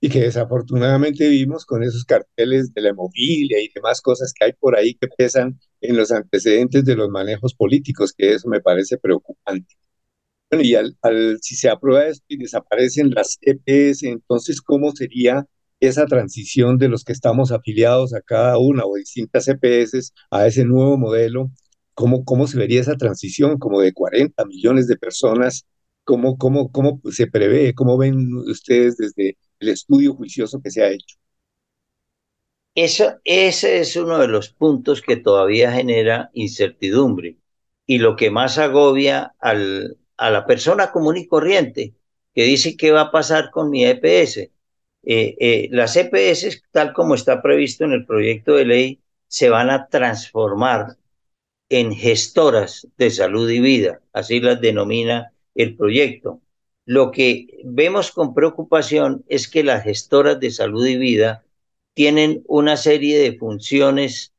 Y 0.00 0.10
que 0.10 0.20
desafortunadamente 0.20 1.28
vimos 1.28 1.64
con 1.64 1.82
esos 1.82 2.04
carteles 2.04 2.74
de 2.74 2.82
la 2.82 2.90
hemofilia 2.90 3.60
y 3.62 3.70
demás 3.74 4.02
cosas 4.02 4.34
que 4.34 4.44
hay 4.44 4.52
por 4.52 4.76
ahí 4.76 4.94
que 4.94 5.08
pesan 5.08 5.58
en 5.80 5.96
los 5.96 6.12
antecedentes 6.12 6.84
de 6.84 6.96
los 6.96 7.08
manejos 7.08 7.54
políticos, 7.54 8.12
que 8.12 8.34
eso 8.34 8.48
me 8.48 8.60
parece 8.60 8.98
preocupante. 8.98 9.76
Bueno, 10.54 10.68
y 10.68 10.74
al, 10.76 10.96
si 11.40 11.56
se 11.56 11.68
aprueba 11.68 12.06
esto 12.06 12.24
y 12.28 12.36
desaparecen 12.36 13.10
las 13.10 13.38
EPS, 13.42 14.04
entonces, 14.04 14.60
¿cómo 14.62 14.92
sería 14.92 15.46
esa 15.80 16.06
transición 16.06 16.78
de 16.78 16.88
los 16.88 17.02
que 17.04 17.12
estamos 17.12 17.50
afiliados 17.52 18.14
a 18.14 18.20
cada 18.20 18.58
una 18.58 18.84
o 18.84 18.94
distintas 18.94 19.48
EPS 19.48 20.12
a 20.30 20.46
ese 20.46 20.64
nuevo 20.64 20.96
modelo 20.96 21.50
¿Cómo, 21.94 22.24
¿Cómo 22.24 22.46
se 22.46 22.58
vería 22.58 22.80
esa 22.80 22.96
transición 22.96 23.58
como 23.58 23.80
de 23.80 23.92
40 23.92 24.44
millones 24.46 24.88
de 24.88 24.96
personas? 24.96 25.66
¿Cómo, 26.04 26.38
cómo, 26.38 26.70
cómo 26.70 27.00
se 27.10 27.26
prevé? 27.26 27.74
¿Cómo 27.74 27.96
ven 27.98 28.34
ustedes 28.48 28.96
desde 28.96 29.36
el 29.60 29.68
estudio 29.68 30.14
juicioso 30.14 30.60
que 30.62 30.70
se 30.70 30.82
ha 30.82 30.90
hecho? 30.90 31.16
Eso, 32.74 33.20
ese 33.24 33.78
es 33.80 33.96
uno 33.96 34.18
de 34.18 34.28
los 34.28 34.50
puntos 34.50 35.02
que 35.02 35.16
todavía 35.16 35.72
genera 35.72 36.30
incertidumbre 36.34 37.38
y 37.86 37.98
lo 37.98 38.16
que 38.16 38.30
más 38.30 38.58
agobia 38.58 39.34
al, 39.38 39.98
a 40.16 40.30
la 40.30 40.46
persona 40.46 40.92
común 40.92 41.16
y 41.16 41.26
corriente 41.26 41.94
que 42.34 42.44
dice 42.44 42.76
qué 42.76 42.90
va 42.90 43.02
a 43.02 43.10
pasar 43.10 43.50
con 43.50 43.70
mi 43.70 43.84
EPS. 43.84 44.38
Eh, 44.38 44.50
eh, 45.38 45.68
las 45.70 45.96
EPS, 45.96 46.62
tal 46.72 46.92
como 46.92 47.14
está 47.14 47.42
previsto 47.42 47.84
en 47.84 47.92
el 47.92 48.06
proyecto 48.06 48.54
de 48.54 48.64
ley, 48.64 49.00
se 49.28 49.50
van 49.50 49.70
a 49.70 49.88
transformar 49.88 50.96
en 51.68 51.94
gestoras 51.94 52.88
de 52.96 53.10
salud 53.10 53.48
y 53.50 53.60
vida, 53.60 54.00
así 54.12 54.40
las 54.40 54.60
denomina 54.60 55.32
el 55.54 55.76
proyecto. 55.76 56.40
Lo 56.86 57.10
que 57.10 57.60
vemos 57.64 58.10
con 58.12 58.34
preocupación 58.34 59.24
es 59.28 59.48
que 59.48 59.64
las 59.64 59.84
gestoras 59.84 60.38
de 60.40 60.50
salud 60.50 60.86
y 60.86 60.96
vida 60.96 61.44
tienen 61.94 62.42
una 62.46 62.76
serie 62.76 63.18
de 63.18 63.38
funciones 63.38 64.32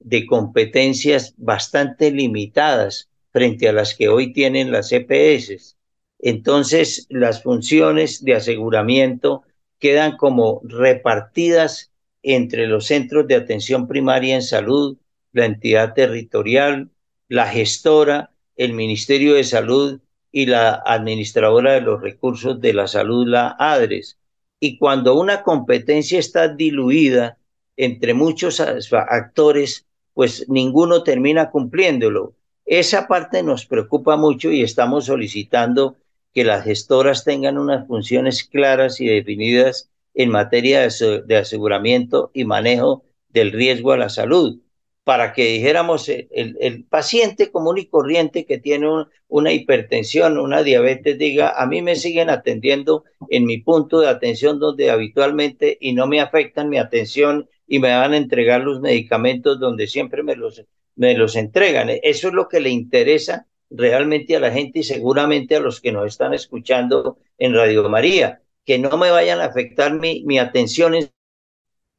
de 0.00 0.26
competencias 0.26 1.34
bastante 1.36 2.10
limitadas 2.10 3.08
frente 3.32 3.68
a 3.68 3.72
las 3.72 3.94
que 3.94 4.08
hoy 4.08 4.32
tienen 4.32 4.70
las 4.70 4.92
EPS. 4.92 5.76
Entonces, 6.18 7.06
las 7.10 7.42
funciones 7.42 8.24
de 8.24 8.34
aseguramiento 8.34 9.42
quedan 9.78 10.16
como 10.16 10.60
repartidas 10.64 11.90
entre 12.22 12.68
los 12.68 12.86
centros 12.86 13.26
de 13.26 13.34
atención 13.34 13.88
primaria 13.88 14.36
en 14.36 14.42
salud, 14.42 14.96
la 15.32 15.46
entidad 15.46 15.94
territorial, 15.94 16.90
la 17.28 17.46
gestora, 17.46 18.30
el 18.54 18.74
Ministerio 18.74 19.34
de 19.34 19.44
Salud 19.44 20.00
y 20.30 20.46
la 20.46 20.82
administradora 20.86 21.72
de 21.72 21.80
los 21.80 22.00
recursos 22.00 22.60
de 22.60 22.74
la 22.74 22.86
salud, 22.86 23.26
la 23.26 23.56
ADRES. 23.58 24.18
Y 24.60 24.78
cuando 24.78 25.18
una 25.18 25.42
competencia 25.42 26.18
está 26.20 26.48
diluida 26.48 27.38
entre 27.76 28.14
muchos 28.14 28.60
actores, 28.60 29.86
pues 30.14 30.48
ninguno 30.48 31.02
termina 31.02 31.50
cumpliéndolo. 31.50 32.34
Esa 32.64 33.08
parte 33.08 33.42
nos 33.42 33.66
preocupa 33.66 34.16
mucho 34.16 34.50
y 34.50 34.62
estamos 34.62 35.06
solicitando 35.06 35.96
que 36.32 36.44
las 36.44 36.64
gestoras 36.64 37.24
tengan 37.24 37.58
unas 37.58 37.86
funciones 37.86 38.44
claras 38.44 39.00
y 39.00 39.06
definidas 39.06 39.90
en 40.14 40.30
materia 40.30 40.80
de 40.80 41.36
aseguramiento 41.36 42.30
y 42.34 42.44
manejo 42.44 43.04
del 43.28 43.52
riesgo 43.52 43.92
a 43.92 43.98
la 43.98 44.08
salud 44.08 44.60
para 45.04 45.32
que 45.32 45.44
dijéramos 45.46 46.08
el, 46.08 46.28
el, 46.60 46.84
paciente 46.84 47.50
común 47.50 47.78
y 47.78 47.86
corriente 47.86 48.46
que 48.46 48.58
tiene 48.58 48.88
un, 48.88 49.08
una 49.26 49.52
hipertensión, 49.52 50.38
una 50.38 50.62
diabetes, 50.62 51.18
diga, 51.18 51.60
a 51.60 51.66
mí 51.66 51.82
me 51.82 51.96
siguen 51.96 52.30
atendiendo 52.30 53.04
en 53.28 53.44
mi 53.44 53.58
punto 53.58 54.00
de 54.00 54.08
atención 54.08 54.60
donde 54.60 54.90
habitualmente 54.90 55.76
y 55.80 55.92
no 55.92 56.06
me 56.06 56.20
afectan 56.20 56.68
mi 56.68 56.78
atención 56.78 57.48
y 57.72 57.78
me 57.78 57.96
van 57.96 58.12
a 58.12 58.18
entregar 58.18 58.60
los 58.60 58.82
medicamentos 58.82 59.58
donde 59.58 59.86
siempre 59.86 60.22
me 60.22 60.36
los, 60.36 60.62
me 60.94 61.16
los 61.16 61.36
entregan. 61.36 61.88
Eso 62.02 62.28
es 62.28 62.34
lo 62.34 62.46
que 62.46 62.60
le 62.60 62.68
interesa 62.68 63.46
realmente 63.70 64.36
a 64.36 64.40
la 64.40 64.52
gente 64.52 64.80
y 64.80 64.82
seguramente 64.82 65.56
a 65.56 65.60
los 65.60 65.80
que 65.80 65.90
nos 65.90 66.06
están 66.06 66.34
escuchando 66.34 67.16
en 67.38 67.54
Radio 67.54 67.88
María, 67.88 68.42
que 68.66 68.78
no 68.78 68.98
me 68.98 69.10
vayan 69.10 69.40
a 69.40 69.46
afectar 69.46 69.94
mi, 69.94 70.22
mi 70.26 70.38
atención, 70.38 70.94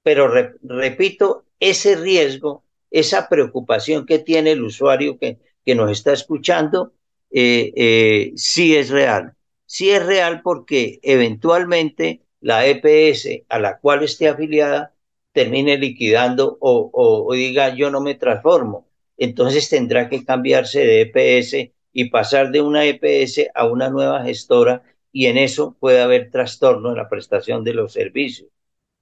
pero 0.04 0.28
re, 0.28 0.52
repito, 0.62 1.46
ese 1.60 1.96
riesgo 1.96 2.64
esa 2.92 3.28
preocupación 3.28 4.06
que 4.06 4.20
tiene 4.20 4.52
el 4.52 4.62
usuario 4.62 5.18
que, 5.18 5.40
que 5.66 5.74
nos 5.74 5.90
está 5.90 6.14
escuchando, 6.14 6.94
eh, 7.32 7.74
eh, 7.76 8.34
sí 8.36 8.76
es 8.76 8.92
real. 8.92 9.34
Sí 9.66 9.90
es 9.90 10.06
real 10.06 10.42
porque 10.44 11.00
eventualmente 11.02 12.22
la 12.42 12.68
EPS 12.68 13.46
a 13.50 13.58
la 13.58 13.80
cual 13.80 14.04
esté 14.04 14.28
afiliada 14.28 14.93
termine 15.34 15.78
liquidando 15.78 16.58
o, 16.62 17.30
diga 17.34 17.76
yo 17.76 17.92
no 17.92 18.02
me 18.02 18.16
transformo. 18.16 18.88
Entonces 19.18 19.70
tendrá 19.70 20.10
que 20.10 20.26
cambiarse 20.26 20.80
de 20.86 21.02
EPS 21.02 21.72
y 21.94 22.10
pasar 22.10 22.52
de 22.52 22.62
una 22.62 22.86
EPS 22.86 23.50
a 23.54 23.68
una 23.68 23.90
nueva 23.90 24.24
gestora 24.24 24.84
y 25.12 25.28
en 25.28 25.38
eso 25.38 25.76
puede 25.80 26.02
haber 26.02 26.32
trastorno 26.32 26.90
en 26.90 26.98
la 26.98 27.10
prestación 27.10 27.64
de 27.64 27.74
los 27.74 27.94
servicios. 27.94 28.50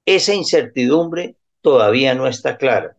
Esa 0.06 0.34
incertidumbre 0.34 1.36
todavía 1.62 2.16
no 2.16 2.28
está 2.28 2.58
clara. 2.58 2.98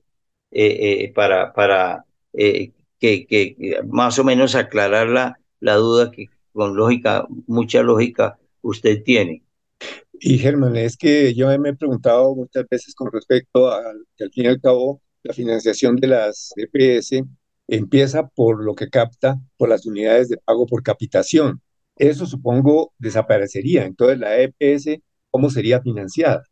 Eh, 0.54 1.04
eh, 1.04 1.12
para, 1.14 1.52
para 1.54 2.04
eh, 2.34 2.72
que, 2.98 3.26
que, 3.26 3.80
más 3.86 4.18
o 4.18 4.24
menos 4.24 4.54
aclarar 4.54 5.08
la, 5.08 5.40
la 5.60 5.76
duda 5.76 6.10
que 6.10 6.28
con 6.52 6.76
lógica, 6.76 7.26
mucha 7.46 7.82
lógica, 7.82 8.38
usted 8.60 9.02
tiene. 9.02 9.42
Y 10.24 10.38
Germán, 10.38 10.76
es 10.76 10.96
que 10.96 11.34
yo 11.34 11.48
me 11.58 11.70
he 11.70 11.74
preguntado 11.74 12.36
muchas 12.36 12.64
veces 12.70 12.94
con 12.94 13.10
respecto 13.10 13.68
a 13.68 13.82
que 14.16 14.22
al 14.22 14.30
fin 14.30 14.44
y 14.44 14.48
al 14.48 14.60
cabo 14.60 15.02
la 15.24 15.34
financiación 15.34 15.96
de 15.96 16.06
las 16.06 16.52
EPS 16.56 17.24
empieza 17.66 18.28
por 18.28 18.64
lo 18.64 18.76
que 18.76 18.88
capta 18.88 19.40
por 19.56 19.68
las 19.68 19.84
unidades 19.84 20.28
de 20.28 20.36
pago 20.36 20.66
por 20.66 20.84
capitación. 20.84 21.60
Eso 21.96 22.26
supongo 22.26 22.92
desaparecería. 22.98 23.84
Entonces 23.84 24.20
la 24.20 24.38
EPS, 24.38 25.00
¿cómo 25.30 25.50
sería 25.50 25.82
financiada? 25.82 26.44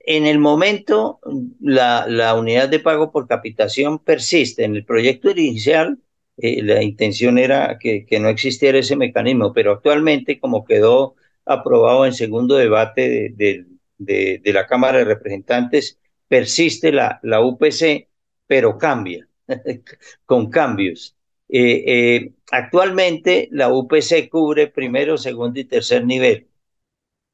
en 0.00 0.26
el 0.26 0.38
momento, 0.38 1.20
la, 1.60 2.06
la, 2.08 2.34
unidad 2.34 2.70
de 2.70 2.78
pago 2.78 3.12
por 3.12 3.28
capitación 3.28 3.98
persiste. 3.98 4.64
En 4.64 4.74
el 4.74 4.86
proyecto 4.86 5.30
inicial, 5.30 5.98
eh, 6.38 6.62
la 6.62 6.82
intención 6.82 7.36
era 7.36 7.78
que, 7.78 8.06
que, 8.06 8.18
no 8.18 8.28
existiera 8.30 8.78
ese 8.78 8.96
mecanismo, 8.96 9.52
pero 9.52 9.72
actualmente, 9.72 10.40
como 10.40 10.64
quedó 10.64 11.14
aprobado 11.48 12.06
en 12.06 12.12
segundo 12.12 12.56
debate 12.56 13.30
de, 13.34 13.66
de, 13.98 14.52
la 14.52 14.66
Cámara 14.66 14.98
de 14.98 15.04
Representantes, 15.04 15.98
persiste 16.28 16.92
la, 16.92 17.20
la 17.22 17.40
UPC, 17.40 18.08
pero 18.46 18.78
cambia, 18.78 19.28
con 20.26 20.50
cambios. 20.50 21.16
Eh, 21.48 21.84
eh, 21.86 22.32
actualmente 22.50 23.48
la 23.52 23.72
UPC 23.72 24.28
cubre 24.30 24.68
primero, 24.68 25.16
segundo 25.16 25.58
y 25.60 25.64
tercer 25.64 26.04
nivel 26.04 26.48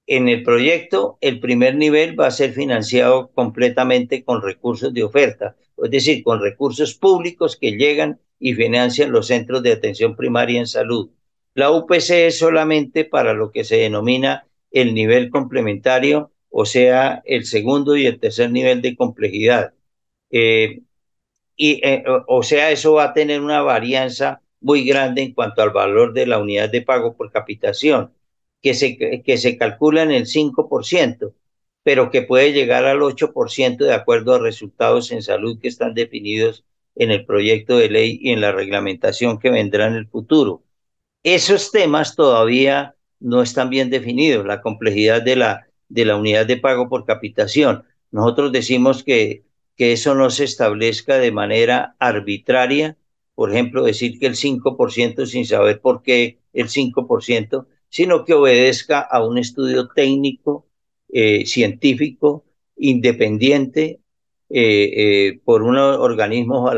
en 0.07 0.29
el 0.29 0.43
proyecto, 0.43 1.19
el 1.21 1.41
primer 1.41 1.77
nivel 1.77 2.19
va 2.19 2.27
a 2.27 2.31
ser 2.31 2.53
financiado 2.53 3.31
completamente 3.33 4.25
con 4.25 4.43
recursos 4.43 4.93
de 4.93 5.03
oferta, 5.05 5.57
es 5.83 5.91
decir, 5.91 6.23
con 6.23 6.41
recursos 6.41 6.95
públicos 6.95 7.57
que 7.57 7.73
llegan 7.73 8.21
y 8.39 8.55
financian 8.55 9.13
los 9.13 9.29
centros 9.29 9.63
de 9.63 9.73
atención 9.73 10.17
primaria 10.17 10.61
en 10.61 10.67
salud. 10.67 11.11
La 11.55 11.71
UPC 11.71 12.27
es 12.29 12.39
solamente 12.39 13.05
para 13.05 13.33
lo 13.35 13.51
que 13.53 13.65
se 13.65 13.77
denomina 13.77 14.47
el 14.73 14.95
nivel 14.95 15.31
complementario, 15.31 16.33
o 16.51 16.67
sea, 16.67 17.23
el 17.25 17.45
segundo 17.47 17.97
y 17.97 18.07
el 18.07 18.19
tercer 18.21 18.51
nivel 18.51 18.83
de 18.83 18.97
complejidad. 18.97 19.75
Eh, 20.31 20.83
y, 21.57 21.81
eh, 21.87 22.05
o 22.29 22.43
sea, 22.43 22.71
eso 22.73 22.95
va 22.95 23.05
a 23.07 23.15
tener 23.15 23.41
una 23.41 23.63
varianza 23.63 24.43
muy 24.61 24.85
grande 24.85 25.23
en 25.23 25.35
cuanto 25.35 25.63
al 25.63 25.71
valor 25.71 26.13
de 26.15 26.27
la 26.27 26.39
unidad 26.41 26.71
de 26.71 26.83
pago 26.83 27.17
por 27.17 27.31
capitación 27.33 28.13
que 28.63 28.75
se, 28.75 28.97
que 29.23 29.39
se 29.39 29.59
calcula 29.59 30.03
en 30.03 30.11
el 30.13 30.27
5%, 30.27 31.35
pero 31.85 32.11
que 32.11 32.23
puede 32.23 32.53
llegar 32.53 32.85
al 32.87 33.03
8% 33.03 33.85
de 33.85 33.95
acuerdo 33.95 34.35
a 34.35 34.39
resultados 34.41 35.13
en 35.13 35.23
salud 35.23 35.61
que 35.61 35.69
están 35.69 35.95
definidos 35.95 36.65
en 36.97 37.11
el 37.13 37.27
proyecto 37.27 37.77
de 37.79 37.91
ley 37.91 38.19
y 38.21 38.31
en 38.33 38.41
la 38.41 38.53
reglamentación 38.53 39.39
que 39.39 39.51
vendrá 39.51 39.87
en 39.87 39.95
el 39.95 40.09
futuro. 40.09 40.64
Esos 41.25 41.73
temas 41.73 42.17
todavía 42.17 42.97
no 43.19 43.41
están 43.41 43.71
bien 43.71 43.89
definidos, 43.89 44.45
la 44.45 44.61
complejidad 44.61 45.23
de 45.23 45.37
la, 45.37 45.67
de 45.89 46.05
la 46.05 46.17
unidad 46.17 46.45
de 46.47 46.59
pago 46.59 46.91
por 46.91 47.07
capitación. 47.07 47.85
Nosotros 48.11 48.53
decimos 48.53 49.03
que, 49.03 49.43
que 49.75 49.93
eso 49.93 50.15
no 50.15 50.29
se 50.29 50.45
establezca 50.45 51.17
de 51.17 51.33
manera 51.33 51.97
arbitraria, 51.99 52.99
por 53.35 53.51
ejemplo, 53.51 53.85
decir 53.85 54.19
que 54.19 54.27
el 54.27 54.37
5% 54.37 55.25
sin 55.25 55.47
saber 55.47 55.81
por 55.81 56.03
qué 56.03 56.41
el 56.53 56.69
5%, 56.69 57.67
sino 57.89 58.25
que 58.27 58.35
obedezca 58.35 59.01
a 59.01 59.25
un 59.25 59.39
estudio 59.39 59.89
técnico, 59.89 60.67
eh, 61.09 61.47
científico, 61.47 62.45
independiente, 62.77 64.01
eh, 64.51 64.91
eh, 65.31 65.41
por 65.43 65.63
un 65.63 65.79
organismo 65.79 66.71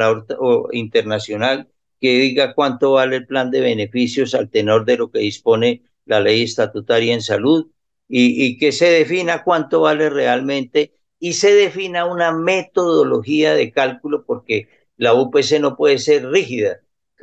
internacional 0.73 1.69
que 2.01 2.19
diga 2.19 2.55
cuánto 2.55 2.93
vale 2.93 3.17
el 3.17 3.27
plan 3.27 3.51
de 3.51 3.61
beneficios 3.61 4.35
al 4.35 4.51
tenor 4.51 4.85
de 4.85 4.97
lo 4.99 5.11
que 5.11 5.21
dispone 5.21 5.83
la 6.05 6.21
ley 6.21 6.43
estatutaria 6.43 7.15
en 7.15 7.23
salud 7.23 7.69
y, 8.09 8.59
que 8.59 8.73
se 8.73 8.87
defina 8.91 9.43
cuánto 9.43 9.81
vale 9.81 10.11
realmente 10.11 10.95
y 11.19 11.33
se 11.33 11.55
defina 11.55 12.05
una 12.05 12.33
metodología 12.33 13.55
de 13.55 13.73
cálculo 13.73 14.25
porque 14.25 14.69
la 14.97 15.15
UPC 15.15 15.59
no 15.61 15.77
puede 15.77 15.99
ser 15.99 16.29
rígida. 16.29 16.81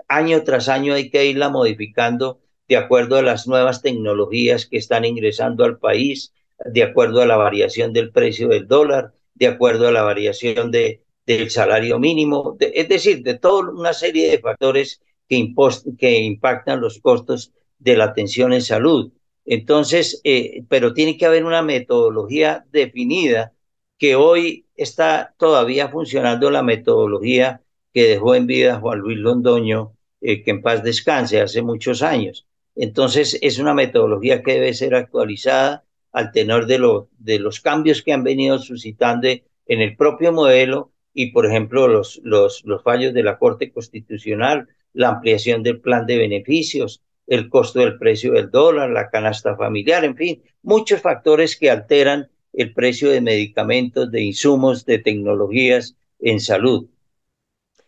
Año 0.07 0.43
tras 0.43 0.67
año 0.67 0.93
hay 0.93 1.09
que 1.09 1.25
irla 1.25 1.49
modificando 1.49 2.41
de 2.67 2.77
acuerdo 2.77 3.17
a 3.17 3.21
las 3.21 3.47
nuevas 3.47 3.81
tecnologías 3.81 4.65
que 4.65 4.77
están 4.77 5.05
ingresando 5.05 5.63
al 5.63 5.77
país, 5.77 6.33
de 6.65 6.83
acuerdo 6.83 7.21
a 7.21 7.25
la 7.25 7.37
variación 7.37 7.93
del 7.93 8.11
precio 8.11 8.49
del 8.49 8.67
dólar, 8.67 9.13
de 9.35 9.47
acuerdo 9.47 9.87
a 9.87 9.91
la 9.91 10.03
variación 10.03 10.71
de, 10.71 11.02
del 11.25 11.49
salario 11.49 11.99
mínimo, 11.99 12.57
es 12.59 12.89
decir, 12.89 13.23
de 13.23 13.37
toda 13.37 13.71
una 13.71 13.93
serie 13.93 14.29
de 14.29 14.39
factores 14.39 15.01
que, 15.27 16.17
impactan 16.21 16.81
los 16.81 16.99
costos 16.99 17.53
de 17.79 17.97
la 17.97 18.05
atención 18.05 18.53
en 18.53 18.61
salud. 18.61 19.11
Entonces, 19.45 20.21
eh, 20.23 20.63
pero 20.69 20.93
tiene 20.93 21.17
que 21.17 21.25
haber 21.25 21.45
una 21.45 21.61
metodología 21.61 22.65
definida 22.71 23.53
que 23.97 24.15
hoy 24.15 24.67
está 24.75 25.33
todavía 25.37 25.89
funcionando 25.89 26.49
la 26.51 26.63
metodología 26.63 27.61
que 27.93 28.07
dejó 28.07 28.35
en 28.35 28.47
vida 28.47 28.79
Juan 28.79 28.99
Luis 28.99 29.17
Londoño, 29.17 29.93
eh, 30.21 30.43
que 30.43 30.51
en 30.51 30.61
paz 30.61 30.83
descanse 30.83 31.41
hace 31.41 31.61
muchos 31.61 32.01
años. 32.01 32.47
Entonces, 32.75 33.37
es 33.41 33.59
una 33.59 33.73
metodología 33.73 34.41
que 34.41 34.53
debe 34.53 34.73
ser 34.73 34.95
actualizada 34.95 35.85
al 36.11 36.31
tenor 36.31 36.67
de 36.67 37.39
los 37.39 37.59
cambios 37.59 38.01
que 38.01 38.13
han 38.13 38.23
venido 38.23 38.59
suscitando 38.59 39.27
en 39.27 39.81
el 39.81 39.95
propio 39.95 40.31
modelo 40.31 40.92
y, 41.13 41.31
por 41.31 41.45
ejemplo, 41.45 41.87
los, 41.87 42.19
los, 42.23 42.63
los 42.65 42.83
fallos 42.83 43.13
de 43.13 43.23
la 43.23 43.37
Corte 43.37 43.71
Constitucional, 43.71 44.67
la 44.93 45.09
ampliación 45.09 45.63
del 45.63 45.79
plan 45.79 46.05
de 46.05 46.17
beneficios, 46.17 47.01
el 47.27 47.49
costo 47.49 47.79
del 47.79 47.97
precio 47.97 48.33
del 48.33 48.49
dólar, 48.51 48.89
la 48.89 49.09
canasta 49.09 49.55
familiar, 49.55 50.03
en 50.03 50.15
fin, 50.15 50.43
muchos 50.61 51.01
factores 51.01 51.57
que 51.57 51.71
alteran 51.71 52.29
el 52.51 52.73
precio 52.73 53.09
de 53.09 53.21
medicamentos, 53.21 54.11
de 54.11 54.21
insumos, 54.21 54.85
de 54.85 54.99
tecnologías 54.99 55.95
en 56.19 56.39
salud. 56.39 56.87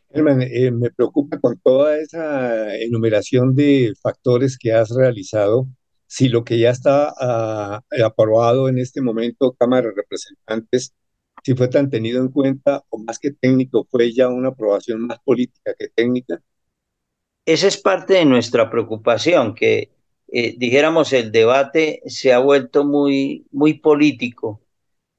Eh, 0.09 0.71
me 0.71 0.91
preocupa 0.91 1.39
con 1.39 1.59
toda 1.59 1.97
esa 1.99 2.75
enumeración 2.77 3.53
de 3.53 3.93
factores 4.01 4.57
que 4.57 4.71
has 4.71 4.89
realizado, 4.91 5.67
si 6.07 6.29
lo 6.29 6.43
que 6.43 6.57
ya 6.57 6.69
está 6.69 7.13
ah, 7.19 7.81
aprobado 8.03 8.69
en 8.69 8.77
este 8.77 9.01
momento, 9.01 9.53
Cámara 9.59 9.89
de 9.89 9.95
Representantes, 9.95 10.93
si 11.45 11.53
fue 11.53 11.67
tan 11.67 11.91
tenido 11.91 12.21
en 12.21 12.29
cuenta 12.29 12.83
o 12.89 12.97
más 12.97 13.19
que 13.19 13.29
técnico, 13.31 13.87
fue 13.91 14.11
ya 14.11 14.29
una 14.29 14.49
aprobación 14.49 15.01
más 15.01 15.19
política 15.19 15.75
que 15.77 15.89
técnica. 15.89 16.41
Esa 17.45 17.67
es 17.67 17.77
parte 17.77 18.15
de 18.15 18.25
nuestra 18.25 18.71
preocupación, 18.71 19.53
que 19.53 19.91
eh, 20.27 20.55
dijéramos 20.57 21.13
el 21.13 21.31
debate 21.31 22.01
se 22.07 22.33
ha 22.33 22.39
vuelto 22.39 22.83
muy, 22.83 23.45
muy 23.51 23.75
político. 23.75 24.63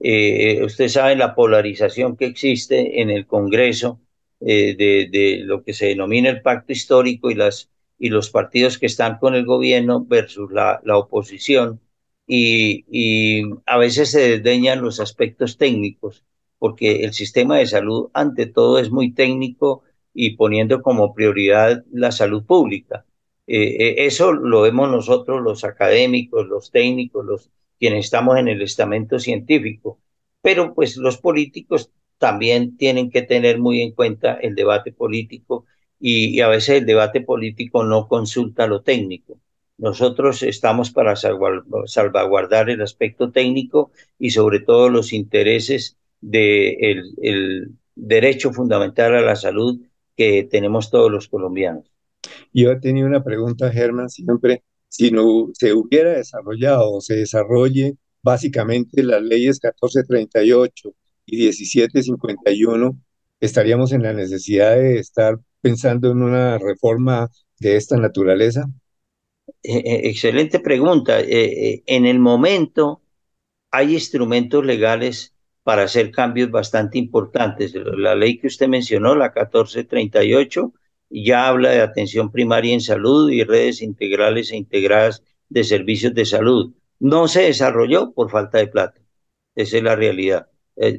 Eh, 0.01 0.65
usted 0.65 0.89
sabe 0.89 1.15
la 1.15 1.37
polarización 1.37 2.17
que 2.17 2.27
existe 2.27 3.01
en 3.01 3.11
el 3.11 3.27
Congreso 3.29 4.01
eh, 4.41 4.75
de, 4.77 5.09
de, 5.09 5.43
lo 5.45 5.62
que 5.62 5.75
se 5.75 5.87
denomina 5.87 6.29
el 6.29 6.43
pacto 6.43 6.73
histórico 6.73 7.31
y, 7.31 7.37
las, 7.37 7.71
y 8.01 8.09
los 8.09 8.31
partidos 8.31 8.79
que 8.79 8.87
están 8.87 9.19
con 9.19 9.37
el 9.37 9.47
gobierno 9.47 10.05
versus 10.05 10.51
la, 10.51 10.81
la 10.85 10.99
oposición. 10.99 11.81
Y, 12.27 13.45
a 13.67 13.79
veces 13.79 14.11
se 14.11 14.39
desdeñan 14.39 14.83
los 14.83 15.01
aspectos 15.01 15.59
técnicos, 15.59 16.25
porque 16.59 17.05
el 17.05 17.12
sistema 17.12 17.59
de 17.59 17.67
salud 17.67 18.11
ante 18.15 18.47
todo 18.47 18.79
es 18.79 18.91
muy 18.91 19.12
técnico 19.12 19.83
y 20.15 20.37
poniendo 20.37 20.83
como 20.83 21.15
prioridad 21.15 21.85
la 21.93 22.12
salud 22.12 22.45
pública. 22.45 23.05
Eh, 23.47 23.77
eh 23.79 23.95
eso 24.07 24.33
lo 24.33 24.62
vemos 24.62 24.91
nosotros, 24.91 25.43
los 25.43 25.65
académicos, 25.65 26.47
los 26.49 26.71
técnicos, 26.71 27.25
los 27.25 27.51
quienes 27.79 28.07
estamos 28.07 28.39
en 28.39 28.49
el 28.49 28.62
estamento 28.62 29.19
científico, 29.19 29.99
pero 30.43 30.75
pues 30.75 30.97
los 30.97 31.19
políticos 31.19 31.91
también 32.19 32.77
tienen 32.77 33.11
que 33.11 33.23
tener 33.23 33.59
muy 33.59 33.81
en 33.83 33.93
cuenta 33.93 34.35
el 34.35 34.55
debate 34.55 34.93
político 34.93 35.67
y, 36.01 36.41
a 36.41 36.49
veces 36.49 36.81
el 36.81 36.87
debate 36.87 37.21
político 37.21 37.85
no 37.85 38.09
consulta 38.09 38.67
lo 38.67 38.83
técnico. 38.83 39.39
Nosotros 39.79 40.43
estamos 40.43 40.91
para 40.91 41.15
salvaguardar 41.17 42.71
el 42.71 42.81
aspecto 42.81 43.31
técnico 43.31 43.91
y 44.19 44.31
sobre 44.31 44.61
todo 44.61 44.89
los 44.89 45.12
intereses 45.12 45.97
del 46.21 47.15
de 47.17 47.69
derecho 47.95 48.53
fundamental 48.53 49.14
a 49.14 49.22
la 49.22 49.37
salud 49.37 49.81
que 50.16 50.45
tenemos 50.45 50.91
todos 50.91 51.11
los 51.11 51.29
colombianos. 51.29 51.91
Yo 52.53 52.79
tenido 52.81 53.07
una 53.07 53.24
pregunta, 53.24 53.70
Germán, 53.70 54.09
siempre, 54.09 54.62
si 54.89 55.11
no 55.11 55.51
se 55.53 55.72
hubiera 55.72 56.12
desarrollado 56.12 56.93
o 56.93 57.01
se 57.01 57.16
desarrolle 57.16 57.97
básicamente 58.22 59.03
las 59.03 59.22
leyes 59.22 59.61
1438 59.62 60.95
y 61.27 61.37
1751, 61.37 62.97
estaríamos 63.41 63.93
en 63.93 64.03
la 64.03 64.12
necesidad 64.12 64.77
de 64.77 64.99
estar 64.99 65.39
pensando 65.61 66.11
en 66.11 66.22
una 66.22 66.59
reforma 66.59 67.31
de 67.59 67.77
esta 67.77 67.97
naturaleza? 67.97 68.66
Eh, 69.63 69.79
eh, 69.79 70.01
excelente 70.09 70.61
pregunta. 70.61 71.21
Eh, 71.21 71.83
en 71.87 72.07
el 72.07 72.19
momento 72.19 73.03
hay 73.71 73.95
instrumentos 73.95 74.65
legales 74.65 75.35
para 75.63 75.85
hacer 75.85 76.11
cambios 76.13 76.51
bastante 76.51 76.99
importantes. 76.99 77.75
La 77.75 78.15
ley 78.15 78.39
que 78.39 78.47
usted 78.47 78.69
mencionó, 78.69 79.15
la 79.17 79.27
1438, 79.27 80.73
ya 81.11 81.49
habla 81.49 81.71
de 81.71 81.81
atención 81.81 82.31
primaria 82.31 82.75
en 82.75 82.81
salud 82.81 83.31
y 83.31 83.43
redes 83.45 83.83
integrales 83.83 84.53
e 84.53 84.57
integradas 84.57 85.23
de 85.49 85.65
servicios 85.65 86.15
de 86.15 86.25
salud. 86.25 86.73
No 87.01 87.29
se 87.29 87.43
desarrolló 87.43 88.13
por 88.13 88.31
falta 88.31 88.59
de 88.59 88.69
plata. 88.69 89.01
Esa 89.55 89.79
es 89.79 89.83
la 89.83 89.97
realidad. 89.97 90.49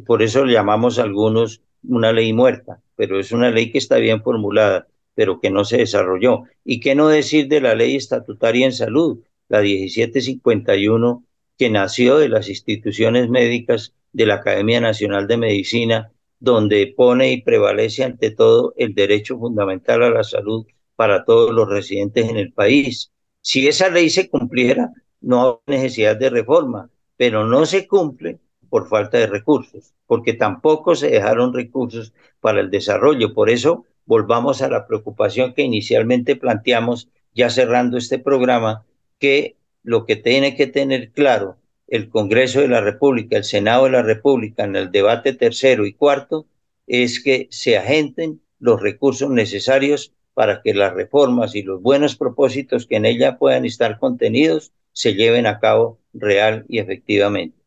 Por 0.06 0.22
eso 0.24 0.44
le 0.46 0.54
llamamos 0.54 1.00
a 1.00 1.04
algunos 1.04 1.62
una 1.84 2.12
ley 2.12 2.34
muerta, 2.34 2.82
pero 2.96 3.20
es 3.20 3.32
una 3.32 3.52
ley 3.52 3.72
que 3.72 3.78
está 3.78 3.98
bien 3.98 4.22
formulada, 4.22 4.88
pero 5.18 5.40
que 5.40 5.50
no 5.50 5.66
se 5.66 5.78
desarrolló. 5.78 6.44
¿Y 6.64 6.80
qué 6.80 6.94
no 6.94 7.08
decir 7.08 7.48
de 7.48 7.60
la 7.60 7.74
ley 7.74 7.96
estatutaria 7.96 8.68
en 8.68 8.72
salud, 8.72 9.18
la 9.50 9.62
1751, 9.62 11.24
que 11.58 11.72
nació 11.72 12.20
de 12.20 12.30
las 12.30 12.50
instituciones 12.50 13.28
médicas 13.28 13.96
de 14.14 14.28
la 14.28 14.36
Academia 14.36 14.80
Nacional 14.80 15.26
de 15.26 15.38
Medicina, 15.38 16.12
donde 16.40 16.94
pone 16.96 17.32
y 17.32 17.42
prevalece 17.42 18.04
ante 18.04 18.30
todo 18.30 18.76
el 18.78 18.94
derecho 18.94 19.40
fundamental 19.40 20.04
a 20.04 20.12
la 20.12 20.24
salud 20.24 20.68
para 20.96 21.26
todos 21.26 21.52
los 21.52 21.68
residentes 21.68 22.30
en 22.30 22.38
el 22.38 22.54
país. 22.54 23.12
Si 23.42 23.68
esa 23.68 23.90
ley 23.90 24.12
se 24.12 24.30
cumpliera, 24.30 24.92
no 25.20 25.64
hay 25.66 25.78
necesidad 25.78 26.16
de 26.16 26.30
reforma, 26.30 26.92
pero 27.16 27.44
no 27.48 27.66
se 27.66 27.88
cumple 27.88 28.38
por 28.70 28.88
falta 28.88 29.18
de 29.18 29.26
recursos, 29.26 29.96
porque 30.06 30.34
tampoco 30.34 30.96
se 30.96 31.10
dejaron 31.10 31.56
recursos 31.56 32.14
para 32.40 32.60
el 32.60 32.70
desarrollo. 32.70 33.34
Por 33.34 33.50
eso 33.50 33.86
volvamos 34.08 34.62
a 34.64 34.70
la 34.70 34.88
preocupación 34.88 35.54
que 35.54 35.62
inicialmente 35.62 36.36
planteamos, 36.36 37.10
ya 37.36 37.52
cerrando 37.52 37.98
este 37.98 38.18
programa, 38.18 38.84
que 39.20 39.58
lo 39.84 40.06
que 40.06 40.16
tiene 40.16 40.56
que 40.56 40.66
tener 40.66 41.12
claro 41.12 41.58
el 41.88 42.10
Congreso 42.10 42.62
de 42.62 42.68
la 42.68 42.82
República, 42.82 43.38
el 43.38 43.44
Senado 43.44 43.86
de 43.86 43.92
la 43.92 44.02
República 44.02 44.64
en 44.64 44.76
el 44.76 44.92
debate 44.92 45.34
tercero 45.34 45.86
y 45.86 45.94
cuarto, 45.94 46.48
es 46.88 47.22
que 47.22 47.48
se 47.52 47.78
agenten 47.78 48.42
los 48.60 48.82
recursos 48.82 49.30
necesarios 49.30 50.14
para 50.34 50.62
que 50.62 50.74
las 50.74 50.94
reformas 50.94 51.56
y 51.56 51.64
los 51.64 51.82
buenos 51.82 52.16
propósitos 52.16 52.88
que 52.88 52.96
en 52.96 53.06
ella 53.06 53.38
puedan 53.38 53.66
estar 53.66 54.00
contenidos 54.00 54.72
se 54.94 55.14
lleven 55.14 55.46
a 55.46 55.60
cabo 55.60 56.00
real 56.14 56.66
y 56.68 56.80
efectivamente. 56.80 57.58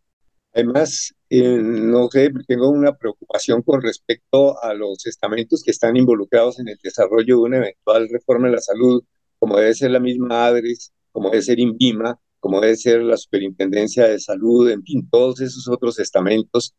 Además, 0.53 1.15
no 1.31 2.09
sé, 2.11 2.31
tengo 2.49 2.69
una 2.71 2.97
preocupación 2.97 3.63
con 3.63 3.83
respecto 3.83 4.61
a 4.63 4.75
los 4.75 5.07
estamentos 5.07 5.63
que 5.63 5.71
están 5.71 5.97
involucrados 5.97 6.59
en 6.59 6.69
el 6.69 6.79
desarrollo 6.83 7.37
de 7.37 7.43
una 7.43 7.57
eventual 7.59 8.09
reforma 8.11 8.49
de 8.49 8.55
la 8.55 8.61
salud, 8.61 9.03
como 9.39 9.57
debe 9.59 9.75
ser 9.75 9.93
la 9.93 10.01
misma 10.01 10.47
ADRES, 10.47 10.93
como 11.13 11.31
debe 11.31 11.43
ser 11.43 11.61
INVIMA, 11.61 12.19
como 12.41 12.61
debe 12.61 12.77
ser 12.77 13.03
la 13.03 13.17
Superintendencia 13.17 14.09
de 14.09 14.19
Salud, 14.19 14.71
en 14.71 14.83
fin, 14.83 15.09
todos 15.11 15.41
esos 15.41 15.69
otros 15.69 15.99
estamentos, 16.01 16.75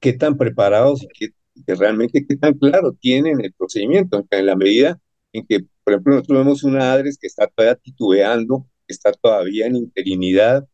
qué 0.00 0.12
tan 0.14 0.36
preparados 0.36 1.02
y 1.04 1.08
qué, 1.08 1.28
que 1.66 1.74
realmente 1.74 2.26
qué 2.26 2.36
tan 2.36 2.54
claro 2.54 2.92
tienen 3.00 3.40
el 3.44 3.52
procedimiento, 3.52 4.26
en 4.30 4.46
la 4.46 4.56
medida 4.56 5.00
en 5.32 5.46
que, 5.46 5.60
por 5.84 5.94
ejemplo, 5.94 6.14
nosotros 6.14 6.38
vemos 6.44 6.64
una 6.64 6.92
ADRES 6.92 7.18
que 7.18 7.26
está 7.28 7.46
todavía 7.46 7.76
titubeando, 7.76 8.66
está 8.88 9.12
todavía 9.12 9.66
en 9.66 9.76
interinidad, 9.76 10.66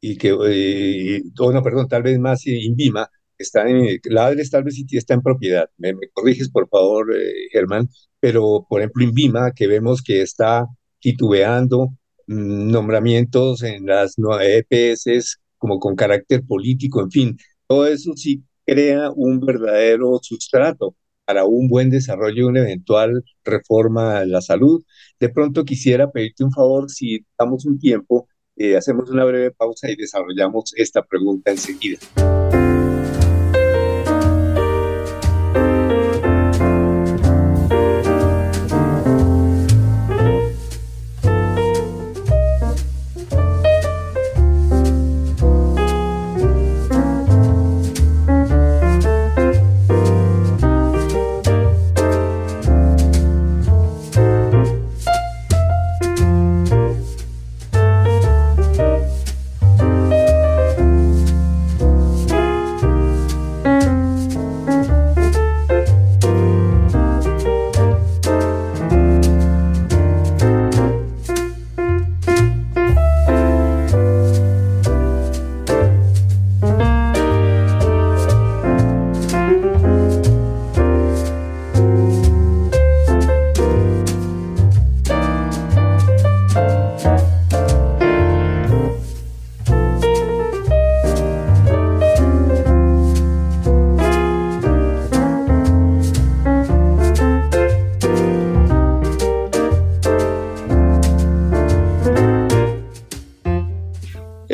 y 0.00 0.16
que, 0.16 0.36
eh, 0.48 1.22
no, 1.38 1.62
perdón, 1.62 1.88
tal 1.88 2.02
vez 2.02 2.18
más 2.18 2.46
INVIMA, 2.46 3.08
está 3.38 3.68
en, 3.68 3.98
la 4.04 4.26
ADRES 4.26 4.50
tal 4.50 4.64
vez 4.64 4.82
está 4.92 5.14
en 5.14 5.22
propiedad, 5.22 5.68
me, 5.78 5.94
corriges 6.12 6.48
por 6.50 6.68
favor, 6.68 7.14
eh, 7.14 7.48
Germán, 7.52 7.88
pero 8.20 8.66
por 8.68 8.80
ejemplo 8.80 9.04
INVIMA, 9.04 9.52
que 9.52 9.66
vemos 9.66 10.02
que 10.02 10.22
está 10.22 10.66
titubeando, 11.00 11.88
mm, 12.26 12.70
nombramientos 12.70 13.62
en 13.62 13.86
las 13.86 14.16
EPS 14.18 15.38
como 15.58 15.78
con 15.80 15.96
carácter 15.96 16.44
político, 16.44 17.02
en 17.02 17.10
fin, 17.10 17.38
todo 17.66 17.86
eso 17.86 18.12
sí 18.16 18.42
crea 18.64 19.10
un 19.12 19.40
verdadero 19.40 20.18
sustrato 20.22 20.96
para 21.24 21.44
un 21.44 21.68
buen 21.68 21.90
desarrollo 21.90 22.44
de 22.44 22.50
una 22.50 22.60
eventual 22.60 23.24
reforma 23.44 24.20
de 24.20 24.26
la 24.26 24.40
salud. 24.40 24.84
De 25.20 25.28
pronto 25.28 25.64
quisiera 25.64 26.10
pedirte 26.10 26.44
un 26.44 26.52
favor, 26.52 26.90
si 26.90 27.26
damos 27.38 27.66
un 27.66 27.78
tiempo, 27.78 28.28
eh, 28.56 28.76
hacemos 28.76 29.10
una 29.10 29.24
breve 29.24 29.50
pausa 29.50 29.90
y 29.90 29.96
desarrollamos 29.96 30.72
esta 30.76 31.02
pregunta 31.02 31.50
enseguida. 31.50 31.98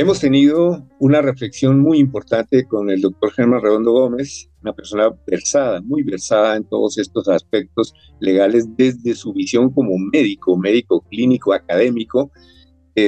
Hemos 0.02 0.18
tenido 0.18 0.84
una 0.98 1.22
reflexión 1.22 1.78
muy 1.78 2.00
importante 2.00 2.66
con 2.66 2.90
el 2.90 3.02
doctor 3.02 3.30
Germán 3.30 3.62
Redondo 3.62 3.92
Gómez, 3.92 4.50
una 4.60 4.72
persona 4.72 5.08
versada, 5.24 5.80
muy 5.80 6.02
versada 6.02 6.56
en 6.56 6.64
todos 6.64 6.98
estos 6.98 7.28
aspectos 7.28 7.94
legales 8.18 8.66
desde 8.76 9.14
su 9.14 9.32
visión 9.32 9.70
como 9.70 9.96
médico, 10.12 10.58
médico 10.58 11.06
clínico, 11.08 11.52
académico. 11.52 12.32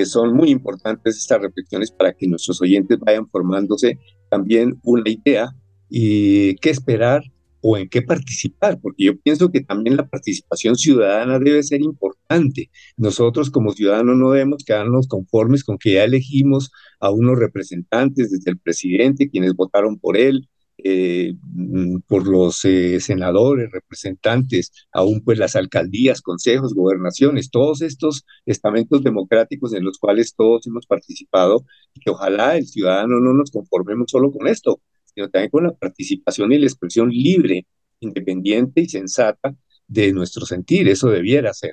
son 0.04 0.36
muy 0.36 0.50
importantes 0.50 1.16
estas 1.18 1.42
reflexiones 1.42 1.90
para 1.90 2.12
que 2.12 2.28
nuestros 2.28 2.62
oyentes 2.62 3.00
vayan 3.00 3.28
formándose 3.28 3.98
también 4.30 4.78
una 4.84 5.10
idea 5.10 5.48
y 5.90 6.54
qué 6.58 6.70
esperar 6.70 7.24
o 7.66 7.78
en 7.78 7.88
qué 7.88 8.02
participar, 8.02 8.78
porque 8.78 9.04
yo 9.04 9.18
pienso 9.18 9.50
que 9.50 9.62
también 9.62 9.96
la 9.96 10.06
participación 10.06 10.76
ciudadana 10.76 11.38
debe 11.38 11.62
ser 11.62 11.80
importante. 11.80 12.70
Nosotros 12.98 13.50
como 13.50 13.72
ciudadanos 13.72 14.18
no 14.18 14.32
debemos 14.32 14.64
quedarnos 14.64 15.08
conformes 15.08 15.64
con 15.64 15.78
que 15.78 15.94
ya 15.94 16.04
elegimos 16.04 16.70
a 17.00 17.10
unos 17.10 17.38
representantes, 17.38 18.30
desde 18.30 18.50
el 18.50 18.58
presidente, 18.58 19.30
quienes 19.30 19.54
votaron 19.54 19.98
por 19.98 20.18
él, 20.18 20.46
eh, 20.76 21.32
mm, 21.54 22.00
por 22.06 22.26
los 22.28 22.62
eh, 22.66 23.00
senadores, 23.00 23.70
representantes, 23.70 24.70
aún 24.92 25.22
pues 25.24 25.38
las 25.38 25.56
alcaldías, 25.56 26.20
consejos, 26.20 26.74
gobernaciones, 26.74 27.50
todos 27.50 27.80
estos 27.80 28.26
estamentos 28.44 29.02
democráticos 29.02 29.72
en 29.72 29.84
los 29.84 29.98
cuales 29.98 30.34
todos 30.34 30.66
hemos 30.66 30.84
participado 30.86 31.64
y 31.94 32.00
que 32.00 32.10
ojalá 32.10 32.58
el 32.58 32.66
ciudadano 32.66 33.20
no 33.20 33.32
nos 33.32 33.50
conformemos 33.50 34.10
solo 34.10 34.30
con 34.30 34.48
esto, 34.48 34.82
sino 35.14 35.28
también 35.30 35.50
con 35.50 35.64
la 35.64 35.72
participación 35.74 36.52
y 36.52 36.58
la 36.58 36.66
expresión 36.66 37.10
libre, 37.10 37.66
independiente 38.00 38.82
y 38.82 38.88
sensata 38.88 39.54
de 39.86 40.12
nuestro 40.12 40.46
sentir. 40.46 40.88
Eso 40.88 41.08
debiera 41.08 41.52
ser. 41.54 41.72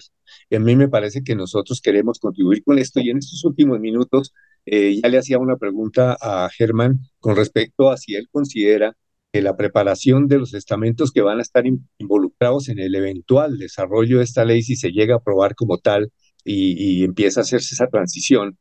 Y 0.49 0.55
a 0.55 0.59
mí 0.59 0.75
me 0.75 0.89
parece 0.89 1.23
que 1.23 1.35
nosotros 1.35 1.81
queremos 1.81 2.19
contribuir 2.19 2.63
con 2.63 2.79
esto 2.79 2.99
y 2.99 3.09
en 3.09 3.17
estos 3.17 3.43
últimos 3.45 3.79
minutos 3.79 4.33
eh, 4.65 4.99
ya 5.01 5.09
le 5.09 5.17
hacía 5.17 5.39
una 5.39 5.57
pregunta 5.57 6.17
a 6.21 6.49
Germán 6.49 6.99
con 7.19 7.35
respecto 7.35 7.89
a 7.89 7.97
si 7.97 8.15
él 8.15 8.27
considera 8.31 8.95
que 9.31 9.41
la 9.41 9.55
preparación 9.55 10.27
de 10.27 10.39
los 10.39 10.53
estamentos 10.53 11.11
que 11.11 11.21
van 11.21 11.39
a 11.39 11.41
estar 11.41 11.63
involucrados 11.97 12.67
en 12.69 12.79
el 12.79 12.93
eventual 12.95 13.57
desarrollo 13.57 14.17
de 14.17 14.25
esta 14.25 14.43
ley, 14.43 14.61
si 14.61 14.75
se 14.75 14.91
llega 14.91 15.15
a 15.15 15.17
aprobar 15.17 15.55
como 15.55 15.77
tal 15.77 16.11
y, 16.43 16.99
y 16.99 17.03
empieza 17.05 17.39
a 17.39 17.43
hacerse 17.43 17.75
esa 17.75 17.87
transición, 17.87 18.57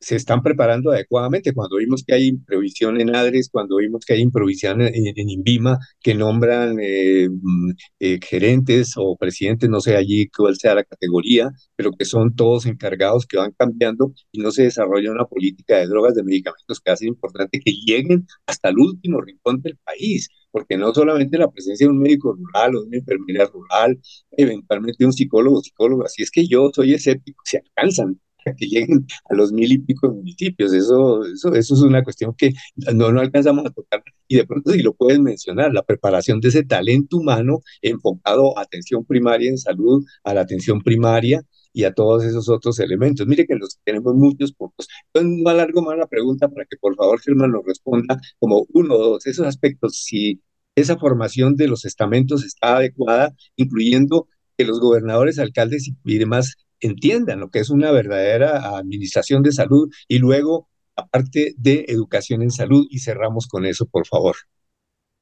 se 0.00 0.16
están 0.16 0.42
preparando 0.42 0.92
adecuadamente. 0.92 1.52
Cuando 1.52 1.76
vimos 1.76 2.04
que 2.04 2.14
hay 2.14 2.26
improvisión 2.28 3.00
en 3.00 3.14
ADRES, 3.14 3.50
cuando 3.50 3.76
vimos 3.76 4.04
que 4.04 4.14
hay 4.14 4.20
improvisión 4.20 4.80
en, 4.82 4.92
en 4.94 5.28
INVIMA, 5.30 5.78
que 6.00 6.14
nombran 6.14 6.78
eh, 6.80 7.28
mm, 7.30 7.70
eh, 8.00 8.18
gerentes 8.22 8.94
o 8.96 9.16
presidentes, 9.16 9.68
no 9.68 9.80
sé 9.80 9.96
allí 9.96 10.28
cuál 10.28 10.56
sea 10.56 10.74
la 10.74 10.84
categoría, 10.84 11.50
pero 11.76 11.92
que 11.92 12.04
son 12.04 12.34
todos 12.34 12.66
encargados 12.66 13.26
que 13.26 13.38
van 13.38 13.52
cambiando 13.58 14.12
y 14.32 14.40
no 14.40 14.50
se 14.50 14.64
desarrolla 14.64 15.10
una 15.12 15.24
política 15.26 15.76
de 15.76 15.86
drogas, 15.86 16.14
de 16.14 16.24
medicamentos 16.24 16.80
que 16.80 16.90
hace 16.90 17.06
importante 17.06 17.60
que 17.60 17.72
lleguen 17.72 18.26
hasta 18.46 18.68
el 18.70 18.78
último 18.78 19.20
rincón 19.20 19.60
del 19.62 19.76
país 19.78 20.28
porque 20.50 20.76
no 20.76 20.94
solamente 20.94 21.38
la 21.38 21.50
presencia 21.50 21.86
de 21.86 21.92
un 21.92 22.00
médico 22.00 22.32
rural 22.32 22.76
o 22.76 22.80
de 22.80 22.86
una 22.86 22.96
enfermera 22.96 23.46
rural, 23.46 24.00
eventualmente 24.32 25.04
un 25.04 25.12
psicólogo, 25.12 25.60
psicólogo, 25.62 26.04
así 26.04 26.22
es 26.22 26.30
que 26.30 26.46
yo 26.46 26.70
soy 26.74 26.94
escéptico, 26.94 27.42
se 27.44 27.58
alcanzan, 27.58 28.18
que 28.56 28.66
lleguen 28.66 29.06
a 29.30 29.34
los 29.34 29.52
mil 29.52 29.72
y 29.72 29.78
pico 29.78 30.08
municipios. 30.10 30.72
Eso, 30.72 31.24
eso, 31.24 31.54
eso 31.54 31.74
es 31.74 31.80
una 31.80 32.02
cuestión 32.04 32.34
que 32.34 32.52
no, 32.94 33.12
no 33.12 33.20
alcanzamos 33.20 33.66
a 33.66 33.70
tocar. 33.70 34.02
Y 34.26 34.36
de 34.36 34.46
pronto, 34.46 34.72
si 34.72 34.82
lo 34.82 34.94
puedes 34.94 35.18
mencionar, 35.18 35.72
la 35.72 35.82
preparación 35.82 36.40
de 36.40 36.48
ese 36.48 36.64
talento 36.64 37.18
humano 37.18 37.62
enfocado 37.82 38.56
a 38.58 38.62
atención 38.62 39.04
primaria 39.04 39.50
en 39.50 39.58
salud, 39.58 40.04
a 40.24 40.34
la 40.34 40.42
atención 40.42 40.82
primaria 40.82 41.42
y 41.72 41.84
a 41.84 41.92
todos 41.92 42.24
esos 42.24 42.48
otros 42.48 42.78
elementos. 42.80 43.26
Mire 43.26 43.46
que 43.46 43.54
los 43.54 43.78
tenemos 43.84 44.14
muchos 44.14 44.52
pocos. 44.52 44.88
Entonces, 45.12 45.42
no 45.42 45.50
alargo 45.50 45.82
más 45.82 45.96
la 45.98 46.06
pregunta 46.06 46.48
para 46.48 46.66
que 46.66 46.76
por 46.76 46.94
favor 46.96 47.20
Germán 47.20 47.52
nos 47.52 47.64
responda 47.64 48.20
como 48.38 48.66
uno 48.72 48.94
o 48.94 48.98
dos, 49.10 49.26
esos 49.26 49.46
aspectos, 49.46 50.02
si 50.04 50.42
esa 50.74 50.96
formación 50.98 51.56
de 51.56 51.68
los 51.68 51.84
estamentos 51.84 52.44
está 52.44 52.76
adecuada, 52.76 53.34
incluyendo 53.56 54.28
que 54.56 54.64
los 54.64 54.80
gobernadores, 54.80 55.38
alcaldes 55.38 55.90
y 56.04 56.18
demás 56.18 56.56
entiendan 56.80 57.40
lo 57.40 57.50
que 57.50 57.60
es 57.60 57.70
una 57.70 57.90
verdadera 57.90 58.76
administración 58.76 59.42
de 59.42 59.52
salud 59.52 59.90
y 60.06 60.18
luego 60.18 60.68
aparte 60.96 61.54
de 61.56 61.86
educación 61.88 62.42
en 62.42 62.50
salud 62.50 62.86
y 62.90 62.98
cerramos 62.98 63.46
con 63.46 63.64
eso, 63.64 63.86
por 63.86 64.06
favor. 64.06 64.36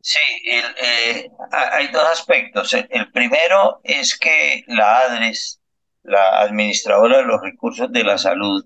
Sí, 0.00 0.20
eh, 0.46 1.30
hay 1.50 1.88
dos 1.88 2.04
aspectos. 2.10 2.74
El 2.74 3.10
primero 3.10 3.80
es 3.82 4.16
que 4.18 4.64
la 4.68 5.00
ADRES, 5.00 5.60
la 6.04 6.40
Administradora 6.42 7.18
de 7.18 7.24
los 7.24 7.42
Recursos 7.42 7.90
de 7.90 8.04
la 8.04 8.16
Salud, 8.16 8.64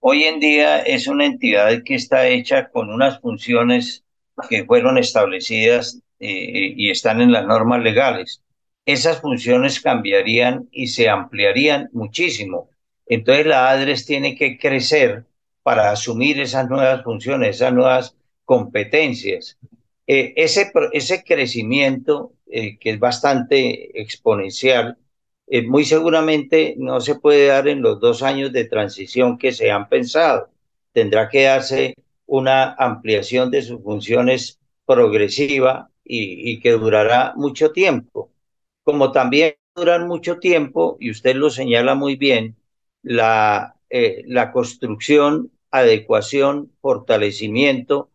hoy 0.00 0.24
en 0.24 0.40
día 0.40 0.80
es 0.80 1.06
una 1.06 1.26
entidad 1.26 1.82
que 1.84 1.94
está 1.94 2.26
hecha 2.28 2.70
con 2.70 2.90
unas 2.90 3.20
funciones 3.20 4.04
que 4.48 4.64
fueron 4.64 4.98
establecidas 4.98 6.00
eh, 6.18 6.72
y 6.76 6.90
están 6.90 7.20
en 7.20 7.32
las 7.32 7.46
normas 7.46 7.82
legales. 7.82 8.42
Esas 8.86 9.20
funciones 9.20 9.80
cambiarían 9.80 10.68
y 10.70 10.88
se 10.88 11.08
ampliarían 11.08 11.88
muchísimo. 11.92 12.68
Entonces 13.06 13.46
la 13.46 13.70
ADRES 13.70 14.06
tiene 14.06 14.36
que 14.36 14.58
crecer 14.58 15.24
para 15.62 15.90
asumir 15.90 16.40
esas 16.40 16.68
nuevas 16.68 17.02
funciones, 17.02 17.56
esas 17.56 17.72
nuevas 17.72 18.16
competencias. 18.44 19.58
Eh, 20.06 20.34
ese, 20.36 21.24
crecimiento, 21.24 22.32
eh, 22.46 22.78
que 22.78 22.90
es 22.90 22.98
bastante 22.98 24.00
exponencial, 24.00 24.98
eh, 25.46 25.62
muy 25.62 25.84
seguramente 25.84 26.74
no 26.78 27.00
se 27.00 27.14
puede 27.16 27.46
dar 27.46 27.68
en 27.68 27.82
los 27.82 28.00
dos 28.00 28.22
años 28.22 28.52
de 28.52 28.64
transición 28.64 29.38
que 29.38 29.52
se 29.52 29.70
han 29.70 29.88
pensado. 29.88 30.50
Tendrá 30.92 31.28
que 31.28 31.44
darse 31.44 31.94
una 32.26 32.74
ampliación 32.74 33.50
de 33.50 33.62
sus 33.62 33.82
funciones 33.82 34.58
progresiva 34.86 35.90
y 36.06 36.60
que 36.60 36.72
durará 36.72 37.32
mucho 37.34 37.72
tiempo. 37.72 38.33
Como 38.84 39.12
también 39.12 39.54
durar 39.74 40.06
mucho 40.06 40.38
tiempo, 40.38 40.96
y 41.00 41.10
usted 41.10 41.34
lo 41.36 41.50
señala 41.50 41.94
muy 41.94 42.16
bien, 42.16 42.56
la, 43.02 43.76
la 43.90 44.52
construcción 44.52 45.50
adecuación, 45.70 46.70
fortalecimiento 46.80 48.10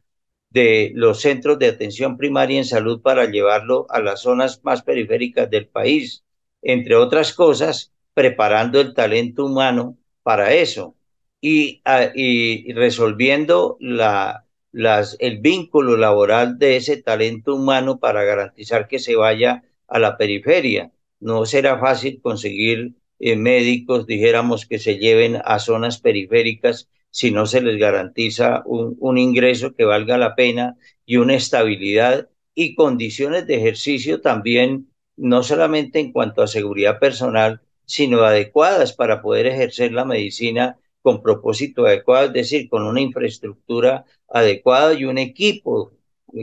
de 0.49 0.91
los 0.95 1.21
centros 1.21 1.59
de 1.59 1.67
atención 1.67 2.17
primaria 2.17 2.57
en 2.57 2.65
salud 2.65 3.01
para 3.01 3.25
llevarlo 3.25 3.85
a 3.89 3.99
las 3.99 4.21
zonas 4.21 4.61
más 4.63 4.81
periféricas 4.81 5.49
del 5.49 5.67
país, 5.67 6.23
entre 6.61 6.95
otras 6.95 7.33
cosas, 7.33 7.91
preparando 8.13 8.79
el 8.81 8.93
talento 8.93 9.45
humano 9.45 9.97
para 10.23 10.53
eso 10.53 10.95
y, 11.41 11.81
y 12.15 12.73
resolviendo 12.73 13.77
la, 13.79 14.45
las, 14.71 15.15
el 15.19 15.39
vínculo 15.39 15.97
laboral 15.97 16.57
de 16.57 16.77
ese 16.77 17.01
talento 17.01 17.55
humano 17.55 17.99
para 17.99 18.23
garantizar 18.23 18.87
que 18.87 18.99
se 18.99 19.15
vaya 19.15 19.63
a 19.89 19.99
la 19.99 20.17
periferia. 20.17 20.91
No 21.19 21.45
será 21.45 21.79
fácil 21.79 22.21
conseguir 22.21 22.95
eh, 23.19 23.35
médicos, 23.35 24.05
dijéramos, 24.07 24.65
que 24.65 24.79
se 24.79 24.97
lleven 24.97 25.41
a 25.43 25.59
zonas 25.59 25.99
periféricas 25.99 26.89
si 27.11 27.31
no 27.31 27.45
se 27.45 27.61
les 27.61 27.77
garantiza 27.77 28.63
un, 28.65 28.95
un 28.99 29.17
ingreso 29.17 29.75
que 29.75 29.83
valga 29.85 30.17
la 30.17 30.35
pena 30.35 30.77
y 31.05 31.17
una 31.17 31.35
estabilidad 31.35 32.29
y 32.53 32.75
condiciones 32.75 33.47
de 33.47 33.55
ejercicio 33.55 34.21
también, 34.21 34.91
no 35.17 35.43
solamente 35.43 35.99
en 35.99 36.11
cuanto 36.11 36.41
a 36.41 36.47
seguridad 36.47 36.99
personal, 36.99 37.61
sino 37.85 38.21
adecuadas 38.23 38.93
para 38.93 39.21
poder 39.21 39.47
ejercer 39.47 39.91
la 39.91 40.05
medicina 40.05 40.77
con 41.01 41.23
propósito 41.23 41.85
adecuado, 41.85 42.27
es 42.27 42.33
decir, 42.33 42.69
con 42.69 42.83
una 42.83 43.01
infraestructura 43.01 44.05
adecuada 44.27 44.93
y 44.93 45.05
un 45.05 45.17
equipo 45.17 45.93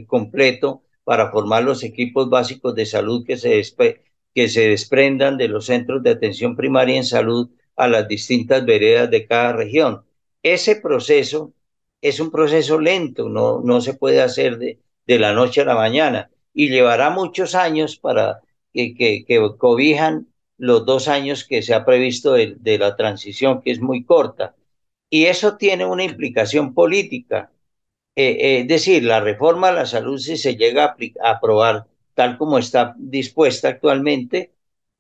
completo 0.07 0.83
para 1.07 1.31
formar 1.31 1.63
los 1.63 1.85
equipos 1.85 2.29
básicos 2.29 2.75
de 2.75 2.85
salud 2.85 3.25
que 3.25 3.37
se, 3.37 3.63
que 4.35 4.49
se 4.49 4.69
desprendan 4.71 5.37
de 5.39 5.47
los 5.47 5.67
centros 5.67 6.03
de 6.03 6.11
atención 6.11 6.57
primaria 6.57 6.97
en 6.97 7.05
salud 7.05 7.49
a 7.77 7.87
las 7.87 8.09
distintas 8.09 8.67
veredas 8.67 9.09
de 9.09 9.25
cada 9.25 9.53
región. 9.53 10.03
Ese 10.43 10.75
proceso 10.75 11.53
es 12.01 12.19
un 12.19 12.33
proceso 12.33 12.81
lento, 12.81 13.29
no, 13.29 13.61
no 13.61 13.81
se 13.81 13.95
puede 13.95 14.21
hacer 14.21 14.59
de, 14.59 14.81
de 15.07 15.19
la 15.21 15.33
noche 15.33 15.61
a 15.61 15.65
la 15.67 15.77
mañana 15.77 16.29
y 16.53 16.71
llevará 16.71 17.11
muchos 17.11 17.55
años 17.55 17.97
para 17.97 18.41
que, 18.75 18.97
que, 18.97 19.41
cobijan 19.59 20.27
los 20.59 20.87
dos 20.87 21.07
años 21.07 21.45
que 21.45 21.63
se 21.63 21.73
ha 21.73 21.85
previsto 21.85 22.33
de, 22.33 22.57
de, 22.59 22.79
la 22.79 22.97
transición, 22.97 23.63
que 23.63 23.71
es 23.71 23.81
muy 23.81 24.03
corta. 24.05 24.57
Y 25.09 25.27
eso 25.27 25.57
tiene 25.57 25.87
una 25.87 26.03
implicación 26.03 26.75
política. 26.75 27.53
Eh, 28.17 28.31
eh, 28.41 28.61
es 28.61 28.69
decir, 28.69 29.05
la 29.05 29.21
reforma 29.21 29.69
a 29.69 29.73
la 29.73 29.87
salud, 29.87 30.19
si 30.19 30.37
se 30.39 30.57
llega 30.57 30.97
a, 31.21 31.31
aprobar 31.31 31.87
tal 32.15 32.39
como 32.39 32.59
está 32.59 32.95
dispuesta 32.99 33.69
actualmente, 33.69 34.53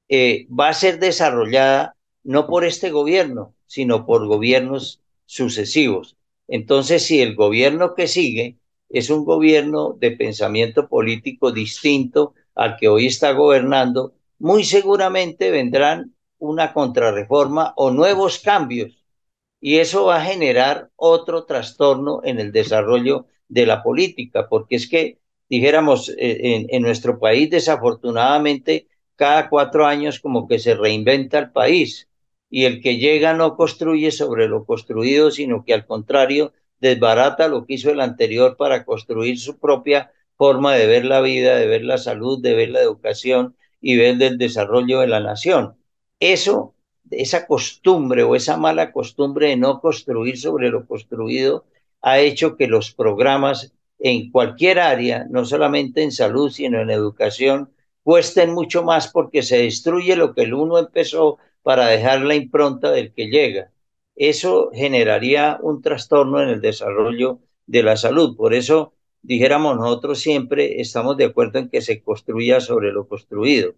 eh, 0.08 0.46
va 0.48 0.68
a 0.68 0.74
ser 0.74 0.98
desarrollada 0.98 1.96
no 2.24 2.46
por 2.46 2.64
este 2.64 2.90
gobierno, 2.90 3.54
sino 3.66 4.04
por 4.06 4.26
gobiernos 4.26 5.00
sucesivos. 5.24 6.16
Entonces, 6.48 7.04
si 7.04 7.20
el 7.22 7.34
gobierno 7.34 7.94
que 7.94 8.06
sigue 8.06 8.58
es 8.90 9.10
un 9.10 9.24
gobierno 9.24 9.96
de 9.98 10.12
pensamiento 10.12 10.88
político 10.88 11.52
distinto 11.52 12.34
al 12.54 12.76
que 12.76 12.88
hoy 12.88 13.06
está 13.06 13.32
gobernando, 13.32 14.14
muy 14.38 14.64
seguramente 14.64 15.50
vendrán 15.50 16.14
una 16.38 16.72
contrarreforma 16.72 17.72
o 17.76 17.90
nuevos 17.90 18.38
cambios. 18.40 19.05
Y 19.66 19.78
eso 19.78 20.04
va 20.06 20.16
a 20.18 20.24
generar 20.24 20.90
otro 20.96 21.44
trastorno 21.44 22.20
en 22.22 22.38
el 22.38 22.52
desarrollo 22.52 23.26
de 23.48 23.66
la 23.66 23.82
política, 23.82 24.48
porque 24.48 24.76
es 24.76 24.88
que, 24.88 25.18
dijéramos, 25.48 26.08
eh, 26.10 26.38
en, 26.54 26.66
en 26.70 26.82
nuestro 26.82 27.18
país, 27.18 27.50
desafortunadamente, 27.50 28.86
cada 29.16 29.48
cuatro 29.48 29.86
años 29.86 30.20
como 30.20 30.46
que 30.46 30.60
se 30.60 30.76
reinventa 30.76 31.38
el 31.40 31.50
país 31.50 32.08
y 32.48 32.64
el 32.64 32.80
que 32.80 32.98
llega 32.98 33.34
no 33.34 33.56
construye 33.56 34.12
sobre 34.12 34.46
lo 34.48 34.64
construido, 34.64 35.32
sino 35.32 35.64
que 35.64 35.74
al 35.74 35.84
contrario 35.86 36.52
desbarata 36.80 37.48
lo 37.48 37.66
que 37.66 37.74
hizo 37.74 37.90
el 37.90 38.00
anterior 38.00 38.56
para 38.56 38.84
construir 38.84 39.40
su 39.40 39.58
propia 39.58 40.12
forma 40.36 40.74
de 40.76 40.86
ver 40.86 41.04
la 41.04 41.20
vida, 41.20 41.56
de 41.56 41.66
ver 41.66 41.82
la 41.82 41.98
salud, 41.98 42.40
de 42.40 42.54
ver 42.54 42.70
la 42.70 42.82
educación 42.82 43.56
y 43.80 43.96
ver 43.96 44.22
el 44.22 44.38
desarrollo 44.38 45.00
de 45.00 45.08
la 45.08 45.18
nación. 45.18 45.74
Eso, 46.20 46.75
esa 47.10 47.46
costumbre 47.46 48.22
o 48.22 48.34
esa 48.34 48.56
mala 48.56 48.92
costumbre 48.92 49.48
de 49.48 49.56
no 49.56 49.80
construir 49.80 50.38
sobre 50.38 50.70
lo 50.70 50.86
construido, 50.86 51.64
ha 52.02 52.18
hecho 52.20 52.56
que 52.56 52.66
los 52.66 52.92
programas 52.92 53.72
en 53.98 54.30
cualquier 54.30 54.78
área, 54.78 55.26
no 55.30 55.44
solamente 55.44 56.02
en 56.02 56.12
salud, 56.12 56.50
sino 56.50 56.80
en 56.80 56.90
educación, 56.90 57.70
cuesten 58.02 58.52
mucho 58.52 58.82
más 58.82 59.08
porque 59.08 59.42
se 59.42 59.58
destruye 59.58 60.16
lo 60.16 60.34
que 60.34 60.42
el 60.42 60.54
uno 60.54 60.78
empezó 60.78 61.38
para 61.62 61.86
dejar 61.88 62.20
la 62.22 62.34
impronta 62.34 62.90
del 62.92 63.12
que 63.12 63.26
llega. 63.28 63.72
Eso 64.14 64.70
generaría 64.72 65.58
un 65.62 65.82
trastorno 65.82 66.40
en 66.42 66.48
el 66.48 66.60
desarrollo 66.60 67.40
de 67.66 67.82
la 67.82 67.96
salud. 67.96 68.36
Por 68.36 68.54
eso, 68.54 68.94
dijéramos 69.22 69.76
nosotros 69.76 70.20
siempre, 70.20 70.80
estamos 70.80 71.16
de 71.16 71.24
acuerdo 71.24 71.58
en 71.58 71.68
que 71.68 71.80
se 71.80 72.02
construya 72.02 72.60
sobre 72.60 72.92
lo 72.92 73.08
construido. 73.08 73.74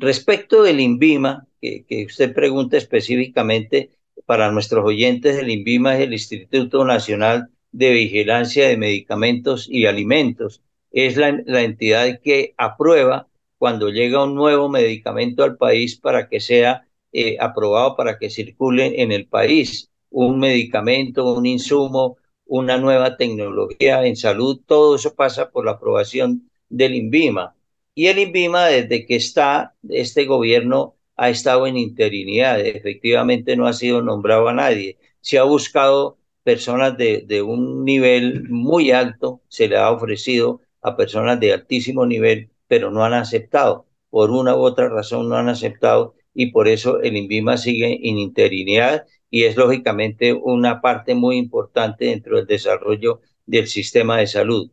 Respecto 0.00 0.62
del 0.62 0.80
INVIMA, 0.80 1.46
que, 1.60 2.06
usted 2.06 2.32
pregunta 2.32 2.76
específicamente 2.76 3.90
para 4.26 4.52
nuestros 4.52 4.84
oyentes, 4.84 5.36
el 5.38 5.50
INVIMA 5.50 5.96
es 5.96 6.02
el 6.02 6.12
Instituto 6.12 6.84
Nacional 6.84 7.50
de 7.72 7.90
Vigilancia 7.92 8.68
de 8.68 8.76
Medicamentos 8.76 9.68
y 9.68 9.86
Alimentos. 9.86 10.62
Es 10.90 11.16
la, 11.16 11.42
la 11.46 11.62
entidad 11.62 12.20
que 12.22 12.54
aprueba 12.56 13.28
cuando 13.58 13.90
llega 13.90 14.24
un 14.24 14.34
nuevo 14.34 14.68
medicamento 14.68 15.42
al 15.44 15.56
país 15.56 15.96
para 15.96 16.28
que 16.28 16.40
sea 16.40 16.88
eh, 17.12 17.36
aprobado 17.40 17.96
para 17.96 18.18
que 18.18 18.30
circule 18.30 19.02
en 19.02 19.12
el 19.12 19.26
país. 19.26 19.90
Un 20.10 20.38
medicamento, 20.38 21.34
un 21.34 21.46
insumo, 21.46 22.18
una 22.46 22.78
nueva 22.78 23.16
tecnología 23.16 24.04
en 24.06 24.16
salud, 24.16 24.60
todo 24.66 24.96
eso 24.96 25.14
pasa 25.14 25.50
por 25.50 25.64
la 25.64 25.72
aprobación 25.72 26.50
del 26.68 26.94
INVIMA. 26.94 27.54
Y 27.98 28.06
el 28.06 28.20
INVIMA, 28.20 28.66
desde 28.66 29.04
que 29.06 29.16
está, 29.16 29.74
este 29.88 30.24
gobierno 30.24 30.94
ha 31.16 31.30
estado 31.30 31.66
en 31.66 31.76
interinidad, 31.76 32.60
efectivamente 32.60 33.56
no 33.56 33.66
ha 33.66 33.72
sido 33.72 34.02
nombrado 34.02 34.46
a 34.46 34.52
nadie. 34.54 34.98
Se 35.20 35.36
ha 35.36 35.42
buscado 35.42 36.16
personas 36.44 36.96
de, 36.96 37.42
un 37.42 37.84
nivel 37.84 38.48
muy 38.50 38.92
alto, 38.92 39.42
se 39.48 39.66
le 39.66 39.78
ha 39.78 39.90
ofrecido 39.90 40.60
a 40.80 40.96
personas 40.96 41.40
de 41.40 41.52
altísimo 41.52 42.06
nivel, 42.06 42.50
pero 42.68 42.92
no 42.92 43.04
han 43.04 43.14
aceptado. 43.14 43.88
Por 44.10 44.30
una 44.30 44.54
u 44.54 44.60
otra 44.60 44.88
razón 44.88 45.28
no 45.28 45.34
han 45.34 45.48
aceptado 45.48 46.14
y 46.32 46.52
por 46.52 46.68
eso 46.68 47.00
el 47.00 47.16
INVIMA 47.16 47.56
sigue 47.56 48.08
en 48.08 48.18
interinidad 48.18 49.06
y 49.28 49.42
es 49.42 49.56
lógicamente 49.56 50.34
una 50.34 50.80
parte 50.80 51.16
muy 51.16 51.36
importante 51.36 52.04
dentro 52.04 52.36
del 52.36 52.46
desarrollo 52.46 53.22
del 53.44 53.66
sistema 53.66 54.18
de 54.18 54.28
salud. 54.28 54.70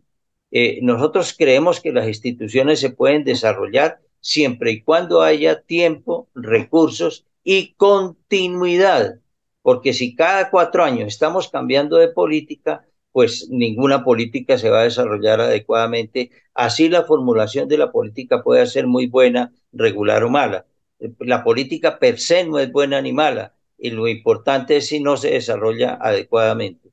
Eh, 0.51 0.79
nosotros 0.81 1.35
creemos 1.37 1.81
que 1.81 1.91
las 1.91 2.07
instituciones 2.07 2.79
se 2.79 2.89
pueden 2.89 3.23
desarrollar 3.23 3.99
siempre 4.19 4.71
y 4.71 4.81
cuando 4.81 5.21
haya 5.21 5.61
tiempo, 5.61 6.29
recursos 6.33 7.25
y 7.43 7.73
continuidad, 7.73 9.19
porque 9.61 9.93
si 9.93 10.15
cada 10.15 10.49
cuatro 10.49 10.83
años 10.83 11.07
estamos 11.07 11.49
cambiando 11.49 11.97
de 11.97 12.07
política, 12.07 12.85
pues 13.11 13.47
ninguna 13.49 14.03
política 14.03 14.57
se 14.57 14.69
va 14.69 14.81
a 14.81 14.83
desarrollar 14.83 15.41
adecuadamente. 15.41 16.31
Así 16.53 16.89
la 16.89 17.03
formulación 17.03 17.67
de 17.67 17.77
la 17.77 17.91
política 17.91 18.43
puede 18.43 18.65
ser 18.65 18.87
muy 18.87 19.07
buena, 19.07 19.53
regular 19.71 20.23
o 20.23 20.29
mala. 20.29 20.65
La 21.19 21.43
política 21.43 21.99
per 21.99 22.19
se 22.19 22.45
no 22.45 22.59
es 22.59 22.71
buena 22.71 23.01
ni 23.01 23.13
mala, 23.13 23.53
y 23.77 23.91
lo 23.91 24.07
importante 24.07 24.77
es 24.77 24.87
si 24.87 24.99
no 24.99 25.17
se 25.17 25.31
desarrolla 25.31 25.95
adecuadamente. 26.01 26.89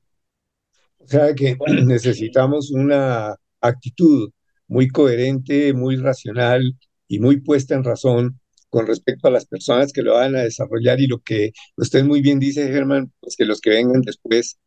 O 0.99 1.07
sea 1.07 1.33
que 1.33 1.57
necesitamos 1.83 2.71
una 2.71 3.35
actitud 3.63 4.31
muy 4.67 4.87
coherente, 4.89 5.73
muy 5.73 5.97
racional 5.97 6.77
y 7.07 7.19
muy 7.19 7.41
puesta 7.41 7.75
en 7.75 7.83
razón 7.83 8.39
con 8.69 8.87
respecto 8.87 9.27
a 9.27 9.31
las 9.31 9.45
personas 9.45 9.93
que 9.93 10.01
lo 10.01 10.15
van 10.15 10.35
a 10.35 10.43
desarrollar 10.43 10.99
y 10.99 11.07
lo 11.07 11.19
que 11.19 11.51
usted 11.77 12.03
muy 12.03 12.21
bien 12.21 12.39
dice, 12.39 12.67
Germán, 12.67 13.11
pues 13.19 13.35
que 13.37 13.45
los 13.45 13.61
que 13.61 13.69
vengan 13.69 14.01
después 14.01 14.57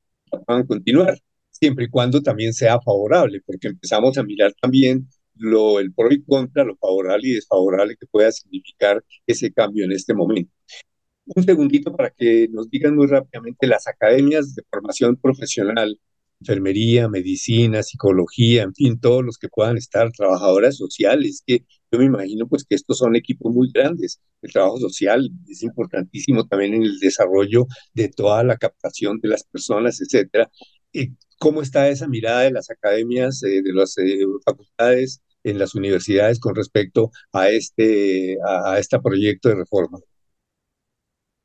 puedan 0.47 0.67
continuar, 0.67 1.19
siempre 1.51 1.87
y 1.87 1.89
cuando 1.89 2.23
también 2.23 2.53
sea 2.53 2.81
favorable, 2.81 3.41
porque 3.45 3.69
empezamos 3.69 4.17
a 4.19 4.23
mirar 4.23 4.53
también 4.61 5.09
lo, 5.35 5.81
el 5.81 5.93
pro 5.93 6.13
y 6.13 6.23
contra, 6.23 6.65
lo 6.65 6.77
favorable 6.77 7.29
y 7.29 7.33
desfavorable 7.35 7.97
que 7.97 8.07
pueda 8.07 8.31
significar 8.33 9.03
ese 9.27 9.53
cambio 9.53 9.85
en 9.85 9.93
este 9.93 10.15
momento. 10.15 10.53
Un 11.27 11.43
segundito 11.45 11.95
para 11.95 12.11
que 12.11 12.49
nos 12.53 12.71
digan 12.71 12.95
muy 12.95 13.09
rápidamente 13.09 13.67
las 13.67 13.89
academias 13.89 14.55
de 14.55 14.63
formación 14.71 15.17
profesional 15.17 15.99
enfermería, 16.41 17.09
medicina, 17.09 17.83
psicología, 17.83 18.63
en 18.63 18.75
fin, 18.75 19.01
todos 19.01 19.25
los 19.25 19.39
que 19.39 19.49
puedan 19.49 19.77
estar, 19.77 20.11
trabajadoras 20.13 20.77
sociales, 20.77 21.43
que 21.47 21.65
yo 21.91 21.99
me 21.99 22.05
imagino 22.07 22.47
pues 22.49 22.65
que 22.65 22.75
estos 22.75 22.99
son 22.99 23.17
equipos 23.17 23.53
muy 23.55 23.71
grandes. 23.73 24.21
El 24.43 24.53
trabajo 24.53 24.79
social 24.79 25.31
es 25.49 25.63
importantísimo 25.63 26.47
también 26.47 26.75
en 26.75 26.83
el 26.83 26.99
desarrollo 26.99 27.67
de 27.95 28.09
toda 28.09 28.45
la 28.45 28.57
captación 28.57 29.21
de 29.21 29.29
las 29.29 29.45
personas, 29.45 30.01
etcétera. 30.01 30.51
¿Cómo 31.39 31.63
está 31.63 31.89
esa 31.89 32.09
mirada 32.09 32.43
de 32.43 32.53
las 32.53 32.71
academias, 32.71 33.43
eh, 33.43 33.63
de 33.63 33.73
las 33.73 33.97
eh, 33.99 34.21
facultades 34.45 35.23
en 35.45 35.59
las 35.59 35.75
universidades 35.75 36.41
con 36.41 36.55
respecto 36.55 37.11
a 37.33 37.51
este, 37.51 38.39
a, 38.47 38.73
a 38.73 38.79
este 38.79 38.99
proyecto 39.01 39.49
de 39.49 39.57
reforma? 39.57 39.99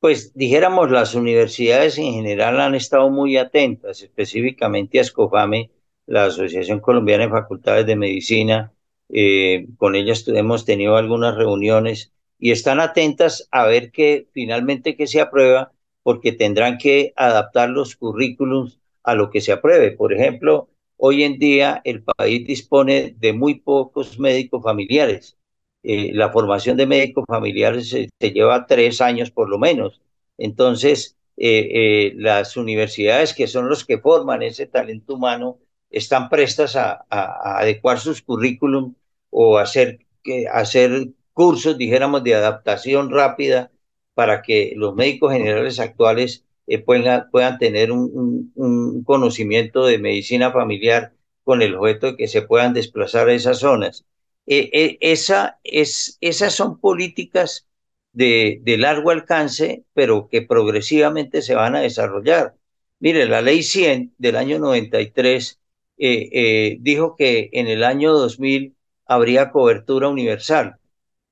Pues 0.02 0.34
dijéramos, 0.34 0.90
las 0.90 1.14
universidades 1.14 1.96
en 1.96 2.12
general 2.14 2.60
han 2.60 2.74
estado 2.74 3.08
muy 3.08 3.36
atentas, 3.36 4.02
específicamente 4.02 4.98
a 4.98 5.04
SCOFAME, 5.04 5.70
la 6.06 6.24
Asociación 6.24 6.80
Colombiana 6.80 7.26
de 7.26 7.30
Facultades 7.30 7.86
de 7.86 7.94
Medicina. 7.94 8.72
Eh, 9.10 9.68
con 9.76 9.94
ellas 9.94 10.26
hemos 10.26 10.64
tenido 10.64 10.96
algunas 10.96 11.36
reuniones 11.36 12.12
y 12.40 12.50
están 12.50 12.80
atentas 12.80 13.46
a 13.52 13.64
ver 13.66 13.92
que 13.92 14.26
finalmente 14.32 14.96
que 14.96 15.06
se 15.06 15.20
aprueba, 15.20 15.72
porque 16.02 16.32
tendrán 16.32 16.78
que 16.78 17.12
adaptar 17.14 17.70
los 17.70 17.94
currículums 17.94 18.80
a 19.04 19.14
lo 19.14 19.30
que 19.30 19.40
se 19.40 19.52
apruebe. 19.52 19.92
Por 19.92 20.12
ejemplo, 20.12 20.68
hoy 20.96 21.22
en 21.22 21.38
día 21.38 21.80
el 21.84 22.02
país 22.02 22.44
dispone 22.44 23.14
de 23.20 23.32
muy 23.34 23.60
pocos 23.60 24.18
médicos 24.18 24.64
familiares 24.64 25.38
eh, 25.82 26.12
la 26.14 26.30
formación 26.30 26.76
de 26.76 26.86
médicos 26.86 27.24
familiares 27.26 27.90
se, 27.90 28.08
lleva 28.32 28.66
tres 28.66 29.00
años 29.00 29.30
por 29.30 29.48
lo 29.48 29.58
menos. 29.58 30.00
Entonces, 30.38 31.16
eh, 31.36 31.68
eh, 32.10 32.12
las 32.16 32.56
universidades 32.56 33.34
que 33.34 33.46
son 33.48 33.68
los 33.68 33.84
que 33.84 33.98
forman 33.98 34.42
ese 34.42 34.66
talento 34.66 35.14
humano 35.14 35.58
están 35.90 36.28
prestas 36.28 36.76
a, 36.76 37.04
adecuar 37.10 37.98
sus 38.00 38.22
currículum 38.22 38.94
o 39.30 39.58
hacer, 39.58 40.06
hacer 40.52 41.08
cursos, 41.32 41.78
dijéramos, 41.78 42.22
de 42.24 42.34
adaptación 42.34 43.10
rápida 43.10 43.70
para 44.14 44.42
que 44.42 44.74
los 44.76 44.94
médicos 44.94 45.32
generales 45.32 45.80
actuales 45.80 46.44
puedan, 46.86 47.30
puedan 47.30 47.58
tener 47.58 47.92
un, 47.92 48.52
un 48.54 49.04
conocimiento 49.04 49.86
de 49.86 49.98
medicina 49.98 50.52
familiar 50.52 51.12
con 51.44 51.62
el 51.62 51.74
objeto 51.74 52.08
de 52.08 52.16
que 52.16 52.28
se 52.28 52.42
puedan 52.42 52.74
desplazar 52.74 53.28
a 53.28 53.34
esas 53.34 53.58
zonas. 53.58 54.04
Eh, 54.46 54.70
eh, 54.72 54.98
esa, 55.00 55.60
es, 55.64 56.18
esas 56.20 56.54
son 56.54 56.80
políticas 56.80 57.66
de, 58.12 58.60
de, 58.62 58.76
largo 58.78 59.10
alcance, 59.10 59.84
pero 59.94 60.28
que 60.28 60.42
progresivamente 60.42 61.42
se 61.42 61.54
van 61.54 61.76
a 61.76 61.80
desarrollar. 61.80 62.56
Mire, 62.98 63.26
la 63.26 63.42
ley 63.42 63.62
100 63.62 64.14
del 64.18 64.36
año 64.36 64.58
93 64.58 65.60
eh, 65.98 66.76
dijo 66.80 67.16
que 67.16 67.50
en 67.52 67.68
el 67.68 67.84
año 67.84 68.12
2000 68.12 68.76
habría 69.06 69.50
cobertura 69.50 70.08
universal. 70.08 70.78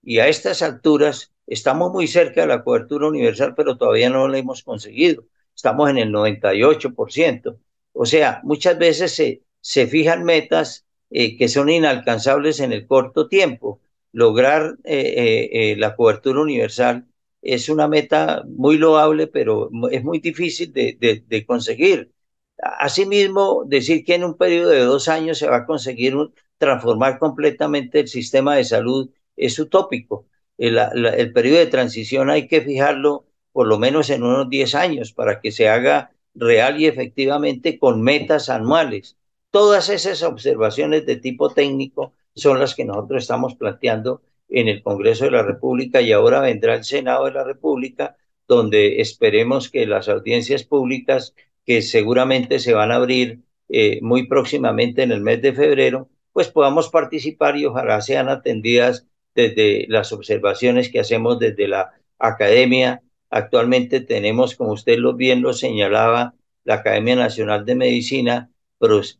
Y 0.03 0.19
a 0.19 0.29
estas 0.29 0.63
alturas 0.63 1.33
estamos 1.47 1.93
muy 1.93 2.07
cerca 2.07 2.43
de 2.43 2.47
la 2.49 2.65
cobertura 2.65 3.09
universal, 3.09 3.55
pero 3.57 3.77
todavía 3.77 4.11
no 4.11 4.29
la 4.29 4.39
hemos 4.39 4.63
conseguido. 4.63 5.25
Estamos 5.55 5.91
en 5.91 5.99
el 5.99 6.13
98%. 6.13 7.59
O 7.93 8.07
sea, 8.07 8.41
muchas 8.45 8.79
veces 8.79 9.15
se, 9.15 9.43
se 9.61 9.87
fijan 9.87 10.25
metas 10.25 10.87
eh, 11.11 11.37
que 11.37 11.49
son 11.49 11.69
inalcanzables 11.69 12.61
en 12.61 12.73
el 12.73 12.87
corto 12.87 13.29
tiempo. 13.29 13.81
Lograr 14.13 14.77
eh, 14.85 15.49
eh, 15.53 15.77
la 15.77 15.97
cobertura 15.97 16.41
universal 16.41 17.07
es 17.43 17.69
una 17.69 17.89
meta 17.89 18.45
muy 18.47 18.79
loable, 18.79 19.27
pero 19.27 19.71
es 19.91 20.05
muy 20.05 20.21
difícil 20.21 20.73
de, 20.73 21.45
conseguir. 21.47 22.13
Asimismo, 22.59 23.65
decir 23.67 24.05
que 24.05 24.15
en 24.15 24.25
un 24.25 24.37
periodo 24.37 24.71
de 24.71 24.81
dos 24.81 25.09
años 25.09 25.39
se 25.39 25.49
va 25.49 25.59
a 25.59 25.67
conseguir 25.67 26.15
transformar 26.59 27.19
completamente 27.19 28.01
el 28.01 28.09
sistema 28.09 28.57
de 28.57 28.65
salud 28.65 29.11
es 29.37 29.59
utópico. 29.59 30.27
El, 30.59 30.79
el, 30.79 31.33
periodo 31.33 31.59
de 31.59 31.67
transición 31.67 32.31
hay 32.31 32.47
que 32.47 32.61
fijarlo 32.61 33.27
por 33.53 33.67
lo 33.67 33.79
menos 33.79 34.11
en 34.11 34.23
unos 34.23 34.49
10 34.51 34.75
años 34.75 35.13
para 35.13 35.41
que 35.41 35.53
se 35.53 35.69
haga 35.69 36.13
real 36.35 36.81
y 36.81 36.87
efectivamente 36.87 37.79
con 37.79 38.03
metas 38.03 38.49
anuales. 38.51 39.17
Todas 39.51 39.89
esas 39.89 40.23
observaciones 40.23 41.07
de 41.07 41.17
tipo 41.17 41.51
técnico 41.51 42.15
son 42.35 42.61
las 42.61 42.75
que 42.75 42.85
nosotros 42.85 43.23
estamos 43.23 43.57
planteando 43.57 44.23
en 44.49 44.69
el 44.69 44.83
Congreso 44.83 45.25
de 45.25 45.33
la 45.33 45.43
República 45.43 46.01
y 46.01 46.13
ahora 46.13 46.41
vendrá 46.41 46.75
el 46.75 46.85
Senado 46.85 47.25
de 47.25 47.33
la 47.33 47.45
República, 47.45 48.17
donde 48.47 49.01
esperemos 49.01 49.69
que 49.71 49.87
las 49.87 50.09
audiencias 50.09 50.65
públicas 50.65 51.35
que 51.65 51.83
seguramente 51.83 52.59
se 52.59 52.75
van 52.75 52.91
a 52.93 52.97
abrir 52.97 53.41
eh, 53.69 54.01
muy 54.03 54.27
próximamente 54.27 55.03
en 55.03 55.13
el 55.13 55.21
mes 55.21 55.43
de 55.43 55.53
febrero, 55.53 56.09
pues 56.33 56.49
podamos 56.49 56.89
participar 56.89 57.57
y 57.57 57.67
ojalá 57.67 58.01
sean 58.01 58.29
atendidas 58.29 59.07
desde 59.35 59.87
las 59.89 60.13
observaciones 60.13 60.91
que 60.91 61.01
hacemos 61.01 61.39
desde 61.39 61.69
la 61.69 61.93
academia. 62.19 63.03
Actualmente 63.31 64.01
tenemos, 64.01 64.55
como 64.57 64.73
usted 64.73 64.99
lo 64.99 65.15
bien 65.15 65.43
lo 65.43 65.53
señalaba, 65.53 66.35
la 66.65 66.75
Academia 66.75 67.17
Nacional 67.17 67.65
de 67.65 67.75
Medicina, 67.75 68.50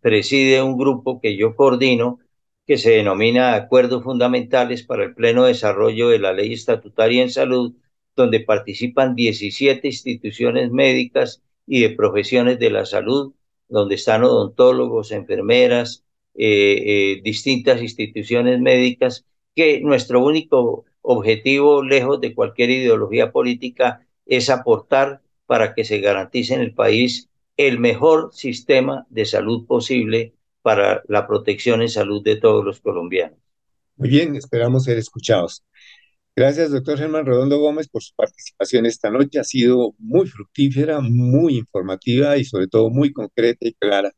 preside 0.01 0.63
un 0.63 0.77
grupo 0.77 1.21
que 1.21 1.37
yo 1.37 1.55
coordino 1.55 2.19
que 2.67 2.79
se 2.79 2.91
denomina 2.91 3.55
Acuerdos 3.55 4.05
Fundamentales 4.05 4.85
para 4.85 5.05
el 5.05 5.15
Pleno 5.15 5.45
Desarrollo 5.45 6.09
de 6.09 6.19
la 6.19 6.33
Ley 6.33 6.53
Estatutaria 6.53 7.23
en 7.23 7.31
Salud, 7.31 7.75
donde 8.17 8.41
participan 8.41 9.15
17 9.15 9.89
instituciones 9.89 10.71
médicas 10.71 11.43
y 11.67 11.81
de 11.83 11.91
profesiones 11.91 12.59
de 12.59 12.71
la 12.71 12.87
salud, 12.87 13.33
donde 13.69 13.97
están 13.97 14.25
odontólogos, 14.25 15.13
enfermeras, 15.13 16.05
eh, 16.35 17.17
eh, 17.17 17.21
distintas 17.23 17.83
instituciones 17.83 18.61
médicas, 18.61 19.25
que 19.55 19.81
nuestro 19.81 20.25
único 20.25 20.85
objetivo, 21.03 21.83
lejos 21.83 22.21
de 22.21 22.35
cualquier 22.35 22.71
ideología 22.71 23.33
política, 23.33 24.07
es 24.27 24.49
aportar 24.51 25.23
para 25.47 25.75
que 25.75 25.85
se 25.85 25.99
garantice 25.99 26.55
en 26.55 26.61
el 26.61 26.75
país 26.75 27.30
el 27.67 27.79
mejor 27.79 28.31
sistema 28.33 29.07
de 29.11 29.27
salud 29.27 29.67
posible 29.67 30.33
para 30.63 31.03
la 31.09 31.27
protección 31.27 31.83
en 31.83 31.91
salud 31.91 32.23
de 32.23 32.37
todos 32.37 32.65
los 32.65 32.81
colombianos. 32.81 33.39
Muy 33.97 34.09
bien, 34.09 34.35
esperamos 34.35 34.85
ser 34.85 34.97
escuchados. 34.97 35.63
Gracias, 36.35 36.71
doctor 36.71 36.97
Germán 36.97 37.27
Redondo 37.27 37.59
Gómez, 37.59 37.87
por 37.89 38.03
su 38.03 38.15
participación 38.15 38.87
esta 38.87 39.11
noche. 39.11 39.41
Ha 39.41 39.45
sido 39.45 39.95
muy 39.99 40.27
fructífera, 40.27 41.01
muy 41.03 41.59
informativa 41.59 42.39
y 42.39 42.45
sobre 42.45 42.67
todo 42.67 42.89
muy 42.89 43.13
concreta 43.13 43.69
y 43.69 43.75
clara. 43.75 44.11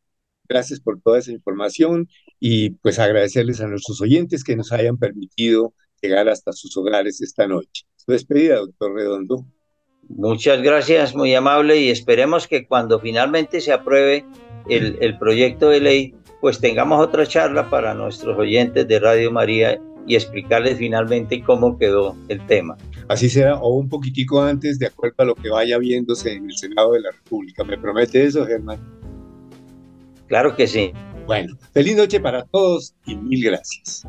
Gracias 0.49 0.78
por 0.78 1.01
toda 1.01 1.18
esa 1.18 1.32
información 1.32 2.09
y 2.38 2.70
pues 2.70 3.01
agradecerles 3.01 3.61
a 3.61 3.66
nuestros 3.66 4.01
oyentes 4.01 4.45
que 4.45 4.55
nos 4.55 4.70
hayan 4.70 4.99
permitido 4.99 5.74
llegar 6.01 6.28
hasta 6.28 6.53
sus 6.53 6.76
hogares 6.76 7.20
esta 7.20 7.49
noche. 7.49 7.86
Su 7.97 8.12
despedida, 8.12 8.59
doctor 8.59 8.95
Redondo. 8.95 9.47
Muchas 10.16 10.62
gracias, 10.62 11.14
muy 11.14 11.34
amable, 11.34 11.78
y 11.78 11.90
esperemos 11.90 12.46
que 12.46 12.66
cuando 12.66 13.00
finalmente 13.00 13.60
se 13.60 13.72
apruebe 13.72 14.24
el, 14.68 14.98
el, 15.00 15.18
proyecto 15.18 15.70
de 15.70 15.80
ley, 15.80 16.14
pues 16.40 16.60
tengamos 16.60 17.00
otra 17.00 17.26
charla 17.26 17.70
para 17.70 17.94
nuestros 17.94 18.38
oyentes 18.38 18.86
de 18.86 18.98
Radio 18.98 19.30
María 19.30 19.80
y 20.06 20.14
explicarles 20.14 20.78
finalmente 20.78 21.42
cómo 21.42 21.78
quedó 21.78 22.16
el 22.28 22.44
tema. 22.46 22.76
Así 23.08 23.28
será, 23.28 23.56
o 23.56 23.74
un 23.74 23.88
poquitico 23.88 24.42
antes, 24.42 24.78
de 24.78 24.86
acuerdo 24.86 25.16
a 25.18 25.24
lo 25.24 25.34
que 25.34 25.50
vaya 25.50 25.78
viéndose 25.78 26.32
en 26.32 26.46
el 26.46 26.56
Senado 26.56 26.92
de 26.92 27.00
la 27.00 27.10
República. 27.10 27.64
¿Me 27.64 27.78
promete 27.78 28.24
eso, 28.24 28.46
Germán? 28.46 28.80
Claro 30.26 30.56
que 30.56 30.66
sí. 30.66 30.92
Bueno, 31.26 31.56
feliz 31.72 31.96
noche 31.96 32.20
para 32.20 32.44
todos 32.44 32.94
y 33.06 33.16
mil 33.16 33.44
gracias. 33.44 34.06